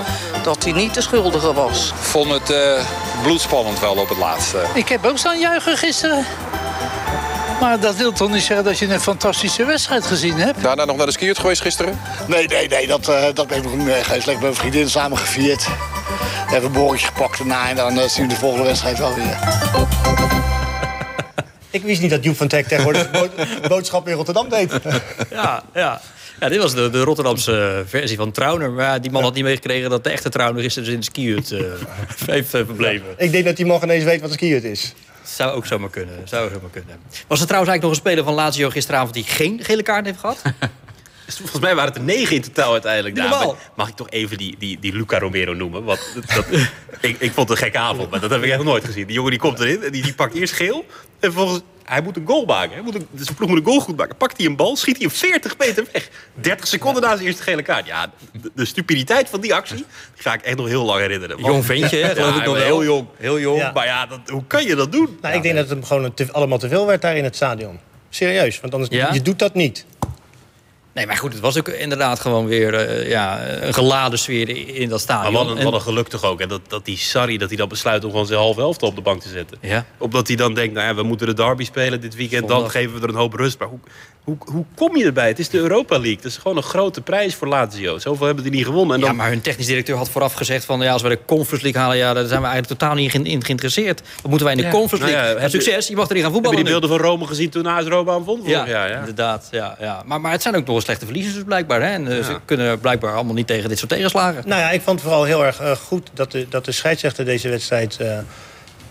Dat 0.44 0.64
hij 0.64 0.74
niet 0.74 0.94
de 0.94 1.02
schuldige 1.02 1.54
was. 1.54 1.88
Ik 1.88 2.04
vond 2.04 2.32
het 2.32 2.50
uh, 2.50 2.80
bloedspannend 3.24 3.80
wel 3.80 3.96
op 3.96 4.10
het 4.10 4.18
laatste. 4.18 4.58
Ik 4.78 4.90
heb 4.90 5.06
ook 5.06 5.18
staan 5.18 5.40
juichen 5.40 5.78
gisteren. 5.78 6.26
Maar 7.60 7.80
dat 7.80 7.96
wil 7.96 8.12
toch 8.12 8.30
niet 8.30 8.44
zeggen 8.44 8.66
dat 8.66 8.80
je 8.80 8.88
een 8.88 9.00
fantastische 9.00 9.66
wedstrijd 9.66 10.06
gezien 10.06 10.38
hebt? 10.38 10.62
Daarna 10.62 10.86
nog 10.86 10.98
naar 10.98 11.06
de 11.06 11.12
skiert 11.12 11.40
geweest 11.40 11.62
gisteren? 11.62 12.00
Nee, 12.28 12.48
nee, 12.48 12.68
nee. 12.68 12.88
Dat, 12.88 13.10
uh, 13.10 13.26
dat 13.34 13.48
ben 13.48 13.58
ik 13.58 13.64
nog 13.64 13.76
niet. 13.76 13.88
Lekker 13.88 14.26
met 14.26 14.40
mijn 14.40 14.56
vriendin 14.56 14.90
samen 14.90 15.18
gevierd. 15.18 15.64
We 15.66 16.52
hebben 16.52 16.70
een 16.70 16.76
borreltje 16.76 17.06
gepakt 17.06 17.38
daarna 17.38 17.70
en 17.70 17.76
dan 17.76 17.98
uh, 17.98 18.04
zien 18.04 18.28
we 18.28 18.34
de 18.34 18.40
volgende 18.40 18.66
wedstrijd 18.66 18.98
wel 18.98 19.14
weer. 19.14 19.38
Ik 21.70 21.84
wist 21.84 22.02
niet 22.02 22.10
dat 22.10 22.24
Joep 22.24 22.38
van 22.38 22.48
Teck 22.48 22.68
tegenwoordig 22.68 23.10
boodschap 23.68 24.08
in 24.08 24.14
Rotterdam 24.14 24.50
deed. 24.50 24.74
Ja, 25.30 25.64
ja. 25.74 26.02
Ja, 26.40 26.50
dit 26.50 26.62
was 26.62 26.74
de, 26.74 26.90
de 26.90 27.02
Rotterdamse 27.02 27.84
versie 27.88 28.18
van 28.18 28.32
Trauner. 28.32 28.72
Maar 28.72 29.02
die 29.02 29.12
man 29.12 29.24
had 29.24 29.34
niet 29.34 29.44
meegekregen 29.44 29.90
dat 29.90 30.04
de 30.04 30.10
echte 30.10 30.30
Trauner 30.30 30.64
is 30.64 30.74
dus 30.74 30.88
in 30.88 31.00
de 31.00 31.06
skihut 31.06 31.52
uh, 31.52 31.60
heeft 32.26 32.56
uh, 32.56 32.62
verbleven. 32.66 33.08
Ik 33.18 33.32
denk 33.32 33.46
dat 33.46 33.56
die 33.56 33.66
man 33.66 33.84
ineens 33.84 34.04
weet 34.04 34.22
wat 34.22 34.30
een 34.30 34.36
skihut 34.36 34.64
is. 34.64 34.94
Zou 35.24 35.52
ook 35.52 35.66
zomaar 35.66 35.90
kunnen. 35.90 36.22
Zou 36.24 36.50
zomaar 36.54 36.70
kunnen. 36.70 37.00
Was 37.28 37.40
er 37.40 37.48
trouwens 37.48 37.72
eigenlijk 37.72 37.82
nog 37.82 37.92
een 37.92 37.96
speler 37.96 38.24
van 38.24 38.34
Lazio 38.34 38.70
gisteravond... 38.70 39.14
die 39.14 39.24
geen 39.24 39.60
gele 39.64 39.84
kaart 39.84 40.06
heeft 40.06 40.20
gehad? 40.20 40.42
Volgens 41.28 41.62
mij 41.62 41.76
waren 41.76 41.90
het 41.90 42.00
er 42.00 42.06
negen 42.06 42.36
in 42.36 42.42
totaal 42.42 42.72
uiteindelijk. 42.72 43.16
Nou, 43.16 43.56
mag 43.76 43.88
ik 43.88 43.96
toch 43.96 44.10
even 44.10 44.38
die, 44.38 44.56
die, 44.60 44.80
die 44.80 44.94
Luca 44.94 45.20
Romero 45.20 45.54
noemen? 45.54 45.84
Want 45.84 46.00
dat, 46.36 46.46
ik, 47.10 47.16
ik 47.20 47.32
vond 47.32 47.50
het 47.50 47.58
een 47.58 47.64
gekke 47.64 47.78
avond, 47.78 48.10
maar 48.10 48.20
dat 48.20 48.30
heb 48.30 48.44
ik 48.44 48.50
echt 48.50 48.58
nog 48.58 48.68
nooit 48.68 48.86
gezien. 48.86 49.06
Die 49.06 49.16
jongen 49.16 49.32
die 49.32 49.40
komt 49.40 49.60
erin 49.60 49.84
en 49.84 49.92
die, 49.92 50.04
die 50.04 50.14
pakt 50.14 50.34
eerst 50.34 50.54
geel. 50.54 50.86
En 51.20 51.34
volgens 51.34 51.62
hij 51.90 52.02
moet 52.02 52.16
een 52.16 52.28
goal 52.28 52.46
maken. 52.46 52.74
Hij 52.74 52.82
moet 52.82 52.96
een, 52.96 53.08
zijn 53.16 53.36
ploeg 53.36 53.50
moet 53.50 53.58
een 53.58 53.66
goal 53.66 53.80
goed 53.80 53.98
maken. 53.98 54.18
Pakt 54.18 54.38
hij 54.38 54.46
een 54.46 54.56
bal, 54.56 54.76
schiet 54.76 54.98
hij 54.98 55.06
hem 55.06 55.16
40 55.16 55.58
meter 55.58 55.86
weg. 55.92 56.10
30 56.34 56.68
seconden 56.68 57.02
na 57.02 57.16
zijn 57.16 57.28
eerste 57.28 57.44
gele 57.44 57.62
kaart. 57.62 57.86
Ja, 57.86 58.12
de, 58.54 58.66
stupiditeit 58.66 59.30
van 59.30 59.42
die 59.42 59.54
actie 59.54 59.76
die 59.76 59.86
ga 60.16 60.34
ik 60.34 60.42
echt 60.42 60.58
nog 60.58 60.68
heel 60.68 60.86
lang 60.86 61.00
herinneren. 61.00 61.40
Jong 61.40 61.66
ventje, 61.66 61.98
hè? 61.98 62.12
Ja, 62.12 62.44
nog 62.44 62.58
heel 62.58 62.84
jong. 62.84 63.08
Heel 63.18 63.40
jong. 63.40 63.74
Maar 63.74 63.86
ja, 63.86 64.06
dat, 64.06 64.20
hoe 64.26 64.44
kan 64.48 64.64
je 64.64 64.76
dat 64.76 64.92
doen? 64.92 65.18
Nou, 65.22 65.36
ik 65.36 65.42
denk 65.42 65.56
dat 65.56 65.70
het 65.70 65.74
hem 65.74 65.84
gewoon 65.84 66.14
te, 66.14 66.32
allemaal 66.32 66.58
te 66.58 66.68
veel 66.68 66.86
werd 66.86 67.02
daar 67.02 67.18
in 67.18 67.24
het 67.24 67.36
stadion. 67.36 67.80
Serieus, 68.10 68.60
want 68.60 68.74
anders, 68.74 69.14
je 69.14 69.22
doet 69.22 69.40
dat 69.40 69.54
niet. 69.54 69.86
Nee, 70.98 71.06
maar 71.06 71.18
goed, 71.18 71.34
het 71.34 71.42
was 71.42 71.58
ook 71.58 71.68
inderdaad 71.68 72.20
gewoon 72.20 72.46
weer 72.46 72.74
uh, 72.74 73.10
ja, 73.10 73.48
een 73.48 73.74
geladen 73.74 74.20
sfeer 74.20 74.76
in 74.76 74.90
dat 74.90 75.02
stadion. 75.02 75.34
Maar 75.34 75.46
wat 75.46 75.58
een, 75.58 75.64
wat 75.64 75.74
een 75.74 75.82
geluk 75.82 76.08
toch 76.08 76.24
ook. 76.24 76.40
Hè? 76.40 76.48
Dat, 76.48 76.62
dat 76.68 76.86
die 76.86 76.98
Sarri 76.98 77.38
dat 77.38 77.48
hij 77.48 77.58
dan 77.58 77.68
besluit 77.68 78.04
om 78.04 78.10
gewoon 78.12 78.26
zijn 78.26 78.40
halve 78.40 78.60
helft 78.60 78.84
op 78.84 78.96
de 78.96 79.02
bank 79.02 79.22
te 79.22 79.30
zetten. 79.30 79.58
Ja. 79.62 79.86
Omdat 79.98 80.28
hij 80.28 80.36
dan 80.36 80.54
denkt, 80.54 80.74
nou 80.74 80.88
ja, 80.88 80.96
we 80.96 81.04
moeten 81.04 81.28
de 81.28 81.34
derby 81.34 81.64
spelen 81.64 82.02
dit 82.02 82.16
weekend. 82.16 82.48
Dan 82.48 82.70
geven 82.70 82.96
we 82.96 83.02
er 83.02 83.10
een 83.10 83.16
hoop 83.16 83.34
rust. 83.34 83.60
Maar 83.60 83.68
hoe, 83.68 83.80
hoe, 84.28 84.38
hoe 84.52 84.66
kom 84.76 84.98
je 84.98 85.06
erbij? 85.06 85.28
Het 85.28 85.40
is 85.40 85.50
de 85.50 85.58
Europa 85.58 85.96
League. 85.96 86.16
Het 86.16 86.26
is 86.26 86.38
gewoon 86.38 86.58
een 86.58 86.64
grote 86.64 87.02
prijs 87.02 87.36
voor 87.36 87.48
Lazio. 87.48 87.98
Zoveel 87.98 88.26
hebben 88.26 88.44
die 88.44 88.54
niet 88.54 88.66
gewonnen. 88.66 88.96
En 88.96 89.02
dan... 89.02 89.10
Ja, 89.10 89.16
maar 89.16 89.30
hun 89.30 89.42
technisch 89.42 89.66
directeur 89.66 89.98
had 89.98 90.10
vooraf 90.10 90.34
gezegd 90.34 90.66
van... 90.66 90.82
Ja, 90.82 90.92
als 90.92 91.02
we 91.02 91.10
de 91.10 91.20
Conference 91.26 91.64
League 91.64 91.82
halen, 91.82 91.98
ja, 91.98 92.14
daar 92.14 92.26
zijn 92.26 92.42
we 92.42 92.48
eigenlijk 92.48 92.80
totaal 92.80 92.96
niet 92.96 93.14
in 93.14 93.44
geïnteresseerd. 93.44 94.02
Wat 94.16 94.30
moeten 94.30 94.48
wij 94.48 94.56
in 94.56 94.62
de 94.64 94.70
Conference 94.70 95.12
nou 95.12 95.26
League? 95.26 95.42
Ja, 95.42 95.50
succes, 95.50 95.88
je 95.88 95.96
mag 95.96 96.10
erin 96.10 96.22
gaan 96.22 96.32
voetballen 96.32 96.58
Heb 96.58 96.68
je 96.68 96.74
die 96.74 96.82
beelden 96.82 97.00
van 97.00 97.10
Rome 97.10 97.28
gezien 97.28 97.50
toen 97.50 97.66
AS 97.66 97.86
Roma 97.86 98.14
aan 98.14 98.24
vond? 98.24 98.48
Ja, 98.48 98.68
ja, 98.68 98.86
ja, 98.86 99.00
inderdaad. 99.00 99.48
Ja, 99.52 99.78
ja. 99.80 100.04
Maar, 100.06 100.22
maar 100.22 100.32
het 100.32 100.42
zijn 100.42 100.56
ook 100.56 100.66
nog 100.66 100.82
slechte 100.82 101.06
verliezers 101.06 101.36
dus 101.36 101.44
blijkbaar. 101.44 101.82
Hè? 101.82 101.88
En 101.88 102.12
uh, 102.12 102.24
ze 102.24 102.40
kunnen 102.46 102.80
blijkbaar 102.80 103.14
allemaal 103.14 103.34
niet 103.34 103.48
tegen 103.48 103.70
dit 103.70 103.78
soort 103.78 103.92
tegenslagen. 103.92 104.44
Nou 104.46 104.62
ja, 104.62 104.72
ik 104.72 104.82
vond 104.82 105.00
het 105.00 105.10
vooral 105.10 105.24
heel 105.24 105.46
erg 105.46 105.62
uh, 105.62 105.72
goed 105.72 106.10
dat 106.14 106.32
de, 106.32 106.46
dat 106.50 106.66
de 106.66 106.72
scheidsrechter 106.72 107.26
deze 107.26 107.50
wedstrijd... 107.50 107.98
Uh, 108.02 108.18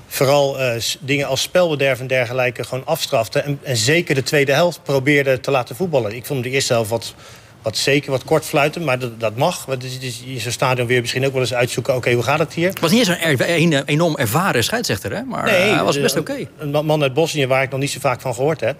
vooral 0.06 0.60
uh, 0.60 0.72
dingen 1.00 1.26
als 1.26 1.42
spelbederf 1.42 2.00
en 2.00 2.06
dergelijke 2.06 2.64
gewoon 2.64 2.86
afstrafte. 2.86 3.40
En, 3.40 3.58
en, 3.62 3.76
zeker 3.76 4.14
de 4.14 4.22
tweede 4.22 4.52
helft 4.52 4.82
probeerde 4.82 5.40
te 5.40 5.50
laten 5.50 5.76
voetballen. 5.76 6.14
Ik 6.14 6.26
vond 6.26 6.42
de 6.42 6.50
eerste 6.50 6.72
helft 6.72 6.90
wat, 6.90 7.14
wat 7.62 7.76
zeker 7.76 8.10
wat 8.10 8.24
kort 8.24 8.44
fluiten, 8.44 8.84
maar 8.84 8.98
dat, 8.98 9.20
dat 9.20 9.36
mag. 9.36 9.64
Want 9.64 9.82
het 9.82 10.02
is 10.02 10.22
in 10.26 10.40
zo'n 10.40 10.52
stadion 10.52 10.86
weer 10.86 11.00
misschien 11.00 11.26
ook 11.26 11.32
wel 11.32 11.40
eens 11.40 11.54
uitzoeken... 11.54 11.92
oké, 11.92 12.02
okay, 12.02 12.14
hoe 12.14 12.24
gaat 12.24 12.38
het 12.38 12.52
hier? 12.52 12.68
Het 12.68 12.80
was 12.80 12.90
niet 12.90 13.08
eens 13.08 13.38
een, 13.40 13.72
een 13.72 13.84
enorm 13.84 14.16
ervaren 14.16 14.64
scheidsrechter, 14.64 15.12
hè? 15.12 15.22
maar 15.22 15.44
nee, 15.44 15.74
hij 15.74 15.84
was 15.84 16.00
best 16.00 16.16
oké. 16.16 16.30
Okay. 16.30 16.48
Een 16.58 16.86
man 16.86 17.02
uit 17.02 17.14
Bosnië 17.14 17.46
waar 17.46 17.62
ik 17.62 17.70
nog 17.70 17.80
niet 17.80 17.90
zo 17.90 18.00
vaak 18.00 18.20
van 18.20 18.34
gehoord 18.34 18.60
heb. 18.60 18.76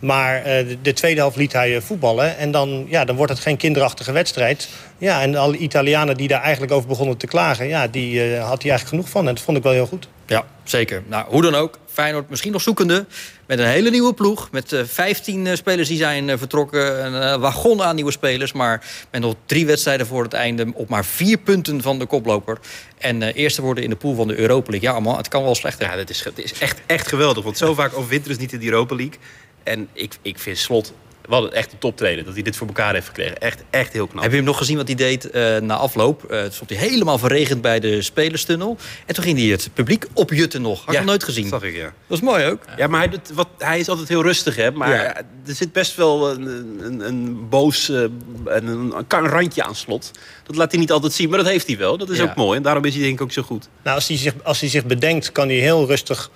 Maar 0.00 0.38
uh, 0.38 0.44
de, 0.44 0.76
de, 0.82 0.92
tweede 0.92 1.20
helft 1.20 1.36
liet 1.36 1.52
hij 1.52 1.80
voetballen. 1.80 2.36
En 2.36 2.50
dan, 2.50 2.86
ja, 2.88 3.04
dan 3.04 3.16
wordt 3.16 3.32
het 3.32 3.40
geen 3.40 3.56
kinderachtige 3.56 4.12
wedstrijd. 4.12 4.68
Ja, 4.98 5.22
en 5.22 5.36
alle 5.36 5.56
Italianen 5.56 6.16
die 6.16 6.28
daar 6.28 6.42
eigenlijk 6.42 6.72
over 6.72 6.88
begonnen 6.88 7.16
te 7.16 7.26
klagen... 7.26 7.68
Ja, 7.68 7.86
die 7.86 8.14
uh, 8.14 8.20
had 8.22 8.62
hij 8.62 8.70
eigenlijk 8.70 8.88
genoeg 8.88 9.08
van. 9.08 9.28
En 9.28 9.34
dat 9.34 9.44
vond 9.44 9.56
ik 9.56 9.62
wel 9.62 9.72
heel 9.72 9.86
goed. 9.86 10.08
Ja, 10.30 10.46
zeker. 10.64 11.02
Nou, 11.06 11.26
hoe 11.28 11.42
dan 11.42 11.54
ook. 11.54 11.78
Feyenoord 11.86 12.30
misschien 12.30 12.52
nog 12.52 12.62
zoekende. 12.62 13.06
Met 13.46 13.58
een 13.58 13.66
hele 13.66 13.90
nieuwe 13.90 14.14
ploeg. 14.14 14.50
Met 14.50 14.72
uh, 14.72 14.84
15 14.84 15.46
uh, 15.46 15.54
spelers 15.54 15.88
die 15.88 15.96
zijn 15.96 16.28
uh, 16.28 16.34
vertrokken. 16.38 17.04
Een 17.04 17.40
wagon 17.40 17.82
aan 17.82 17.94
nieuwe 17.94 18.10
spelers. 18.10 18.52
Maar 18.52 18.84
met 19.10 19.20
nog 19.20 19.34
drie 19.46 19.66
wedstrijden 19.66 20.06
voor 20.06 20.22
het 20.22 20.32
einde. 20.32 20.72
Op 20.74 20.88
maar 20.88 21.04
vier 21.04 21.38
punten 21.38 21.82
van 21.82 21.98
de 21.98 22.06
koploper. 22.06 22.58
En 22.98 23.22
eerste 23.22 23.62
worden 23.62 23.84
in 23.84 23.90
de 23.90 23.96
pool 23.96 24.14
van 24.14 24.28
de 24.28 24.38
Europa 24.38 24.70
League. 24.70 24.90
Ja, 24.90 25.00
man, 25.00 25.16
het 25.16 25.28
kan 25.28 25.42
wel 25.42 25.54
slechter. 25.54 25.86
Ja, 25.86 25.96
dat 25.96 26.10
is, 26.10 26.24
het 26.24 26.38
is 26.38 26.52
echt, 26.58 26.80
echt 26.86 27.08
geweldig. 27.08 27.44
Want 27.44 27.58
zo 27.58 27.74
vaak 27.74 27.96
overwinteren 27.96 28.36
is 28.36 28.42
niet 28.42 28.52
in 28.52 28.58
de 28.58 28.64
Europa 28.64 28.94
League. 28.94 29.18
En 29.62 29.88
ik, 29.92 30.12
ik 30.22 30.38
vind 30.38 30.58
Slot 30.58 30.92
wel 31.28 31.52
echt 31.52 31.72
een 31.72 31.78
toptrainer. 31.78 32.24
Dat 32.24 32.34
hij 32.34 32.42
dit 32.42 32.56
voor 32.56 32.66
elkaar 32.66 32.94
heeft 32.94 33.06
gekregen. 33.06 33.38
Echt, 33.38 33.62
echt 33.70 33.92
heel 33.92 34.06
knap. 34.06 34.22
Heb 34.22 34.30
je 34.30 34.36
hem 34.36 34.46
nog 34.46 34.58
gezien 34.58 34.76
wat 34.76 34.86
hij 34.86 34.96
deed 34.96 35.34
uh, 35.34 35.56
na 35.56 35.74
afloop? 35.74 36.24
Uh, 36.30 36.42
toen 36.42 36.52
stond 36.52 36.70
hij 36.70 36.78
helemaal 36.78 37.18
verregend 37.18 37.62
bij 37.62 37.80
de 37.80 38.02
spelerstunnel. 38.02 38.76
En 39.06 39.14
toen 39.14 39.24
ging 39.24 39.38
hij 39.38 39.46
het 39.46 39.68
publiek 39.74 40.06
opjutten 40.12 40.62
nog. 40.62 40.78
Had 40.78 40.88
ik 40.88 40.92
ja, 40.92 40.98
nog 40.98 41.08
nooit 41.08 41.24
gezien. 41.24 41.48
zag 41.48 41.62
ik, 41.62 41.74
ja. 41.74 41.82
Dat 41.82 41.92
was 42.06 42.20
mooi 42.20 42.46
ook. 42.46 42.62
Ja, 42.76 42.86
maar 42.86 43.00
hij, 43.00 43.08
doet, 43.08 43.30
wat, 43.34 43.48
hij 43.58 43.78
is 43.78 43.88
altijd 43.88 44.08
heel 44.08 44.22
rustig, 44.22 44.56
hè. 44.56 44.70
Maar 44.70 44.94
ja. 44.94 45.16
er 45.16 45.54
zit 45.54 45.72
best 45.72 45.96
wel 45.96 46.30
een, 46.30 46.46
een, 46.80 47.00
een 47.00 47.48
boos... 47.48 47.88
Uh, 47.88 48.00
een, 48.00 48.66
een, 48.66 48.94
een 49.08 49.28
randje 49.28 49.62
aan 49.62 49.74
slot. 49.74 50.10
Dat 50.46 50.56
laat 50.56 50.70
hij 50.70 50.80
niet 50.80 50.92
altijd 50.92 51.12
zien, 51.12 51.28
maar 51.28 51.38
dat 51.38 51.48
heeft 51.48 51.66
hij 51.66 51.76
wel. 51.76 51.98
Dat 51.98 52.10
is 52.10 52.18
ja. 52.18 52.24
ook 52.24 52.34
mooi. 52.34 52.56
En 52.56 52.62
daarom 52.62 52.84
is 52.84 52.94
hij 52.94 53.02
denk 53.02 53.14
ik 53.14 53.22
ook 53.22 53.32
zo 53.32 53.42
goed. 53.42 53.68
Nou, 53.82 53.96
als 53.96 54.08
hij 54.08 54.16
zich, 54.16 54.34
als 54.42 54.60
hij 54.60 54.68
zich 54.68 54.84
bedenkt, 54.84 55.32
kan 55.32 55.48
hij 55.48 55.56
heel 55.56 55.86
rustig 55.86 56.30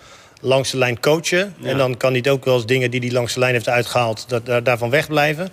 langs 0.44 0.70
de 0.70 0.78
lijn 0.78 1.00
coachen. 1.00 1.54
Ja. 1.58 1.68
En 1.68 1.76
dan 1.78 1.96
kan 1.96 2.12
hij 2.12 2.30
ook 2.30 2.44
wel 2.44 2.54
eens 2.54 2.66
dingen 2.66 2.90
die 2.90 3.00
hij 3.00 3.10
langs 3.10 3.34
de 3.34 3.40
lijn 3.40 3.52
heeft 3.52 3.68
uitgehaald... 3.68 4.24
Dat, 4.28 4.46
daar, 4.46 4.62
daarvan 4.62 4.90
wegblijven. 4.90 5.48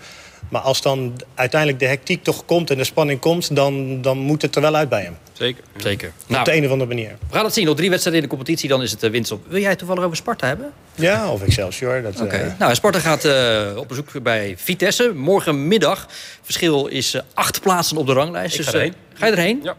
Maar 0.49 0.61
als 0.61 0.81
dan 0.81 1.21
uiteindelijk 1.35 1.79
de 1.79 1.87
hectiek 1.87 2.23
toch 2.23 2.45
komt 2.45 2.69
en 2.69 2.77
de 2.77 2.83
spanning 2.83 3.19
komt... 3.19 3.55
dan, 3.55 4.01
dan 4.01 4.17
moet 4.17 4.41
het 4.41 4.55
er 4.55 4.61
wel 4.61 4.75
uit 4.75 4.89
bij 4.89 5.01
hem. 5.01 5.17
Zeker. 5.33 5.63
Zeker. 5.77 6.11
Nou, 6.27 6.39
op 6.39 6.45
de 6.45 6.55
een 6.55 6.65
of 6.65 6.71
andere 6.71 6.89
manier. 6.89 7.09
We 7.29 7.35
gaan 7.35 7.45
het 7.45 7.53
zien. 7.53 7.65
Nog 7.65 7.75
drie 7.75 7.89
wedstrijden 7.89 8.23
in 8.23 8.29
de 8.29 8.35
competitie, 8.35 8.69
dan 8.69 8.81
is 8.81 8.91
het 8.91 9.03
uh, 9.03 9.11
winst 9.11 9.31
op. 9.31 9.45
Wil 9.47 9.61
jij 9.61 9.75
toevallig 9.75 10.03
over 10.03 10.17
Sparta 10.17 10.47
hebben? 10.47 10.71
Ja, 10.95 11.31
of 11.31 11.41
Excelsior. 11.41 12.03
Oké. 12.07 12.23
Okay. 12.23 12.45
Uh... 12.45 12.51
Nou, 12.59 12.75
Sparta 12.75 12.99
gaat 12.99 13.25
uh, 13.25 13.77
op 13.77 13.87
bezoek 13.87 14.23
bij 14.23 14.53
Vitesse. 14.57 15.11
Morgenmiddag. 15.15 16.07
Verschil 16.41 16.87
is 16.87 17.21
acht 17.33 17.61
plaatsen 17.61 17.97
op 17.97 18.05
de 18.05 18.13
ranglijst. 18.13 18.59
Ik 18.59 18.61
dus, 18.61 18.67
ga 18.69 18.73
erheen. 18.73 18.93
Ga 19.13 19.25
je 19.25 19.31
erheen? 19.31 19.59
Ja. 19.63 19.75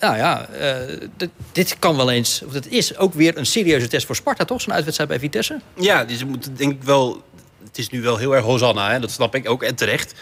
Nou 0.00 0.16
ja, 0.16 0.48
uh, 0.60 1.08
dit 1.52 1.78
kan 1.78 1.96
wel 1.96 2.10
eens... 2.10 2.42
Of 2.46 2.52
het 2.52 2.68
is 2.68 2.96
ook 2.96 3.14
weer 3.14 3.38
een 3.38 3.46
serieuze 3.46 3.88
test 3.88 4.06
voor 4.06 4.16
Sparta, 4.16 4.44
toch? 4.44 4.60
Zo'n 4.60 4.72
uitwedstrijd 4.72 5.10
bij 5.10 5.18
Vitesse? 5.18 5.60
Ja, 5.74 6.04
dus 6.04 6.24
moeten 6.24 6.56
denk 6.56 6.72
ik 6.72 6.82
wel... 6.82 7.22
Het 7.64 7.78
is 7.78 7.90
nu 7.90 8.02
wel 8.02 8.16
heel 8.16 8.34
erg 8.34 8.44
Hosanna, 8.44 8.90
hè? 8.90 9.00
dat 9.00 9.10
snap 9.10 9.34
ik 9.34 9.48
ook. 9.48 9.62
En 9.62 9.74
terecht. 9.74 10.14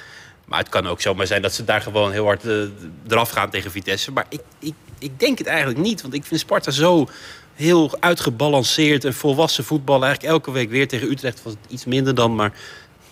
Maar 0.44 0.58
het 0.58 0.68
kan 0.68 0.87
ook 0.87 1.00
zomaar 1.00 1.26
zijn 1.26 1.42
dat 1.42 1.54
ze 1.54 1.64
daar 1.64 1.80
gewoon 1.80 2.12
heel 2.12 2.24
hard 2.24 2.44
uh, 2.44 2.64
eraf 3.08 3.30
gaan 3.30 3.50
tegen 3.50 3.70
Vitesse. 3.70 4.12
Maar 4.12 4.26
ik, 4.28 4.40
ik, 4.58 4.74
ik 4.98 5.20
denk 5.20 5.38
het 5.38 5.46
eigenlijk 5.46 5.78
niet. 5.78 6.02
Want 6.02 6.14
ik 6.14 6.24
vind 6.24 6.40
Sparta 6.40 6.70
zo 6.70 7.08
heel 7.54 7.90
uitgebalanceerd 8.00 9.04
en 9.04 9.14
volwassen 9.14 9.64
voetbal. 9.64 10.02
Eigenlijk 10.02 10.32
elke 10.32 10.50
week 10.50 10.70
weer 10.70 10.88
tegen 10.88 11.10
Utrecht 11.10 11.42
was 11.42 11.52
het 11.52 11.72
iets 11.72 11.84
minder 11.84 12.14
dan. 12.14 12.34
Maar 12.34 12.52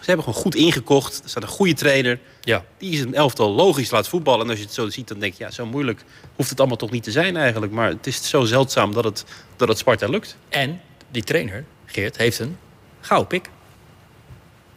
ze 0.02 0.08
hebben 0.08 0.24
gewoon 0.24 0.40
goed 0.42 0.54
ingekocht. 0.54 1.20
Er 1.22 1.28
staat 1.28 1.42
een 1.42 1.48
goede 1.48 1.74
trainer. 1.74 2.18
Ja. 2.40 2.64
Die 2.78 2.92
is 2.92 3.00
een 3.00 3.14
elftal 3.14 3.50
logisch 3.50 3.90
laat 3.90 4.08
voetballen. 4.08 4.44
En 4.44 4.50
als 4.50 4.58
je 4.58 4.64
het 4.64 4.74
zo 4.74 4.88
ziet, 4.88 5.08
dan 5.08 5.18
denk 5.18 5.34
je, 5.34 5.44
ja, 5.44 5.50
zo 5.50 5.66
moeilijk 5.66 6.04
hoeft 6.36 6.50
het 6.50 6.58
allemaal 6.58 6.76
toch 6.76 6.90
niet 6.90 7.02
te 7.02 7.10
zijn 7.10 7.36
eigenlijk. 7.36 7.72
Maar 7.72 7.88
het 7.88 8.06
is 8.06 8.28
zo 8.28 8.44
zeldzaam 8.44 8.92
dat 8.92 9.04
het, 9.04 9.24
dat 9.56 9.68
het 9.68 9.78
Sparta 9.78 10.08
lukt. 10.08 10.36
En 10.48 10.80
die 11.10 11.22
trainer, 11.22 11.64
Geert, 11.86 12.16
heeft 12.16 12.38
een 12.38 12.56
gouden 13.00 13.28
pik. 13.28 13.50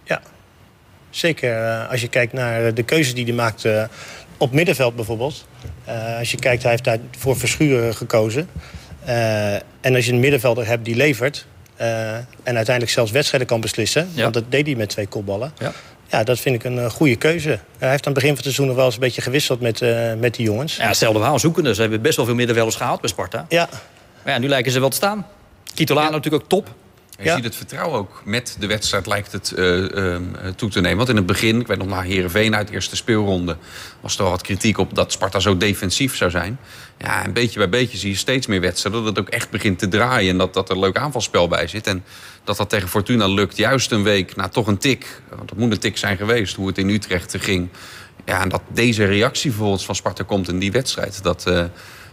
Ja, 0.04 0.22
zeker. 1.10 1.62
Uh, 1.62 1.90
als 1.90 2.02
je 2.02 2.08
kijkt 2.08 2.34
naar 2.34 2.74
de 2.74 2.84
keuzes 2.84 3.14
die 3.14 3.26
hij 3.26 3.34
maakt 3.34 3.66
uh, 3.66 3.84
op 4.38 4.52
middenveld 4.52 4.96
bijvoorbeeld. 4.96 5.46
Uh, 5.88 6.18
als 6.18 6.32
je 6.32 6.38
kijkt, 6.38 6.62
hij 6.62 6.72
heeft 6.72 6.84
daar 6.84 7.00
voor 7.18 7.38
Verschuren 7.38 7.96
gekozen. 7.96 8.50
en 9.82 9.96
als 9.96 10.06
je 10.06 10.12
een 10.12 10.20
middenvelder 10.20 10.68
hebt 10.68 10.86
die 10.86 10.96
levert... 10.96 11.46
Uh, 11.82 12.16
en 12.16 12.56
uiteindelijk 12.56 12.90
zelfs 12.90 13.12
wedstrijden 13.12 13.48
kan 13.48 13.62
beslissen. 13.62 14.10
Ja. 14.14 14.22
Want 14.22 14.34
dat 14.34 14.44
deed 14.50 14.66
hij 14.66 14.76
met 14.76 14.90
twee 14.90 15.08
kopballen. 15.08 15.54
Ja. 15.58 15.74
Ja, 16.10 16.24
dat 16.24 16.40
vind 16.40 16.56
ik 16.56 16.64
een 16.64 16.76
uh, 16.76 16.90
goede 16.90 17.16
keuze. 17.16 17.50
Uh, 17.50 17.58
hij 17.78 17.90
heeft 17.90 18.08
aan 18.08 18.14
het 18.14 18.22
begin 18.22 18.28
van 18.28 18.36
het 18.36 18.44
seizoen 18.44 18.68
nog 18.68 18.76
wel 18.76 18.86
eens 18.86 18.94
een 18.94 19.00
beetje 19.00 19.22
gewisseld 19.22 19.62
met, 19.62 19.80
met 20.20 20.36
die 20.36 20.46
jongens. 20.46 20.76
Ja, 20.76 20.88
hetzelfde 20.88 21.20
verhaal 21.20 21.40
zoekende. 21.40 21.74
Ze 21.74 21.82
hebben 21.82 22.02
best 22.02 22.16
wel 22.16 22.26
veel 22.26 22.36
middenvelders 22.36 22.76
gehaald 22.76 23.02
bij 23.02 23.10
Sparta. 23.10 23.46
Ja. 23.50 23.70
Maar 24.24 24.34
ja, 24.34 24.40
nu 24.40 24.48
lijken 24.48 24.72
ze 24.72 24.80
wel 24.80 24.90
te 24.90 24.96
staan. 24.96 25.28
Kitolano 25.74 26.12
natuurlijk 26.12 26.44
ook 26.44 26.50
top. 26.50 26.74
Je 27.20 27.32
ziet 27.32 27.44
het 27.44 27.56
vertrouwen 27.56 28.00
ook 28.00 28.22
met 28.26 28.56
de 28.60 28.68
wedstrijd 28.68 29.08
lijkt 29.08 29.32
het 29.32 29.54
uh, 29.56 29.78
uh, 29.78 30.18
toe 30.56 30.70
te 30.70 30.82
nemen. 30.82 30.98
Want 30.98 31.10
in 31.10 31.16
het 31.16 31.26
begin, 31.26 31.60
ik 31.60 31.68
weet 31.68 31.78
nog 31.78 31.88
na 31.88 32.02
Herenveen 32.02 32.56
uit 32.56 32.68
de 32.68 32.74
eerste 32.74 32.96
speelronde... 32.96 33.58
was 34.02 34.18
er 34.18 34.24
al 34.24 34.30
wat 34.30 34.42
kritiek 34.42 34.78
op 34.78 34.96
dat 34.96 35.12
Sparta 35.12 35.40
zo 35.40 35.58
defensief 35.58 36.16
zou 36.16 36.32
zijn. 36.32 36.60
Ja, 36.98 37.24
en 37.24 37.34
beetje 37.34 37.60
bij 37.60 37.70
beetje 37.70 37.98
zie 37.98 38.10
je 38.10 38.16
steeds 38.16 38.48
meer 38.48 38.62
wedstrijden... 38.62 39.04
dat 39.04 39.16
het 39.16 39.26
ook 39.26 39.34
echt 39.34 39.50
begint 39.50 39.80
te 39.80 39.88
draaien 39.88 40.30
en 40.30 40.38
dat, 40.38 40.54
dat 40.54 40.70
er 40.70 40.80
leuk 40.80 40.98
aanvalspel 40.98 41.48
bij 41.48 41.68
zit. 41.68 41.88
En 41.88 42.04
dat 42.44 42.58
dat 42.58 42.70
tegen 42.70 42.90
Fortuna 42.90 43.28
lukt, 43.28 43.58
juist 43.58 43.92
een 43.92 44.04
week 44.04 44.36
na 44.36 44.48
toch 44.48 44.68
een 44.68 44.78
tik... 44.78 45.22
want 45.30 45.50
dat 45.50 45.58
moet 45.58 45.72
een 45.72 45.80
tik 45.80 45.98
zijn 45.98 46.18
geweest, 46.18 46.56
hoe 46.56 46.68
het 46.68 46.78
in 46.78 46.90
Utrecht 46.90 47.36
ging... 47.40 47.70
Ja, 48.26 48.42
en 48.42 48.50
dat 48.50 48.62
deze 48.68 49.06
reactie 49.06 49.50
bijvoorbeeld 49.50 49.84
van 49.84 49.96
Sparta 49.96 50.24
komt 50.24 50.48
in 50.48 50.60
die 50.60 50.72
wedstrijd... 50.72 51.24
dat... 51.24 51.46
Uh, 51.48 51.64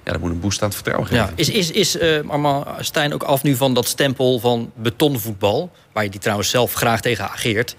ja, 0.05 0.13
dat 0.13 0.21
moet 0.21 0.31
een 0.31 0.41
boost 0.41 0.63
aan 0.63 0.67
het 0.67 0.75
vertrouwen 0.75 1.09
geven. 1.09 1.25
Ja. 1.25 1.33
Is, 1.35 1.49
is, 1.49 1.71
is 1.71 1.97
uh, 1.97 2.31
Armand 2.31 2.67
Stijn 2.81 3.15
ook 3.15 3.23
af 3.23 3.43
nu 3.43 3.57
van 3.57 3.75
dat 3.75 3.87
stempel 3.87 4.39
van 4.39 4.73
betonvoetbal... 4.75 5.71
waar 5.93 6.05
je 6.05 6.11
die 6.11 6.21
trouwens 6.21 6.51
zelf 6.51 6.75
graag 6.75 7.01
tegen 7.01 7.31
ageert... 7.31 7.77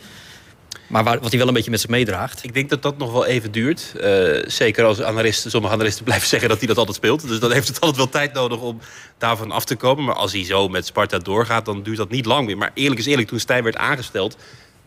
Maar 0.88 1.04
wat 1.04 1.30
hij 1.30 1.38
wel 1.38 1.48
een 1.48 1.54
beetje 1.54 1.72
met 1.72 1.80
zich 1.80 1.90
meedraagt. 1.90 2.44
Ik 2.44 2.54
denk 2.54 2.70
dat 2.70 2.82
dat 2.82 2.98
nog 2.98 3.12
wel 3.12 3.26
even 3.26 3.52
duurt. 3.52 3.94
Uh, 3.98 4.44
zeker 4.46 4.86
als 4.86 5.02
analisten, 5.02 5.52
sommige 5.52 5.74
analisten 5.74 6.04
blijven 6.10 6.28
zeggen 6.28 6.50
dat 6.50 6.58
hij 6.58 6.68
dat 6.68 6.78
altijd 6.78 6.96
speelt. 6.96 7.28
Dus 7.28 7.40
dan 7.40 7.52
heeft 7.52 7.68
het 7.68 7.80
altijd 7.80 7.98
wel 7.98 8.10
tijd 8.10 8.34
nodig 8.34 8.60
om 8.60 8.80
daarvan 9.18 9.52
af 9.52 9.66
te 9.66 9.76
komen. 9.76 10.04
Maar 10.04 10.16
als 10.16 10.32
hij 10.32 10.46
zo 10.46 10.68
met 10.68 10.86
Sparta 10.86 11.18
doorgaat, 11.18 11.66
dan 11.66 11.84
duurt 11.84 11.98
dat 11.98 12.10
niet 12.10 12.26
lang 12.26 12.46
meer. 12.46 12.58
Maar 12.58 12.72
eerlijk 12.74 13.00
is 13.00 13.06
eerlijk, 13.06 13.28
toen 13.28 13.40
Stijn 13.40 13.64
werd 13.64 13.78
aangesteld 13.78 14.38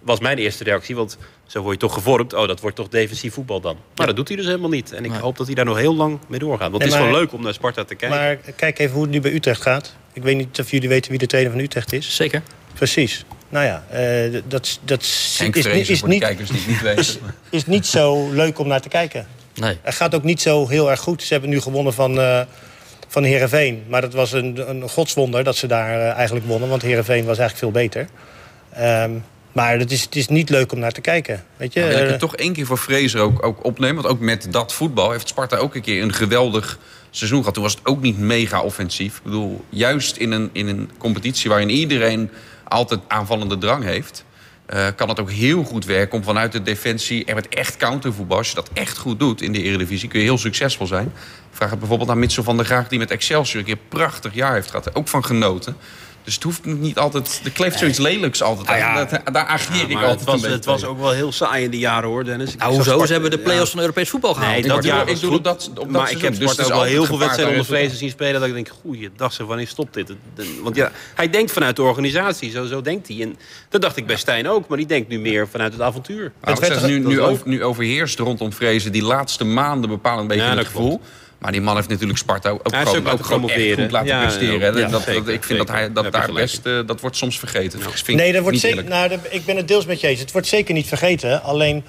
was 0.07 0.21
mijn 0.21 0.39
eerste 0.39 0.65
reactie. 0.65 0.97
Want 0.97 1.19
zo 1.47 1.61
word 1.61 1.73
je 1.73 1.81
toch 1.81 1.95
gevormd. 1.95 2.35
Oh, 2.35 2.47
dat 2.47 2.61
wordt 2.61 2.77
toch 2.77 2.89
defensief 2.89 3.35
voetbal 3.35 3.61
dan. 3.61 3.77
Maar 3.95 4.07
dat 4.07 4.17
doet 4.17 4.29
hij 4.29 4.37
dus 4.37 4.47
helemaal 4.47 4.71
niet. 4.71 4.93
En 4.93 5.05
ik 5.05 5.13
hoop 5.13 5.37
dat 5.37 5.47
hij 5.47 5.55
daar 5.55 5.65
nog 5.65 5.77
heel 5.77 5.95
lang 5.95 6.19
mee 6.29 6.39
doorgaat. 6.39 6.71
Want 6.71 6.83
het 6.83 6.93
is 6.93 6.99
wel 6.99 7.11
leuk 7.11 7.33
om 7.33 7.43
naar 7.43 7.55
Sparta 7.55 7.85
te 7.85 7.95
kijken. 7.95 8.19
Maar 8.19 8.37
kijk 8.37 8.79
even 8.79 8.95
hoe 8.95 9.03
het 9.03 9.13
nu 9.13 9.21
bij 9.21 9.33
Utrecht 9.33 9.63
gaat. 9.63 9.95
Ik 10.13 10.23
weet 10.23 10.37
niet 10.37 10.61
of 10.61 10.71
jullie 10.71 10.89
weten 10.89 11.11
wie 11.11 11.19
de 11.19 11.27
trainer 11.27 11.53
van 11.53 11.61
Utrecht 11.61 11.93
is. 11.93 12.17
Zeker. 12.17 12.43
Precies. 12.75 13.25
Nou 13.57 13.69
ja, 13.69 13.85
uh, 14.25 14.43
dat, 14.49 14.79
dat 14.85 15.03
is, 15.03 15.41
is, 15.53 15.89
is, 15.89 16.03
niet, 16.03 16.21
kijkers 16.21 16.51
die 16.51 16.63
niet 16.67 16.83
weten. 16.83 16.99
Is, 16.99 17.19
is 17.51 17.67
niet 17.67 17.87
zo 17.87 18.31
leuk 18.31 18.59
om 18.59 18.69
naar 18.69 18.81
te 18.81 18.89
kijken. 18.89 19.27
Nee. 19.55 19.79
Het 19.83 19.95
gaat 19.95 20.15
ook 20.15 20.23
niet 20.23 20.41
zo 20.41 20.69
heel 20.69 20.91
erg 20.91 21.01
goed. 21.01 21.23
Ze 21.23 21.33
hebben 21.33 21.51
nu 21.51 21.61
gewonnen 21.61 21.93
van, 21.95 22.19
uh, 22.19 22.41
van 23.09 23.23
Heerenveen. 23.23 23.85
Maar 23.89 24.01
dat 24.01 24.13
was 24.13 24.33
een, 24.33 24.71
een 24.71 24.89
godswonder 24.89 25.45
dat 25.45 25.57
ze 25.57 25.67
daar 25.67 25.99
uh, 25.99 26.11
eigenlijk 26.11 26.47
wonnen. 26.47 26.69
Want 26.69 26.83
Heerenveen 26.83 27.25
was 27.25 27.39
eigenlijk 27.39 27.59
veel 27.59 27.83
beter. 27.83 28.09
Um, 29.03 29.25
maar 29.53 29.79
het 29.79 29.93
is, 29.93 30.03
het 30.03 30.17
is 30.17 30.29
niet 30.29 30.51
leuk 30.51 30.73
om 30.73 30.79
naar 30.79 30.93
te 30.93 31.01
kijken. 31.01 31.45
Weet 31.57 31.73
je? 31.73 31.81
Nou, 31.81 31.93
wil 31.93 32.03
ik 32.03 32.09
het 32.09 32.19
toch 32.19 32.37
één 32.37 32.53
keer 32.53 32.67
voor 32.67 32.79
Fraser 32.79 33.21
ook, 33.21 33.47
ook 33.47 33.65
opnemen. 33.65 34.03
Want 34.03 34.15
ook 34.15 34.21
met 34.21 34.47
dat 34.51 34.73
voetbal 34.73 35.11
heeft 35.11 35.29
Sparta 35.29 35.57
ook 35.57 35.75
een 35.75 35.83
keer 35.83 36.03
een 36.03 36.15
geweldig 36.15 36.79
seizoen 37.17 37.39
gehad. 37.39 37.55
Toen 37.55 37.63
was 37.63 37.75
het 37.75 37.87
ook 37.87 38.01
niet 38.01 38.19
mega 38.19 38.61
offensief. 38.61 39.17
Ik 39.17 39.23
bedoel, 39.23 39.65
juist 39.69 40.17
in 40.17 40.33
een, 40.33 40.51
in 40.53 40.69
een 40.69 40.91
competitie 40.99 41.51
waarin 41.51 41.71
iedereen 41.71 42.31
altijd 42.69 43.01
aanvallende 43.09 43.59
drang 43.59 43.85
heeft... 43.85 44.25
Uh, 44.75 44.87
kan 44.97 45.09
het 45.09 45.21
ook 45.21 45.31
heel 45.31 45.65
goed 45.65 45.85
werken 45.85 46.19
om 46.19 46.25
vanuit 46.25 46.53
de 46.53 46.63
defensie... 46.63 47.25
en 47.25 47.35
met 47.35 47.49
echt 47.49 47.77
countervoetbal, 47.77 48.37
als 48.37 48.49
je 48.49 48.55
dat 48.55 48.71
echt 48.73 48.99
goed 48.99 49.19
doet 49.19 49.43
in 49.43 49.53
de 49.53 49.63
Eredivisie... 49.63 50.09
kun 50.09 50.19
je 50.19 50.25
heel 50.25 50.39
succesvol 50.39 50.87
zijn. 50.87 51.13
vraag 51.51 51.71
het 51.71 51.79
bijvoorbeeld 51.79 52.11
aan 52.11 52.19
Mitchell 52.19 52.45
van 52.45 52.57
der 52.57 52.67
Graag... 52.67 52.89
die 52.89 52.99
met 52.99 53.11
Excelsior 53.11 53.59
een 53.59 53.67
keer 53.67 53.75
een 53.75 53.89
prachtig 53.89 54.35
jaar 54.35 54.53
heeft 54.53 54.71
gehad. 54.71 54.95
Ook 54.95 55.09
van 55.09 55.25
genoten. 55.25 55.77
Dus 56.27 56.35
het 56.35 56.45
hoeft 56.45 56.65
niet 56.65 56.99
altijd. 56.99 57.41
Er 57.45 57.51
kleeft 57.51 57.79
zoiets 57.79 57.99
lelijks 57.99 58.43
altijd 58.43 58.69
aan. 58.69 58.75
Ah, 58.75 59.11
ja. 59.25 59.31
daar 59.31 59.47
ageer 59.47 59.91
ik 59.91 59.97
altijd 59.97 60.19
het 60.19 60.25
was, 60.25 60.43
Het 60.43 60.65
was 60.65 60.85
ook 60.85 60.99
wel 61.01 61.11
heel 61.11 61.33
saai 61.33 61.65
in 61.65 61.71
die 61.71 61.81
jaren 61.81 62.09
hoor, 62.09 62.25
Dennis. 62.25 62.53
Ik 62.53 62.59
nou, 62.59 62.75
hoezo? 62.75 63.07
Ze 63.07 63.13
hebben 63.13 63.31
de 63.31 63.39
play-offs 63.39 63.71
van 63.71 63.81
Europees 63.81 64.11
voetbal 64.11 64.35
gehaald. 64.35 64.53
Nee, 64.53 64.69
dat 64.69 64.85
jaar 64.85 65.09
ik 65.09 65.21
doe 65.21 65.41
dat, 65.41 65.71
op 65.77 65.91
maar 65.91 66.11
ik 66.11 66.21
heb 66.21 66.39
dus 66.39 66.61
ook 66.61 66.69
wel 66.69 66.83
heel 66.83 67.05
veel 67.05 67.19
wedstrijden 67.19 67.53
onder 67.53 67.67
Vrezen 67.67 67.97
zien 67.97 68.11
spelen. 68.11 68.41
Dat 68.41 68.49
ik 68.49 68.55
denk, 68.55 68.69
goeiedag 68.83 69.33
zeg, 69.33 69.47
wanneer 69.47 69.67
stopt 69.67 69.95
dit? 69.95 70.13
Want 70.63 70.77
ja, 70.77 70.91
hij 71.15 71.31
denkt 71.31 71.53
vanuit 71.53 71.77
de 71.77 71.83
organisatie. 71.83 72.51
Zo, 72.51 72.67
zo 72.67 72.81
denkt 72.81 73.09
hij. 73.09 73.23
En 73.23 73.37
dat 73.69 73.83
dacht 73.83 73.97
ik 73.97 74.07
bij 74.07 74.17
Stijn 74.17 74.49
ook. 74.49 74.69
Maar 74.69 74.79
die 74.79 74.87
denkt 74.87 75.09
nu 75.09 75.19
meer 75.19 75.49
vanuit 75.49 75.73
het 75.73 75.83
avontuur. 75.83 76.33
het 76.41 76.59
werd 76.59 76.87
nu, 76.87 76.99
nu, 76.99 77.21
over, 77.21 77.49
nu 77.49 77.65
overheerst 77.65 78.19
rondom 78.19 78.53
Vrezen 78.53 78.93
die 78.93 79.03
laatste 79.03 79.45
maanden 79.45 79.91
bepalen 79.91 80.21
een 80.21 80.27
beetje 80.27 80.45
het 80.45 80.67
gevoel. 80.67 81.01
Maar 81.47 81.55
die 81.55 81.65
man 81.65 81.77
heeft 81.77 81.89
natuurlijk 81.89 82.19
Sparta 82.19 82.51
ook, 82.51 82.71
hij 82.71 82.85
gewoon, 82.85 83.11
ook, 83.11 83.25
gewoon 83.25 83.51
echt 83.51 83.75
goed 83.75 83.91
laten 83.91 84.09
ja, 84.09 84.21
presteren. 84.21 84.79
Ja, 84.79 84.89
dat, 84.89 85.03
zeker, 85.03 85.25
dat, 85.25 85.35
ik 85.35 85.45
vind 85.45 85.45
zeker. 85.45 85.67
dat 85.67 85.69
hij 85.69 85.93
dat 85.93 86.13
daar 86.13 86.33
best, 86.33 86.67
uh, 86.67 86.81
dat 86.87 87.01
wordt 87.01 87.17
soms 87.17 87.39
vergeten. 87.39 87.81
nee, 88.07 88.33
dat 88.33 88.43
wordt 88.43 88.59
zeker, 88.59 88.85
nou, 88.85 89.19
ik 89.31 89.45
ben 89.45 89.57
het 89.57 89.69
deels 89.69 89.87
met 89.87 90.01
je 90.01 90.07
eens. 90.07 90.21
Het 90.21 90.33
wordt 90.33 90.47
zeker 90.47 90.75
niet 90.75 90.87
vergeten. 90.87 91.43
Alleen 91.43 91.85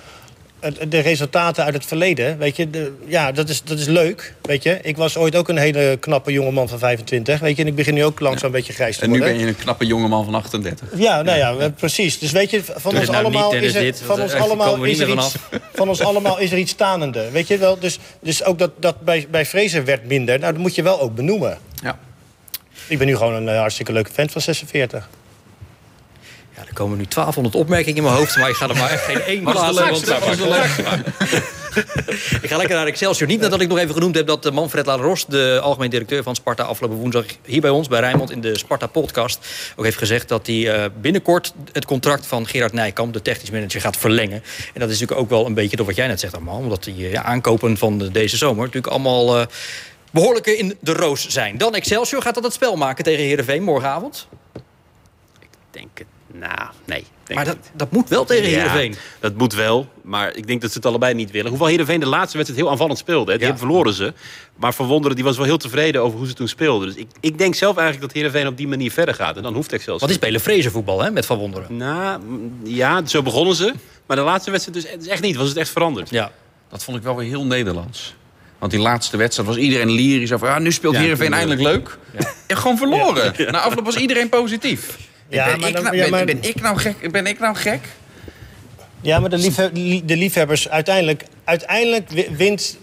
de 0.89 0.99
resultaten 0.99 1.63
uit 1.63 1.73
het 1.73 1.85
verleden, 1.85 2.37
weet 2.37 2.55
je, 2.55 2.69
de, 2.69 2.93
ja, 3.05 3.31
dat 3.31 3.49
is, 3.49 3.63
dat 3.63 3.79
is 3.79 3.85
leuk, 3.85 4.33
weet 4.41 4.63
je. 4.63 4.79
Ik 4.81 4.97
was 4.97 5.17
ooit 5.17 5.35
ook 5.35 5.49
een 5.49 5.57
hele 5.57 5.97
knappe 5.99 6.31
jongeman 6.31 6.67
van 6.67 6.79
25, 6.79 7.39
weet 7.39 7.55
je. 7.55 7.61
En 7.61 7.67
ik 7.67 7.75
begin 7.75 7.93
nu 7.93 8.03
ook 8.03 8.19
langzaam 8.19 8.45
een 8.45 8.51
beetje 8.51 8.73
grijs 8.73 8.97
te 8.97 9.03
en 9.03 9.09
worden. 9.09 9.27
En 9.27 9.33
nu 9.33 9.39
ben 9.39 9.47
je 9.47 9.53
een 9.55 9.63
knappe 9.63 9.85
jongeman 9.85 10.25
van 10.25 10.35
38. 10.35 10.87
Ja, 10.95 11.21
nou 11.21 11.37
ja, 11.37 11.69
precies. 11.69 12.19
Dus 12.19 12.31
weet 12.31 12.49
je, 12.49 12.63
van 12.63 12.91
dus 12.91 12.99
ons 12.99 13.09
nou 13.09 13.23
allemaal 13.23 13.53
is 13.53 13.75
er, 13.75 13.81
dit, 13.81 14.01
van 14.05 14.21
ons 14.21 14.33
allemaal 14.33 14.83
is 14.83 14.99
er 14.99 15.09
iets, 15.09 15.35
van 15.73 15.89
ons 15.89 16.01
allemaal 16.01 16.39
is 16.39 16.51
er 16.51 16.57
iets 16.57 16.71
stanende, 16.71 17.31
weet 17.31 17.47
je 17.47 17.57
wel. 17.57 17.79
Dus, 17.79 17.99
dus 18.19 18.43
ook 18.43 18.59
dat, 18.59 18.71
dat 18.79 19.01
bij, 19.01 19.27
bij 19.29 19.45
Fraser 19.45 19.85
werd 19.85 20.05
minder, 20.05 20.39
nou, 20.39 20.53
dat 20.53 20.61
moet 20.61 20.75
je 20.75 20.81
wel 20.81 21.01
ook 21.01 21.15
benoemen. 21.15 21.57
Ja. 21.83 21.99
Ik 22.87 22.97
ben 22.97 23.07
nu 23.07 23.15
gewoon 23.15 23.33
een 23.33 23.47
uh, 23.47 23.59
hartstikke 23.59 23.91
leuke 23.91 24.13
vent 24.13 24.31
van 24.31 24.41
46. 24.41 25.09
Ja, 26.57 26.63
er 26.67 26.73
komen 26.73 26.97
nu 26.97 27.03
1200 27.03 27.55
opmerkingen 27.55 27.97
in 27.97 28.03
mijn 28.03 28.15
hoofd, 28.15 28.37
maar 28.37 28.49
ik 28.49 28.55
ga 28.55 28.69
er 28.69 28.75
maar 28.75 28.89
echt 28.89 29.03
geen 29.03 29.21
één 29.21 29.43
plaatsen. 29.43 29.89
Want 29.89 30.05
dat 30.05 30.23
Ik 32.41 32.49
ga 32.49 32.57
lekker 32.57 32.75
naar 32.75 32.85
Excelsior. 32.85 33.27
Niet 33.27 33.39
nadat 33.39 33.61
ik 33.61 33.67
nog 33.67 33.77
even 33.77 33.93
genoemd 33.93 34.15
heb 34.15 34.27
dat 34.27 34.53
Manfred 34.53 34.85
Laros, 34.85 35.25
de 35.25 35.59
algemeen 35.61 35.89
directeur 35.89 36.23
van 36.23 36.35
Sparta, 36.35 36.63
afgelopen 36.63 36.97
woensdag 36.97 37.25
hier 37.45 37.61
bij 37.61 37.69
ons, 37.69 37.87
bij 37.87 37.99
Rijnmond, 37.99 38.31
in 38.31 38.41
de 38.41 38.57
Sparta-podcast, 38.57 39.39
ook 39.75 39.83
heeft 39.83 39.97
gezegd 39.97 40.27
dat 40.27 40.47
hij 40.47 40.91
binnenkort 41.01 41.53
het 41.71 41.85
contract 41.85 42.25
van 42.25 42.47
Gerard 42.47 42.73
Nijkamp, 42.73 43.13
de 43.13 43.21
technisch 43.21 43.51
manager, 43.51 43.81
gaat 43.81 43.97
verlengen. 43.97 44.43
En 44.73 44.79
dat 44.79 44.89
is 44.89 44.99
natuurlijk 44.99 45.19
ook 45.19 45.29
wel 45.29 45.45
een 45.45 45.53
beetje 45.53 45.77
door 45.77 45.85
wat 45.85 45.95
jij 45.95 46.07
net 46.07 46.19
zegt 46.19 46.33
allemaal. 46.33 46.57
Omdat 46.57 46.83
die 46.83 47.09
ja, 47.09 47.23
aankopen 47.23 47.77
van 47.77 48.09
deze 48.11 48.37
zomer 48.37 48.65
natuurlijk 48.65 48.93
allemaal 48.93 49.39
uh, 49.39 49.45
behoorlijk 50.11 50.45
in 50.45 50.77
de 50.79 50.93
roos 50.93 51.27
zijn. 51.27 51.57
Dan 51.57 51.75
Excelsior, 51.75 52.21
gaat 52.21 52.35
dat 52.35 52.43
het 52.43 52.53
spel 52.53 52.75
maken 52.75 53.03
tegen 53.03 53.23
Heerenveen 53.23 53.63
morgenavond? 53.63 54.27
Ik 55.39 55.49
denk 55.71 55.97
het 55.97 56.07
nou, 56.39 56.69
nee. 56.85 57.05
Maar 57.33 57.45
dat, 57.45 57.57
dat 57.73 57.91
moet 57.91 58.09
wel 58.09 58.25
tegen 58.25 58.49
ja, 58.49 58.57
Heerenveen. 58.57 58.95
Dat 59.19 59.37
moet 59.37 59.53
wel, 59.53 59.89
maar 60.01 60.35
ik 60.35 60.47
denk 60.47 60.61
dat 60.61 60.71
ze 60.71 60.77
het 60.77 60.85
allebei 60.85 61.13
niet 61.13 61.31
willen. 61.31 61.49
Hoewel 61.49 61.67
Heerenveen 61.67 61.99
de 61.99 62.05
laatste 62.05 62.37
wedstrijd 62.37 62.63
heel 62.63 62.71
aanvallend 62.71 62.97
speelde. 62.97 63.31
Hè. 63.31 63.37
Die 63.37 63.47
ja. 63.47 63.57
verloren 63.57 63.93
ze. 63.93 64.13
Maar 64.55 64.73
Van 64.73 64.87
Wonderen 64.87 65.15
die 65.15 65.25
was 65.25 65.37
wel 65.37 65.45
heel 65.45 65.57
tevreden 65.57 66.01
over 66.01 66.17
hoe 66.17 66.27
ze 66.27 66.33
toen 66.33 66.47
speelden. 66.47 66.87
Dus 66.87 66.97
ik, 66.97 67.07
ik 67.19 67.37
denk 67.37 67.55
zelf 67.55 67.77
eigenlijk 67.77 68.07
dat 68.07 68.15
Heerenveen 68.15 68.47
op 68.47 68.57
die 68.57 68.67
manier 68.67 68.91
verder 68.91 69.15
gaat. 69.15 69.37
En 69.37 69.43
dan 69.43 69.53
hoeft 69.53 69.73
Excelsior. 69.73 69.99
Wat 69.99 70.09
is 70.09 70.15
spelen 70.15 70.41
Vrezen 70.41 70.71
voetbal 70.71 71.01
hè, 71.03 71.11
met 71.11 71.25
Van 71.25 71.37
Wonderen? 71.37 71.77
Nou, 71.77 72.21
ja, 72.63 73.05
zo 73.05 73.21
begonnen 73.21 73.55
ze. 73.55 73.73
Maar 74.05 74.17
de 74.17 74.23
laatste 74.23 74.51
wedstrijd 74.51 74.83
dus, 74.83 74.93
dus 74.99 75.07
echt 75.07 75.21
niet. 75.21 75.35
Was 75.35 75.47
het 75.47 75.57
echt 75.57 75.69
veranderd. 75.69 76.09
Ja. 76.09 76.31
Dat 76.69 76.83
vond 76.83 76.97
ik 76.97 77.03
wel 77.03 77.15
weer 77.15 77.27
heel 77.27 77.45
Nederlands. 77.45 78.15
Want 78.59 78.71
die 78.71 78.81
laatste 78.81 79.17
wedstrijd 79.17 79.49
was 79.49 79.57
iedereen 79.57 79.89
lyrisch 79.89 80.31
over... 80.31 80.47
Ja, 80.47 80.59
nu 80.59 80.71
speelt 80.71 80.93
ja, 80.93 80.99
Heerenveen 80.99 81.33
eindelijk 81.33 81.61
leuk. 81.61 81.97
Ja. 82.17 82.33
En 82.47 82.57
gewoon 82.57 82.77
verloren. 82.77 83.33
Na 83.51 83.59
afloop 83.59 83.85
was 83.85 83.95
iedereen 83.95 84.29
positief. 84.29 84.97
Ja, 85.29 85.45
ben, 85.45 85.59
maar 85.59 85.69
ik 85.69 85.75
dan, 85.75 85.83
nou, 85.83 86.09
maar... 86.09 86.25
ben, 86.25 86.39
ben, 86.39 86.49
ik 86.49 86.61
nou 86.61 86.77
gek? 86.77 87.11
ben 87.11 87.25
ik 87.25 87.39
nou 87.39 87.55
gek? 87.55 87.81
Ja, 89.01 89.19
maar 89.19 89.29
de, 89.29 89.37
liefhe 89.37 89.71
de 90.05 90.17
liefhebbers, 90.17 90.69
uiteindelijk, 90.69 91.25
uiteindelijk 91.43 92.09
wint, 92.29 92.77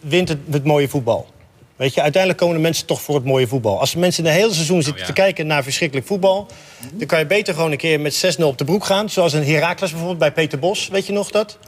wint 0.00 0.28
het, 0.28 0.38
het 0.50 0.64
mooie 0.64 0.88
voetbal. 0.88 1.32
Weet 1.76 1.94
je, 1.94 2.02
uiteindelijk 2.02 2.42
komen 2.42 2.56
de 2.56 2.62
mensen 2.62 2.86
toch 2.86 3.02
voor 3.02 3.14
het 3.14 3.24
mooie 3.24 3.46
voetbal. 3.46 3.80
Als 3.80 3.94
mensen 3.94 4.26
een 4.26 4.32
hele 4.32 4.52
seizoen 4.52 4.82
zitten 4.82 5.02
oh, 5.02 5.08
ja. 5.08 5.14
te 5.14 5.20
kijken 5.20 5.46
naar 5.46 5.62
verschrikkelijk 5.62 6.06
voetbal... 6.06 6.46
dan 6.92 7.06
kan 7.06 7.18
je 7.18 7.26
beter 7.26 7.54
gewoon 7.54 7.70
een 7.70 7.76
keer 7.76 8.00
met 8.00 8.36
6-0 8.38 8.44
op 8.44 8.58
de 8.58 8.64
broek 8.64 8.84
gaan. 8.84 9.10
Zoals 9.10 9.32
een 9.32 9.44
Heracles 9.44 9.90
bijvoorbeeld 9.90 10.18
bij 10.18 10.32
Peter 10.32 10.58
Bos, 10.58 10.88
weet 10.88 11.06
je 11.06 11.12
nog 11.12 11.30
dat? 11.30 11.58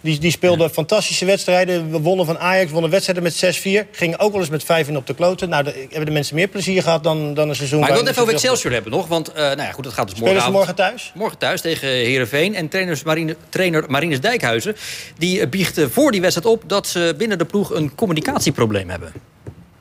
Die, 0.00 0.18
die 0.18 0.30
speelden 0.30 0.66
ja. 0.66 0.72
fantastische 0.72 1.24
wedstrijden. 1.24 1.90
We 1.90 2.00
wonnen 2.00 2.26
van 2.26 2.38
Ajax, 2.38 2.70
wonnen 2.70 2.90
wedstrijden 2.90 3.22
met 3.22 3.58
6-4. 3.86 3.90
Gingen 3.90 4.18
ook 4.18 4.32
wel 4.32 4.40
eens 4.40 4.50
met 4.50 4.64
5 4.64 4.88
in 4.88 4.96
op 4.96 5.06
de 5.06 5.14
kloten. 5.14 5.48
Nou, 5.48 5.64
de, 5.64 5.70
hebben 5.70 6.06
de 6.06 6.10
mensen 6.10 6.34
meer 6.34 6.48
plezier 6.48 6.82
gehad 6.82 7.04
dan, 7.04 7.34
dan 7.34 7.48
een 7.48 7.54
seizoen. 7.54 7.80
Maar 7.80 7.88
ik 7.88 7.94
wil 7.94 8.04
het 8.04 8.12
even 8.12 8.22
over 8.22 8.34
Excelsior 8.34 8.72
hebben 8.72 8.92
nog. 8.92 9.06
Want 9.06 9.28
uh, 9.28 9.34
nou 9.36 9.62
ja, 9.62 9.72
goed, 9.72 9.84
dat 9.84 9.92
gaat 9.92 10.08
dus 10.08 10.18
morgen. 10.18 10.36
Spelen 10.36 10.52
ze 10.52 10.58
morgen 10.58 10.74
thuis? 10.74 11.12
Morgen 11.14 11.38
thuis 11.38 11.60
tegen 11.60 11.88
Heerenveen. 11.88 12.54
En 12.54 12.68
trainers 12.68 13.02
Marine, 13.02 13.36
trainer 13.48 13.84
Marinus 13.88 14.20
Dijkhuizen... 14.20 14.76
die 15.18 15.48
biecht 15.48 15.80
voor 15.90 16.10
die 16.12 16.20
wedstrijd 16.20 16.48
op 16.48 16.62
dat 16.66 16.86
ze 16.86 17.14
binnen 17.18 17.38
de 17.38 17.44
ploeg 17.44 17.74
een 17.74 17.94
communicatieprobleem 17.94 18.90
hebben. 18.90 19.12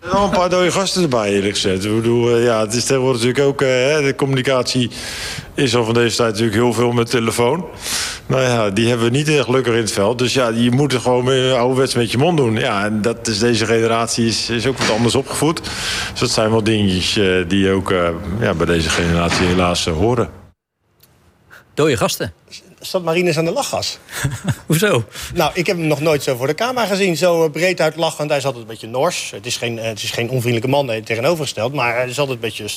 Zijn 0.01 0.23
een 0.23 0.29
paar 0.29 0.49
dode 0.49 0.71
gasten 0.71 1.01
erbij, 1.01 1.33
eerlijk 1.33 1.53
gezegd. 1.53 1.85
Ik 1.85 1.95
bedoel, 1.95 2.37
ja, 2.37 2.59
het 2.59 2.73
is 2.73 2.85
tegenwoordig 2.85 3.21
natuurlijk 3.21 3.47
ook... 3.47 3.61
Uh, 3.61 3.67
de 4.05 4.13
communicatie 4.17 4.89
is 5.53 5.75
al 5.75 5.85
van 5.85 5.93
deze 5.93 6.15
tijd 6.15 6.29
natuurlijk 6.29 6.57
heel 6.57 6.73
veel 6.73 6.91
met 6.91 7.09
telefoon. 7.09 7.65
Nou 8.25 8.41
ja, 8.41 8.69
die 8.69 8.87
hebben 8.87 9.05
we 9.11 9.17
niet 9.17 9.27
heel 9.27 9.43
gelukkig 9.43 9.73
in 9.73 9.79
het 9.79 9.91
veld. 9.91 10.17
Dus 10.17 10.33
ja, 10.33 10.47
je 10.47 10.71
moet 10.71 10.91
het 10.91 11.01
gewoon 11.01 11.53
ouderwets 11.53 11.95
met 11.95 12.11
je 12.11 12.17
mond 12.17 12.37
doen. 12.37 12.55
Ja, 12.55 12.85
en 12.85 13.01
dat 13.01 13.27
is, 13.27 13.39
deze 13.39 13.65
generatie 13.65 14.27
is, 14.27 14.49
is 14.49 14.67
ook 14.67 14.77
wat 14.77 14.91
anders 14.91 15.15
opgevoed. 15.15 15.61
Dus 16.11 16.19
dat 16.19 16.29
zijn 16.29 16.49
wel 16.49 16.63
dingetjes 16.63 17.17
uh, 17.17 17.47
die 17.47 17.71
ook 17.71 17.93
ja, 18.39 18.53
bij 18.53 18.65
deze 18.65 18.89
generatie 18.89 19.45
helaas 19.45 19.85
horen. 19.85 20.29
Dode 21.73 21.97
gasten? 21.97 22.33
Zat 22.79 23.03
Marines 23.03 23.37
aan 23.37 23.45
de 23.45 23.51
lachgas. 23.51 23.97
Hoezo? 24.65 25.05
Nou, 25.33 25.51
ik 25.53 25.67
heb 25.67 25.77
hem 25.77 25.87
nog 25.87 25.99
nooit 26.01 26.23
zo 26.23 26.35
voor 26.35 26.47
de 26.47 26.55
camera 26.55 26.85
gezien. 26.85 27.17
Zo 27.17 27.49
breed 27.49 27.81
uit 27.81 27.95
lachend. 27.95 28.29
Hij 28.29 28.37
is 28.37 28.45
altijd 28.45 28.63
een 28.63 28.69
beetje 28.69 28.87
nors. 28.87 29.31
Het 29.31 29.45
is 29.45 29.57
geen, 29.57 29.77
het 29.77 30.03
is 30.03 30.11
geen 30.11 30.29
onvriendelijke 30.29 30.69
man 30.69 30.85
nee, 30.85 31.03
tegenovergesteld. 31.03 31.73
Maar 31.73 31.95
hij 31.95 32.07
is 32.07 32.19
altijd 32.19 32.35
een 32.35 32.41
beetje 32.41 32.67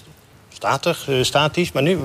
statig, 0.52 1.08
statisch. 1.22 1.72
Maar 1.72 1.82
nu 1.82 1.98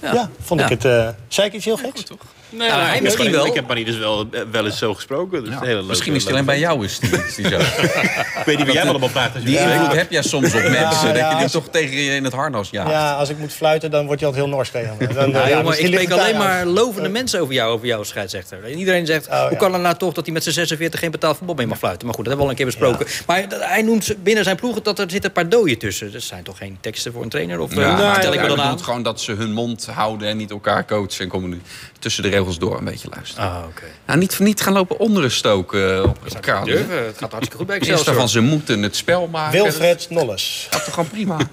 ja. 0.00 0.30
vond 0.40 0.60
ik 0.60 0.68
het... 0.68 1.14
zei 1.28 1.46
ik 1.46 1.52
iets 1.52 1.64
heel 1.64 1.76
geks? 1.76 2.02
toch? 2.02 2.18
Nee, 2.52 2.68
nou, 2.68 2.82
hij 2.82 3.00
misschien 3.00 3.30
wel. 3.30 3.46
Ik 3.46 3.54
heb 3.54 3.66
Marie 3.66 3.84
dus 3.84 3.98
wel, 3.98 4.28
wel 4.50 4.64
eens 4.64 4.78
zo 4.78 4.94
gesproken. 4.94 5.44
Dus 5.44 5.54
hele 5.60 5.82
misschien 5.82 6.14
is 6.14 6.22
het 6.22 6.32
alleen 6.32 6.44
bij 6.44 6.58
jou 6.58 6.84
is 6.84 6.98
die, 6.98 7.10
is 7.26 7.34
die 7.34 7.48
zo. 7.48 7.58
ik 8.40 8.42
weet 8.44 8.56
niet 8.56 8.66
wie 8.66 8.74
jij 8.74 8.88
allemaal 8.88 9.08
praat. 9.08 9.32
Die 9.44 9.58
invloed 9.58 9.92
heb 9.92 10.10
jij 10.10 10.22
soms 10.22 10.54
op 10.54 10.62
mensen. 10.62 11.14
dat 11.14 11.30
je 11.30 11.36
die 11.38 11.50
toch 11.50 11.68
tegen 11.70 11.96
je 11.96 12.10
in 12.10 12.24
het 12.24 12.32
harnas 12.32 12.70
jaagt. 12.70 12.90
Ja, 12.90 13.12
als 13.12 13.28
ik 13.28 13.38
moet 13.38 13.52
fluiten, 13.52 13.90
dan 13.90 14.06
word 14.06 14.20
je 14.20 14.26
altijd 14.26 14.44
heel 14.44 14.54
nors 14.54 14.70
tegen 14.70 14.96
me. 14.98 15.06
Dan, 15.06 15.30
jongen, 15.30 15.78
ik 15.78 15.86
spreek 15.86 16.10
alleen 16.10 16.36
maar 16.36 16.66
lovende 16.66 17.08
mensen 17.08 17.40
over 17.40 17.54
jou, 17.54 17.72
over 17.72 17.86
jouw 17.86 18.02
scheidsrechter. 18.02 18.70
iedereen 18.70 19.06
zegt, 19.06 19.28
oh, 19.28 19.48
hoe 19.48 19.56
kan 19.56 19.72
het 19.72 19.82
nou 19.82 19.96
toch 19.96 20.12
dat 20.12 20.24
hij 20.24 20.34
met 20.34 20.42
zijn 20.42 20.54
46 20.54 21.00
geen 21.00 21.10
betaald 21.10 21.36
voetbal 21.36 21.56
mee 21.56 21.66
mag 21.66 21.78
fluiten? 21.78 22.06
Maar 22.06 22.14
goed, 22.14 22.24
dat 22.24 22.34
hebben 22.34 22.54
we 22.54 22.62
al 22.62 22.68
een 22.68 22.72
keer 22.72 22.96
besproken. 22.96 23.24
Maar 23.26 23.68
hij 23.68 23.82
noemt 23.82 24.22
binnen 24.22 24.44
zijn 24.44 24.56
ploegen 24.56 24.82
dat 24.82 24.98
er 24.98 25.10
zitten 25.10 25.30
een 25.30 25.36
paar 25.36 25.48
dooien 25.48 25.78
tussen. 25.78 26.12
Dat 26.12 26.22
zijn 26.22 26.42
toch 26.42 26.58
geen 26.58 26.78
teksten 26.80 27.12
voor 27.12 27.22
een 27.22 27.28
trainer? 27.28 27.60
Of 27.60 27.74
ja, 27.74 28.12
vertel 28.12 28.32
ik 28.32 28.40
me 28.40 28.48
dan 28.48 28.60
aan? 28.60 28.80
gewoon 28.82 29.02
dat 29.02 29.20
ze 29.20 29.32
hun 29.32 29.52
mond 29.52 29.86
houden 29.86 30.28
en 30.28 30.36
niet 30.36 30.50
elkaar 30.50 30.86
coachen 30.86 31.20
en 31.20 31.28
communiceren. 31.28 31.70
Tussen 31.98 32.22
de 32.22 32.28
regels 32.42 32.58
door 32.58 32.78
een 32.78 32.84
beetje 32.84 33.08
luisteren. 33.10 33.50
Ah, 33.50 33.64
oké. 33.68 33.84
Nou, 34.06 34.18
niet, 34.18 34.38
niet 34.38 34.60
gaan 34.60 34.72
lopen 34.72 34.98
onderen 34.98 35.30
stoken 35.30 36.04
op 36.04 36.18
het 36.24 36.64
durven. 36.64 37.04
Het 37.04 37.18
gaat 37.18 37.30
hartstikke 37.30 37.56
goed 37.56 37.66
bij 37.66 37.76
Excelsior. 37.76 38.14
van 38.14 38.28
ze 38.28 38.40
moeten 38.40 38.82
het 38.82 38.96
spel 38.96 39.26
maken. 39.26 39.62
Wilfred 39.62 40.06
Nolles. 40.10 40.66
Dat 40.70 40.84
toch 40.84 40.94
gewoon 40.94 41.08
prima. 41.08 41.36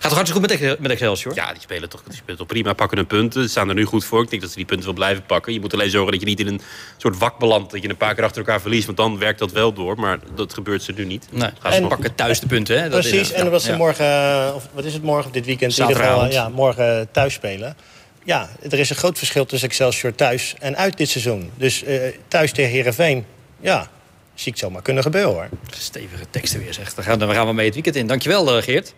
Gaat 0.00 0.10
toch 0.10 0.18
hartstikke 0.18 0.48
goed 0.48 0.68
met, 0.68 0.80
met 0.80 0.90
Excelsior? 0.90 1.34
Ja, 1.34 1.52
die 1.52 1.60
spelen, 1.60 1.88
toch, 1.88 2.02
die 2.02 2.16
spelen 2.16 2.36
toch 2.36 2.46
prima, 2.46 2.72
pakken 2.72 2.96
hun 2.96 3.06
punten. 3.06 3.42
Ze 3.42 3.48
staan 3.48 3.68
er 3.68 3.74
nu 3.74 3.84
goed 3.84 4.04
voor. 4.04 4.22
Ik 4.22 4.30
denk 4.30 4.42
dat 4.42 4.50
ze 4.50 4.56
die 4.56 4.66
punten 4.66 4.86
wel 4.86 4.94
blijven 4.94 5.24
pakken. 5.26 5.52
Je 5.52 5.60
moet 5.60 5.72
alleen 5.72 5.90
zorgen 5.90 6.10
dat 6.10 6.20
je 6.20 6.26
niet 6.26 6.40
in 6.40 6.46
een 6.46 6.60
soort 6.96 7.18
wak 7.18 7.38
belandt... 7.38 7.70
dat 7.70 7.82
je 7.82 7.88
een 7.88 7.96
paar 7.96 8.14
keer 8.14 8.24
achter 8.24 8.38
elkaar 8.38 8.60
verliest. 8.60 8.86
Want 8.86 8.96
dan 8.96 9.18
werkt 9.18 9.38
dat 9.38 9.52
wel 9.52 9.72
door. 9.72 9.98
Maar 9.98 10.18
dat 10.34 10.54
gebeurt 10.54 10.82
ze 10.82 10.92
nu 10.92 11.04
niet. 11.04 11.26
Nee. 11.30 11.50
Gaan 11.58 11.72
ze 11.72 11.78
en, 11.78 11.88
pakken 11.88 12.14
thuis 12.14 12.40
de 12.40 12.46
punten. 12.46 12.82
Hè? 12.82 12.88
Dat 12.88 13.00
precies, 13.00 13.32
en 13.32 13.50
wat 13.50 13.62
ze 13.62 13.76
morgen... 13.76 14.06
Eh, 14.06 14.54
of 14.54 14.68
wat 14.72 14.84
is 14.84 14.92
het 14.92 15.02
morgen, 15.02 15.32
dit 15.32 15.46
weekend? 15.46 15.78
In 15.78 15.88
ieder 15.88 16.02
geval, 16.02 16.30
ja, 16.30 16.48
morgen 16.48 17.08
thuis 17.10 17.34
spelen 17.34 17.76
ja, 18.24 18.50
er 18.70 18.78
is 18.78 18.90
een 18.90 18.96
groot 18.96 19.18
verschil 19.18 19.46
tussen 19.46 19.68
Excelsior 19.68 20.14
thuis 20.14 20.54
en 20.58 20.76
uit 20.76 20.96
dit 20.96 21.08
seizoen. 21.08 21.50
Dus 21.56 21.82
uh, 21.82 22.02
thuis 22.28 22.52
tegen 22.52 22.70
Herenveen, 22.70 23.26
ja, 23.60 23.90
zie 24.34 24.52
ik 24.52 24.58
zomaar 24.58 24.82
kunnen 24.82 25.02
gebeuren 25.02 25.32
hoor. 25.32 25.48
Stevige 25.70 26.24
teksten 26.30 26.60
weer 26.60 26.74
zegt. 26.74 26.96
Dan 26.96 27.04
gaan, 27.04 27.18
dan 27.18 27.34
gaan 27.34 27.46
we 27.46 27.52
mee 27.52 27.64
het 27.64 27.74
weekend 27.74 27.96
in. 27.96 28.06
Dankjewel 28.06 28.56
uh, 28.56 28.62
Geert. 28.62 28.94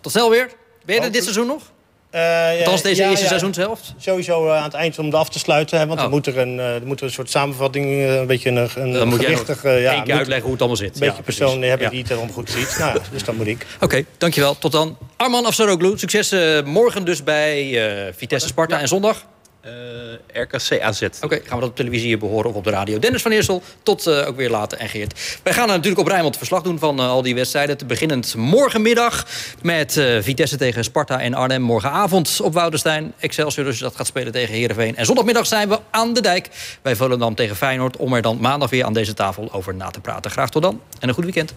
Tot 0.00 0.12
snel 0.12 0.30
weer. 0.30 0.50
Ben 0.84 0.94
je 0.94 1.00
er 1.00 1.12
dit 1.12 1.22
seizoen 1.22 1.46
nog? 1.46 1.72
Uh, 2.14 2.58
Althans 2.58 2.82
deze 2.82 3.02
eerste 3.02 3.22
ja, 3.22 3.28
seizoenshelft? 3.28 3.94
Sowieso 3.98 4.46
uh, 4.46 4.56
aan 4.56 4.62
het 4.62 4.74
eind 4.74 4.98
om 4.98 5.04
het 5.04 5.14
af 5.14 5.28
te 5.28 5.38
sluiten. 5.38 5.78
Hè, 5.78 5.86
want 5.86 5.98
oh. 5.98 6.04
er, 6.04 6.10
moet 6.10 6.26
er, 6.26 6.38
een, 6.38 6.56
uh, 6.56 6.66
moet 6.84 7.00
er 7.00 7.06
een 7.06 7.12
soort 7.12 7.30
samenvatting, 7.30 7.86
een 8.08 8.26
beetje 8.26 8.50
een, 8.50 8.68
een 8.74 8.92
Dan 8.92 9.08
moet 9.08 9.20
gewichtig... 9.20 9.62
ja, 9.62 10.02
keer 10.02 10.14
uitleggen 10.14 10.42
hoe 10.42 10.52
het 10.52 10.60
allemaal 10.60 10.76
zit. 10.76 10.94
Een 10.94 11.06
beetje 11.06 11.22
persoon 11.22 11.62
hebben 11.62 11.90
die 11.90 12.02
het 12.02 12.10
erom 12.10 12.32
goed 12.32 12.50
ziet. 12.50 12.76
nou, 12.78 12.98
dus 13.12 13.24
dat 13.24 13.34
moet 13.34 13.46
ik. 13.46 13.66
Oké, 13.80 14.04
dankjewel. 14.18 14.58
Tot 14.58 14.72
dan. 14.72 14.96
Arman 15.16 15.46
Afsaroglu, 15.46 15.98
succes 15.98 16.34
morgen 16.64 17.04
dus 17.04 17.22
bij 17.22 18.12
Vitesse 18.16 18.48
Sparta 18.48 18.80
en 18.80 18.88
zondag. 18.88 19.24
Uh, 19.66 20.42
RKC 20.42 20.80
AZ. 20.80 21.02
Oké, 21.02 21.40
gaan 21.44 21.54
we 21.54 21.60
dat 21.60 21.68
op 21.68 21.76
televisie 21.76 22.16
behoren 22.16 22.50
of 22.50 22.56
op 22.56 22.64
de 22.64 22.70
radio. 22.70 22.98
Dennis 22.98 23.22
van 23.22 23.30
Eersel, 23.30 23.62
tot 23.82 24.06
uh, 24.06 24.26
ook 24.26 24.36
weer 24.36 24.50
later 24.50 24.78
en 24.78 24.88
Geert. 24.88 25.38
Wij 25.42 25.52
gaan 25.52 25.68
natuurlijk 25.68 26.00
op 26.00 26.06
Rijnmond 26.06 26.36
verslag 26.36 26.62
doen 26.62 26.78
van 26.78 27.00
uh, 27.00 27.08
al 27.08 27.22
die 27.22 27.34
wedstrijden. 27.34 27.76
Te 27.76 27.84
beginnend 27.84 28.34
morgenmiddag 28.34 29.26
met 29.62 29.92
Vitesse 30.20 30.56
tegen 30.56 30.84
Sparta 30.84 31.20
en 31.20 31.34
Arnhem. 31.34 31.62
Morgenavond 31.62 32.40
op 32.42 32.54
Woudenstein. 32.54 33.12
Excelsior 33.18 33.64
dus 33.64 33.78
dat 33.78 33.96
gaat 33.96 34.06
spelen 34.06 34.32
tegen 34.32 34.54
Heerenveen. 34.54 34.96
En 34.96 35.06
zondagmiddag 35.06 35.46
zijn 35.46 35.68
we 35.68 35.78
aan 35.90 36.14
de 36.14 36.20
dijk 36.20 36.48
bij 36.82 36.96
Volendam 36.96 37.34
tegen 37.34 37.56
Feyenoord... 37.56 37.96
om 37.96 38.14
er 38.14 38.22
dan 38.22 38.38
maandag 38.40 38.70
weer 38.70 38.84
aan 38.84 38.92
deze 38.92 39.14
tafel 39.14 39.52
over 39.52 39.74
na 39.74 39.90
te 39.90 40.00
praten. 40.00 40.30
Graag 40.30 40.50
tot 40.50 40.62
dan 40.62 40.80
en 41.00 41.08
een 41.08 41.14
goed 41.14 41.24
weekend. 41.24 41.54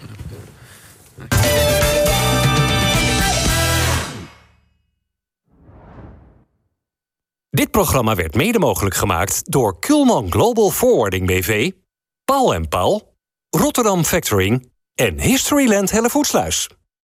Dit 7.56 7.72
programma 7.72 8.16
werd 8.16 8.36
mede 8.36 8.60
mogelijk 8.60 8.96
gemaakt 8.96 9.52
door 9.52 9.80
Kulman 9.80 10.32
Global 10.32 10.70
Forwarding 10.70 11.28
BV, 11.28 11.72
Paul 12.24 12.54
en 12.54 12.68
Paul, 12.68 13.16
Rotterdam 13.50 14.04
Factoring 14.04 14.72
en 14.96 15.20
Historyland 15.20 15.92
Hellevoetsluis. 15.92 16.70